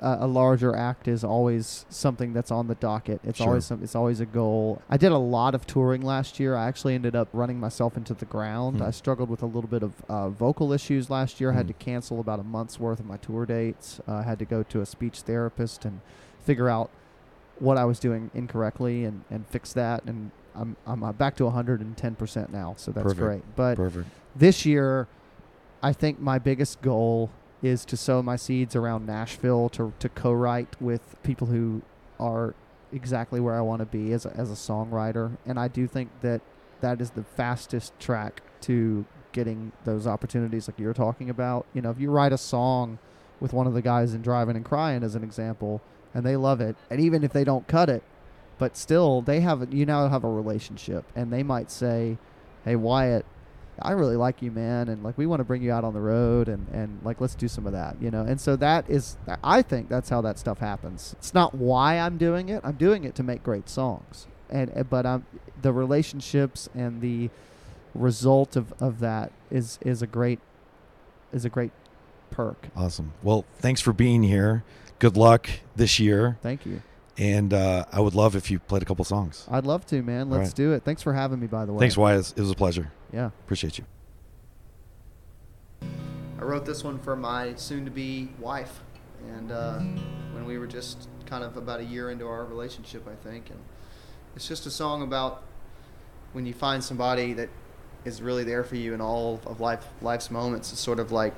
a 0.00 0.18
a 0.20 0.26
larger 0.26 0.74
act 0.76 1.08
is 1.08 1.24
always 1.24 1.86
something 1.88 2.32
that's 2.32 2.50
on 2.50 2.66
the 2.68 2.74
docket. 2.74 3.20
It's 3.24 3.38
Sure. 3.38 3.48
always 3.48 3.64
some, 3.66 3.82
it's 3.82 3.94
always 3.94 4.20
a 4.20 4.26
goal. 4.26 4.82
I 4.90 4.96
did 4.96 5.12
a 5.12 5.18
lot 5.18 5.54
of 5.54 5.66
touring 5.66 6.02
last 6.02 6.38
year. 6.40 6.54
I 6.56 6.66
actually 6.68 6.94
ended 6.94 7.14
up 7.16 7.28
running 7.32 7.58
myself 7.60 7.96
into 7.96 8.14
the 8.14 8.24
ground. 8.26 8.76
Hmm. 8.78 8.82
I 8.84 8.90
struggled 8.90 9.30
with 9.30 9.42
a 9.42 9.46
little 9.46 9.68
bit 9.70 9.82
of 9.82 9.92
uh, 10.08 10.28
vocal 10.28 10.72
issues 10.72 11.08
last 11.10 11.40
year. 11.40 11.50
I 11.52 11.54
had 11.54 11.66
Hmm. 11.66 11.68
to 11.68 11.74
cancel 11.74 12.20
about 12.20 12.40
a 12.40 12.44
month's 12.44 12.78
worth 12.80 13.00
of 13.00 13.06
my 13.06 13.16
tour 13.16 13.46
dates. 13.46 14.00
Uh, 14.06 14.14
I 14.16 14.22
had 14.22 14.38
to 14.40 14.44
go 14.44 14.62
to 14.64 14.80
a 14.80 14.86
speech 14.86 15.20
therapist 15.22 15.84
and 15.84 16.00
figure 16.44 16.68
out 16.68 16.90
what 17.58 17.78
I 17.78 17.84
was 17.86 17.98
doing 17.98 18.30
incorrectly 18.34 19.04
and, 19.04 19.24
and 19.30 19.46
fix 19.46 19.72
that. 19.72 20.04
And 20.04 20.30
I'm, 20.54 20.76
I'm 20.86 21.02
uh, 21.02 21.12
back 21.12 21.36
to 21.36 21.44
110% 21.44 22.50
now, 22.50 22.74
so 22.76 22.90
that's 22.90 23.02
Perfect. 23.02 23.20
great. 23.20 23.42
But 23.56 23.76
Perfect. 23.76 24.08
this 24.34 24.66
year, 24.66 25.08
I 25.82 25.92
think 25.92 26.20
my 26.20 26.38
biggest 26.38 26.80
goal 26.82 27.30
is 27.62 27.84
to 27.86 27.96
sow 27.96 28.22
my 28.22 28.36
seeds 28.36 28.76
around 28.76 29.06
Nashville 29.06 29.68
to, 29.70 29.92
to 29.98 30.08
co-write 30.08 30.80
with 30.80 31.16
people 31.22 31.48
who 31.48 31.82
are 32.20 32.54
exactly 32.92 33.40
where 33.40 33.54
I 33.54 33.60
want 33.60 33.80
to 33.80 33.86
be 33.86 34.12
as 34.12 34.26
a, 34.26 34.34
as 34.36 34.50
a 34.50 34.54
songwriter. 34.54 35.36
And 35.46 35.58
I 35.58 35.68
do 35.68 35.86
think 35.86 36.10
that 36.20 36.40
that 36.80 37.00
is 37.00 37.10
the 37.10 37.24
fastest 37.24 37.98
track 37.98 38.42
to 38.62 39.04
getting 39.32 39.72
those 39.84 40.06
opportunities 40.06 40.68
like 40.68 40.78
you're 40.78 40.94
talking 40.94 41.30
about. 41.30 41.66
You 41.74 41.82
know, 41.82 41.90
if 41.90 42.00
you 42.00 42.10
write 42.10 42.32
a 42.32 42.38
song 42.38 42.98
with 43.40 43.52
one 43.52 43.66
of 43.66 43.74
the 43.74 43.82
guys 43.82 44.14
in 44.14 44.22
Drivin 44.22 44.56
N 44.56 44.64
Cryin 44.64 45.02
as 45.02 45.14
an 45.14 45.22
example, 45.22 45.82
and 46.14 46.24
they 46.24 46.36
love 46.36 46.60
it, 46.60 46.76
and 46.90 47.00
even 47.00 47.22
if 47.22 47.32
they 47.32 47.44
don't 47.44 47.68
cut 47.68 47.90
it, 47.90 48.02
but 48.58 48.76
still 48.76 49.20
they 49.20 49.40
have 49.40 49.72
you 49.74 49.84
now 49.84 50.08
have 50.08 50.24
a 50.24 50.30
relationship, 50.30 51.04
and 51.14 51.30
they 51.30 51.42
might 51.42 51.70
say, 51.70 52.16
"Hey 52.64 52.76
Wyatt, 52.76 53.26
I 53.80 53.92
really 53.92 54.16
like 54.16 54.42
you, 54.42 54.50
man, 54.50 54.88
and 54.88 55.02
like 55.02 55.18
we 55.18 55.26
want 55.26 55.40
to 55.40 55.44
bring 55.44 55.62
you 55.62 55.72
out 55.72 55.84
on 55.84 55.92
the 55.92 56.00
road, 56.00 56.48
and 56.48 56.66
and 56.72 56.98
like 57.04 57.20
let's 57.20 57.34
do 57.34 57.48
some 57.48 57.66
of 57.66 57.72
that, 57.72 58.00
you 58.00 58.10
know." 58.10 58.22
And 58.22 58.40
so 58.40 58.56
that 58.56 58.88
is, 58.88 59.16
I 59.44 59.62
think 59.62 59.88
that's 59.88 60.08
how 60.08 60.20
that 60.22 60.38
stuff 60.38 60.58
happens. 60.58 61.14
It's 61.18 61.34
not 61.34 61.54
why 61.54 61.98
I'm 61.98 62.18
doing 62.18 62.48
it. 62.48 62.62
I'm 62.64 62.76
doing 62.76 63.04
it 63.04 63.14
to 63.16 63.22
make 63.22 63.42
great 63.42 63.68
songs, 63.68 64.26
and 64.48 64.72
uh, 64.76 64.82
but 64.82 65.04
I'm 65.04 65.26
the 65.60 65.72
relationships 65.72 66.68
and 66.74 67.00
the 67.00 67.30
result 67.94 68.56
of, 68.56 68.72
of 68.80 69.00
that 69.00 69.32
is 69.50 69.78
is 69.82 70.02
a 70.02 70.06
great 70.06 70.40
is 71.32 71.44
a 71.44 71.50
great 71.50 71.72
perk. 72.30 72.68
Awesome. 72.76 73.12
Well, 73.22 73.44
thanks 73.58 73.80
for 73.80 73.92
being 73.92 74.22
here. 74.22 74.64
Good 74.98 75.16
luck 75.16 75.48
this 75.74 75.98
year. 75.98 76.38
Thank 76.42 76.64
you. 76.66 76.82
And 77.18 77.54
uh, 77.54 77.86
I 77.92 78.00
would 78.00 78.14
love 78.14 78.36
if 78.36 78.50
you 78.50 78.58
played 78.58 78.82
a 78.82 78.84
couple 78.84 79.04
songs. 79.04 79.46
I'd 79.50 79.64
love 79.64 79.86
to, 79.86 80.02
man. 80.02 80.28
Let's 80.28 80.50
right. 80.50 80.54
do 80.54 80.72
it. 80.72 80.84
Thanks 80.84 81.02
for 81.02 81.14
having 81.14 81.40
me, 81.40 81.46
by 81.46 81.64
the 81.64 81.72
way. 81.72 81.80
Thanks, 81.80 81.96
Wyatt. 81.96 82.34
It 82.36 82.40
was 82.40 82.50
a 82.50 82.54
pleasure. 82.54 82.92
Yeah. 83.12 83.26
Appreciate 83.44 83.78
you. 83.78 83.84
I 86.38 86.42
wrote 86.42 86.66
this 86.66 86.84
one 86.84 86.98
for 86.98 87.16
my 87.16 87.54
soon-to-be 87.54 88.28
wife, 88.38 88.80
and 89.28 89.50
uh, 89.50 89.78
when 90.32 90.44
we 90.44 90.58
were 90.58 90.66
just 90.66 91.08
kind 91.24 91.42
of 91.42 91.56
about 91.56 91.80
a 91.80 91.84
year 91.84 92.10
into 92.10 92.26
our 92.26 92.44
relationship, 92.44 93.08
I 93.08 93.14
think, 93.26 93.48
and 93.50 93.58
it's 94.34 94.46
just 94.46 94.66
a 94.66 94.70
song 94.70 95.02
about 95.02 95.42
when 96.34 96.44
you 96.44 96.52
find 96.52 96.84
somebody 96.84 97.32
that 97.32 97.48
is 98.04 98.20
really 98.20 98.44
there 98.44 98.62
for 98.62 98.76
you 98.76 98.92
in 98.92 99.00
all 99.00 99.40
of 99.46 99.60
life 99.60 99.86
life's 100.02 100.30
moments. 100.30 100.72
It's 100.72 100.80
sort 100.80 101.00
of 101.00 101.10
like 101.10 101.36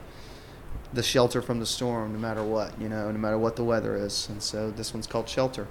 the 0.92 1.02
shelter 1.02 1.40
from 1.40 1.60
the 1.60 1.66
storm, 1.66 2.12
no 2.12 2.18
matter 2.18 2.42
what, 2.42 2.78
you 2.80 2.88
know, 2.88 3.10
no 3.10 3.18
matter 3.18 3.38
what 3.38 3.56
the 3.56 3.64
weather 3.64 3.96
is. 3.96 4.28
And 4.28 4.42
so 4.42 4.70
this 4.70 4.92
one's 4.92 5.06
called 5.06 5.28
Shelter. 5.28 5.68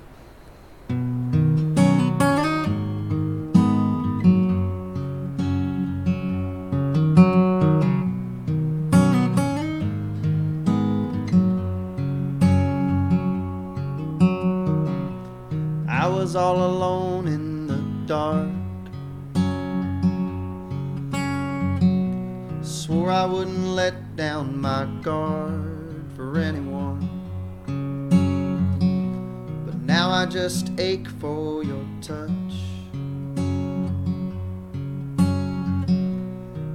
Swore 22.87 23.11
I 23.11 23.25
wouldn't 23.25 23.67
let 23.75 24.15
down 24.15 24.61
my 24.61 24.85
guard 25.01 26.05
for 26.15 26.39
anyone. 26.39 27.01
But 29.65 29.75
now 29.81 30.09
I 30.09 30.25
just 30.25 30.71
ache 30.79 31.09
for 31.19 31.65
your 31.65 31.85
touch. 32.01 32.53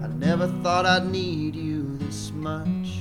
I 0.04 0.08
never 0.18 0.48
thought 0.62 0.84
I'd 0.84 1.06
need 1.06 1.56
you 1.56 1.96
this 1.96 2.30
much. 2.32 2.98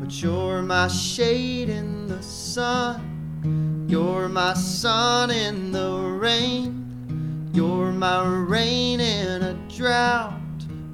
But 0.00 0.20
you're 0.20 0.62
my 0.62 0.88
shade 0.88 1.68
in 1.68 2.08
the 2.08 2.20
sun. 2.24 3.86
You're 3.88 4.28
my 4.28 4.54
sun 4.54 5.30
in 5.30 5.70
the 5.70 5.96
rain. 6.20 7.50
You're 7.54 7.92
my 7.92 8.26
rain 8.26 8.98
in 8.98 9.42
a 9.42 9.54
drought. 9.68 10.41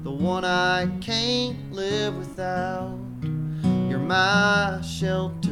The 0.01 0.11
one 0.11 0.45
I 0.45 0.87
can't 1.01 1.73
live 1.73 2.15
without. 2.17 2.97
You're 3.89 3.99
my 3.99 4.79
shelter. 4.81 5.49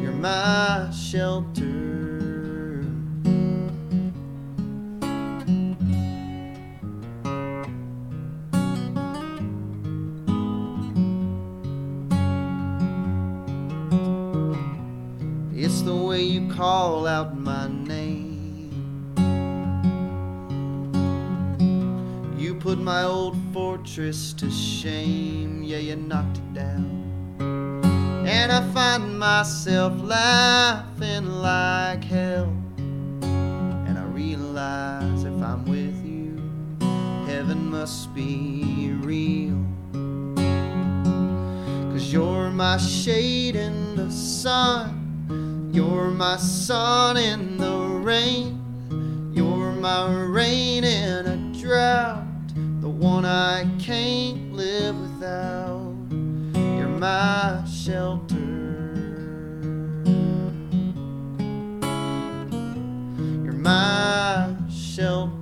You're 0.00 0.12
my 0.12 0.88
shelter. 0.92 1.72
It's 15.54 15.82
the 15.82 15.94
way 15.94 16.22
you 16.22 16.48
call 16.52 17.08
out 17.08 17.36
my 17.36 17.66
name. 17.66 17.81
Put 22.72 22.80
my 22.82 23.02
old 23.02 23.36
fortress 23.52 24.32
to 24.32 24.50
shame. 24.50 25.62
Yeah, 25.62 25.76
you 25.76 25.94
knocked 25.94 26.38
it 26.38 26.54
down. 26.54 28.24
And 28.26 28.50
I 28.50 28.66
find 28.72 29.18
myself 29.18 29.92
laughing 30.00 31.26
like 31.26 32.02
hell. 32.02 32.50
And 33.20 33.98
I 33.98 34.04
realize 34.04 35.24
if 35.24 35.42
I'm 35.42 35.66
with 35.66 36.02
you, 36.02 36.40
heaven 37.26 37.68
must 37.68 38.14
be 38.14 38.92
real. 39.02 39.62
Cause 41.92 42.10
you're 42.10 42.48
my 42.48 42.78
shade 42.78 43.54
in 43.54 43.96
the 43.96 44.10
sun. 44.10 45.70
You're 45.74 46.10
my 46.10 46.38
sun 46.38 47.18
in 47.18 47.58
the 47.58 47.76
rain. 47.76 49.30
You're 49.34 49.72
my 49.72 50.10
rain 50.10 50.84
in 50.84 51.26
a 51.26 51.60
drought. 51.60 52.31
One 53.12 53.26
I 53.26 53.66
can't 53.78 54.54
live 54.54 54.98
without. 54.98 55.94
You're 56.54 56.88
my 56.88 57.62
shelter. 57.66 58.34
You're 63.44 63.52
my 63.52 64.56
shelter. 64.70 65.41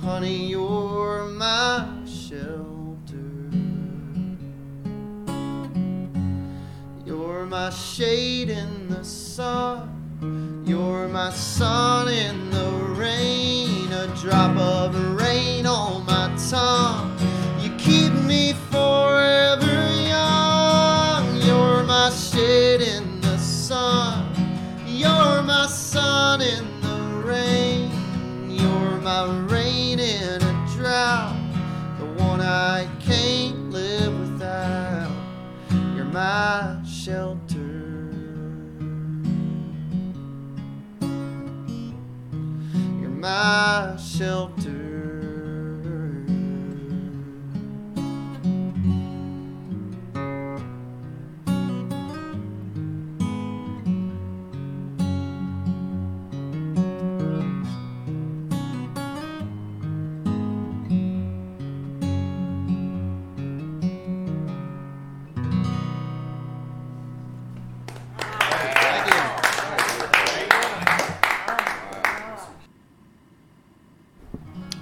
Honey, 0.00 0.46
you're 0.48 1.26
my 1.26 1.86
shelter. 2.06 3.50
You're 7.04 7.46
my 7.46 7.70
shade 7.70 8.48
in 8.48 8.88
the 8.88 9.04
sun. 9.04 10.64
You're 10.66 11.08
my 11.08 11.30
sun 11.30 12.08
in 12.08 12.50
the 12.50 12.70
rain. 12.96 13.92
A 13.92 14.06
drop 14.16 14.56
of 14.56 14.94
rain 15.20 15.66
on 15.66 16.06
my 16.06 16.34
tongue. 16.48 17.09
My 29.10 29.24
rain 29.48 29.98
in 29.98 30.40
a 30.40 30.66
drought. 30.76 31.34
The 31.98 32.04
one 32.22 32.40
I 32.40 32.88
can't 33.00 33.70
live 33.70 34.16
without. 34.20 35.10
You're 35.96 36.04
my 36.04 36.80
shelter. 36.84 38.12
You're 43.00 43.18
my 43.30 43.96
shelter. 43.96 44.59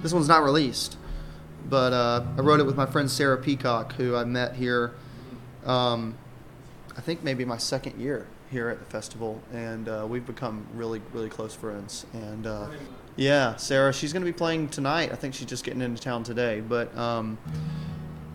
This 0.09 0.15
one's 0.15 0.27
not 0.27 0.43
released, 0.43 0.97
but 1.69 1.93
uh, 1.93 2.25
I 2.35 2.41
wrote 2.41 2.59
it 2.59 2.65
with 2.65 2.75
my 2.75 2.87
friend 2.87 3.11
Sarah 3.11 3.37
Peacock, 3.37 3.93
who 3.93 4.15
I 4.15 4.23
met 4.23 4.55
here. 4.55 4.95
Um, 5.67 6.17
I 6.97 7.01
think 7.01 7.23
maybe 7.23 7.45
my 7.45 7.57
second 7.57 8.01
year 8.01 8.25
here 8.49 8.69
at 8.69 8.79
the 8.79 8.85
festival, 8.85 9.39
and 9.53 9.87
uh, 9.87 10.07
we've 10.09 10.25
become 10.25 10.65
really, 10.73 10.99
really 11.13 11.29
close 11.29 11.53
friends. 11.53 12.07
And 12.13 12.47
uh, 12.47 12.69
yeah, 13.17 13.55
Sarah, 13.57 13.93
she's 13.93 14.11
going 14.11 14.25
to 14.25 14.25
be 14.25 14.35
playing 14.35 14.69
tonight. 14.69 15.11
I 15.11 15.15
think 15.15 15.35
she's 15.35 15.45
just 15.45 15.63
getting 15.63 15.83
into 15.83 16.01
town 16.01 16.23
today. 16.23 16.59
But 16.59 16.97
um, 16.97 17.37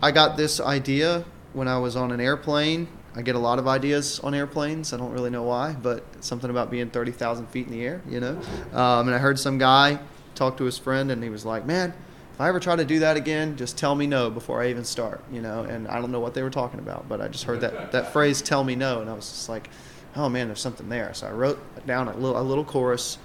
I 0.01 0.11
got 0.11 0.37
this 0.37 0.61
idea 0.61 1.25
when 1.51 1.67
I 1.67 1.77
was 1.77 1.97
on 1.97 2.13
an 2.13 2.21
airplane. 2.21 2.87
I 3.17 3.21
get 3.21 3.35
a 3.35 3.39
lot 3.39 3.59
of 3.59 3.67
ideas 3.67 4.21
on 4.21 4.33
airplanes. 4.33 4.93
I 4.93 4.97
don't 4.97 5.11
really 5.11 5.29
know 5.29 5.43
why, 5.43 5.73
but 5.73 6.05
something 6.23 6.49
about 6.49 6.71
being 6.71 6.89
30,000 6.89 7.47
feet 7.47 7.67
in 7.67 7.73
the 7.73 7.83
air, 7.83 8.01
you 8.07 8.21
know? 8.21 8.39
Um, 8.71 9.09
and 9.09 9.13
I 9.13 9.17
heard 9.17 9.37
some 9.37 9.57
guy 9.57 9.99
talk 10.35 10.57
to 10.57 10.63
his 10.65 10.77
friend, 10.77 11.11
and 11.11 11.23
he 11.23 11.29
was 11.29 11.45
like, 11.45 11.65
man, 11.65 11.93
if 12.33 12.41
I 12.41 12.49
ever 12.49 12.59
try 12.59 12.75
to 12.75 12.85
do 12.85 12.99
that 12.99 13.15
again, 13.15 13.55
just 13.55 13.77
tell 13.77 13.95
me 13.95 14.07
no 14.07 14.29
before 14.29 14.61
I 14.61 14.69
even 14.69 14.83
start, 14.83 15.23
you 15.31 15.41
know? 15.41 15.61
And 15.63 15.87
I 15.87 16.01
don't 16.01 16.11
know 16.11 16.19
what 16.19 16.33
they 16.33 16.43
were 16.43 16.49
talking 16.49 16.79
about, 16.79 17.07
but 17.07 17.21
I 17.21 17.27
just 17.29 17.45
heard 17.45 17.61
that, 17.61 17.91
that 17.93 18.11
phrase, 18.11 18.41
tell 18.41 18.63
me 18.63 18.75
no, 18.75 19.01
and 19.01 19.09
I 19.09 19.13
was 19.13 19.29
just 19.29 19.49
like, 19.49 19.69
oh 20.15 20.29
man, 20.29 20.47
there's 20.47 20.61
something 20.61 20.89
there. 20.89 21.13
So 21.13 21.27
I 21.27 21.31
wrote 21.31 21.59
down 21.87 22.07
a 22.07 22.15
little, 22.15 22.39
a 22.39 22.43
little 22.43 22.65
chorus 22.65 23.17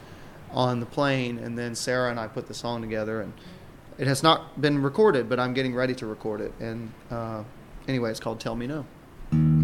on 0.52 0.80
the 0.80 0.86
plane, 0.86 1.38
and 1.38 1.58
then 1.58 1.74
Sarah 1.74 2.10
and 2.10 2.20
I 2.20 2.28
put 2.28 2.46
the 2.46 2.54
song 2.54 2.82
together, 2.82 3.20
and 3.20 3.32
it 3.98 4.06
has 4.06 4.22
not 4.22 4.60
been 4.60 4.80
recorded, 4.82 5.28
but 5.28 5.38
I'm 5.38 5.54
getting 5.54 5.74
ready 5.74 5.94
to 5.96 6.06
record 6.06 6.40
it. 6.40 6.52
And 6.60 6.92
uh, 7.10 7.42
anyway, 7.86 8.10
it's 8.10 8.20
called 8.20 8.40
Tell 8.40 8.56
Me 8.56 8.66
No. 8.66 9.59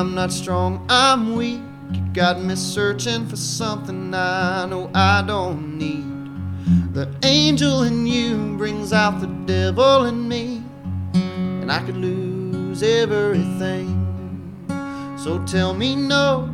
I'm 0.00 0.14
not 0.14 0.32
strong, 0.32 0.86
I'm 0.88 1.36
weak. 1.36 1.60
You 1.92 2.00
got 2.14 2.40
me 2.40 2.56
searching 2.56 3.26
for 3.26 3.36
something 3.36 4.14
I 4.14 4.64
know 4.64 4.90
I 4.94 5.22
don't 5.26 5.76
need. 5.76 6.94
The 6.94 7.14
angel 7.22 7.82
in 7.82 8.06
you 8.06 8.56
brings 8.56 8.94
out 8.94 9.20
the 9.20 9.26
devil 9.26 10.06
in 10.06 10.26
me, 10.26 10.62
and 11.12 11.70
I 11.70 11.84
could 11.84 11.98
lose 11.98 12.82
everything. 12.82 13.92
So 15.18 15.44
tell 15.44 15.74
me 15.74 15.94
no, 15.96 16.48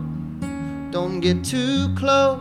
don't 0.91 1.21
get 1.21 1.45
too 1.45 1.95
close. 1.95 2.41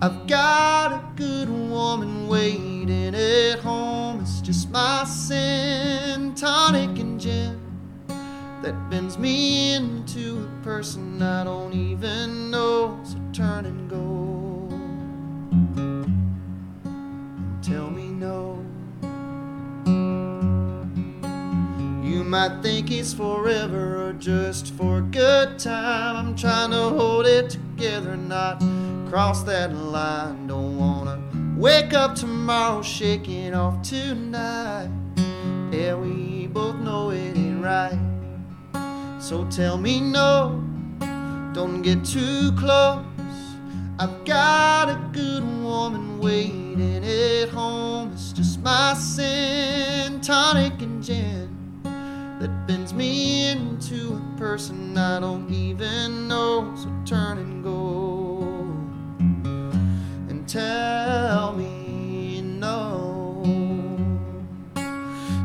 I've 0.00 0.28
got 0.28 0.92
a 0.92 1.02
good 1.16 1.48
woman 1.48 2.28
waiting 2.28 3.12
at 3.12 3.58
home. 3.58 4.20
It's 4.20 4.40
just 4.40 4.70
my 4.70 5.02
sin, 5.02 6.32
tonic 6.36 6.96
and 6.96 7.20
gin 7.20 7.65
that 8.66 8.90
bends 8.90 9.16
me 9.16 9.74
into 9.74 10.44
a 10.44 10.64
person 10.64 11.22
I 11.22 11.44
don't 11.44 11.72
even 11.72 12.50
know. 12.50 12.98
So 13.04 13.16
turn 13.32 13.64
and 13.64 13.88
go. 13.88 14.68
Tell 17.62 17.88
me 17.88 18.08
no. 18.08 18.58
You 22.02 22.24
might 22.24 22.60
think 22.60 22.90
it's 22.90 23.14
forever 23.14 24.08
or 24.08 24.12
just 24.14 24.74
for 24.74 24.98
a 24.98 25.02
good 25.02 25.60
time. 25.60 26.16
I'm 26.16 26.34
trying 26.34 26.72
to 26.72 26.88
hold 26.88 27.26
it 27.26 27.50
together, 27.50 28.16
not 28.16 28.58
cross 29.08 29.44
that 29.44 29.72
line. 29.76 30.48
Don't 30.48 30.76
wanna 30.76 31.22
wake 31.56 31.94
up 31.94 32.16
tomorrow 32.16 32.82
shaking 32.82 33.54
off 33.54 33.80
tonight. 33.82 34.90
Yeah, 35.70 35.94
we 35.94 36.48
both 36.48 36.74
know 36.80 37.10
it 37.10 37.36
ain't 37.36 37.62
right. 37.62 38.15
So 39.26 39.44
tell 39.46 39.76
me 39.76 40.00
no, 40.00 40.62
don't 41.52 41.82
get 41.82 42.04
too 42.04 42.52
close. 42.52 43.04
I've 43.98 44.24
got 44.24 44.88
a 44.88 45.10
good 45.12 45.42
woman 45.64 46.20
waiting 46.20 47.04
at 47.04 47.48
home. 47.48 48.12
It's 48.12 48.30
just 48.30 48.60
my 48.60 48.94
sin, 48.94 50.20
tonic 50.20 50.80
and 50.80 51.02
gin 51.02 51.82
that 52.38 52.68
bends 52.68 52.94
me 52.94 53.48
into 53.48 54.14
a 54.14 54.38
person 54.38 54.96
I 54.96 55.18
don't 55.18 55.52
even 55.52 56.28
know. 56.28 56.72
So 56.76 56.88
turn 57.04 57.38
and 57.38 57.64
go 57.64 58.42
and 60.28 60.48
tell 60.48 61.52
me 61.52 62.42
no. 62.42 63.42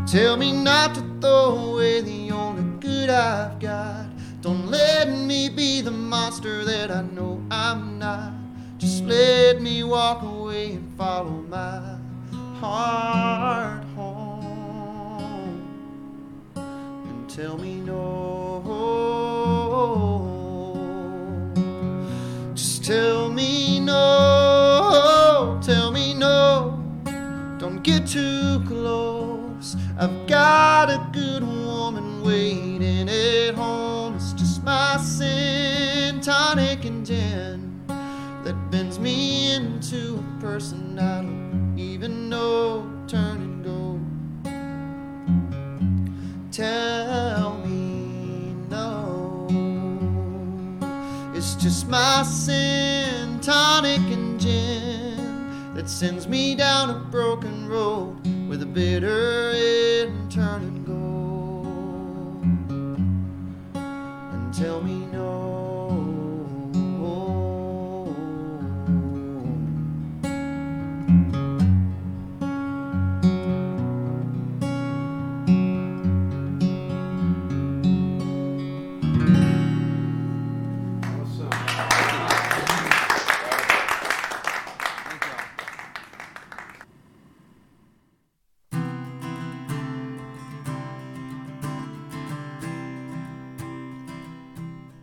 Tell 0.05 0.37
me 0.37 0.51
not 0.51 0.93
to 0.93 1.01
throw 1.19 1.71
away 1.71 2.01
the 2.01 2.29
only 2.29 2.70
good 2.81 3.09
I've 3.11 3.59
got. 3.59 4.07
Don't 4.41 4.67
let 4.67 5.07
me 5.07 5.49
be 5.49 5.81
the 5.81 5.91
monster 5.91 6.65
that 6.65 6.89
I 6.89 7.03
know 7.03 7.41
I'm 7.51 7.99
not. 7.99 8.33
Just 8.79 9.03
let 9.03 9.61
me 9.61 9.83
walk 9.83 10.23
away 10.23 10.71
and 10.71 10.97
follow 10.97 11.45
my 11.47 11.99
heart 12.59 13.83
home. 13.95 15.61
And 16.55 17.29
tell 17.29 17.59
me 17.59 17.75
no. 17.75 18.63
Just 22.55 22.83
tell 22.83 23.29
me 23.29 23.79
no. 23.79 25.59
Tell 25.61 25.91
me 25.91 26.15
no. 26.15 26.83
Don't 27.59 27.83
get 27.83 28.07
too 28.07 28.63
close. 28.65 29.75
I've 29.99 30.25
got 30.25 30.89
a 30.89 31.07
good 31.13 31.43
waiting 32.21 33.09
at 33.09 33.55
home. 33.55 34.15
It's 34.15 34.33
just 34.33 34.63
my 34.63 34.97
sin, 34.97 36.21
tonic 36.21 36.85
and 36.85 37.05
gin 37.05 37.83
that 37.87 38.55
bends 38.71 38.99
me 38.99 39.53
into 39.55 40.23
a 40.23 40.41
person 40.41 40.99
I 40.99 41.21
don't 41.21 41.75
even 41.77 42.29
know. 42.29 42.87
Turn 43.07 43.37
and 43.37 43.63
go. 43.63 43.99
Tell 46.51 47.57
me 47.59 48.53
no. 48.69 49.47
It's 51.33 51.55
just 51.55 51.87
my 51.87 52.23
sin, 52.23 53.39
tonic 53.39 53.99
and 53.99 54.39
gin 54.39 55.73
that 55.73 55.89
sends 55.89 56.27
me 56.27 56.55
down 56.55 56.89
a 56.89 56.99
broken 57.09 57.67
road 57.67 58.17
with 58.47 58.61
a 58.61 58.65
bitter 58.67 59.51
end. 59.55 59.80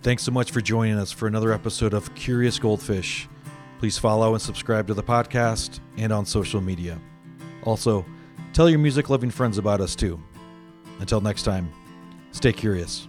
Thanks 0.08 0.22
so 0.22 0.32
much 0.32 0.52
for 0.52 0.62
joining 0.62 0.98
us 0.98 1.12
for 1.12 1.26
another 1.26 1.52
episode 1.52 1.92
of 1.92 2.14
Curious 2.14 2.58
Goldfish. 2.58 3.28
Please 3.78 3.98
follow 3.98 4.32
and 4.32 4.40
subscribe 4.40 4.86
to 4.86 4.94
the 4.94 5.02
podcast 5.02 5.80
and 5.98 6.14
on 6.14 6.24
social 6.24 6.62
media. 6.62 6.98
Also, 7.64 8.06
tell 8.54 8.70
your 8.70 8.78
music 8.78 9.10
loving 9.10 9.28
friends 9.28 9.58
about 9.58 9.82
us 9.82 9.94
too. 9.94 10.18
Until 10.98 11.20
next 11.20 11.42
time, 11.42 11.70
stay 12.32 12.54
curious. 12.54 13.06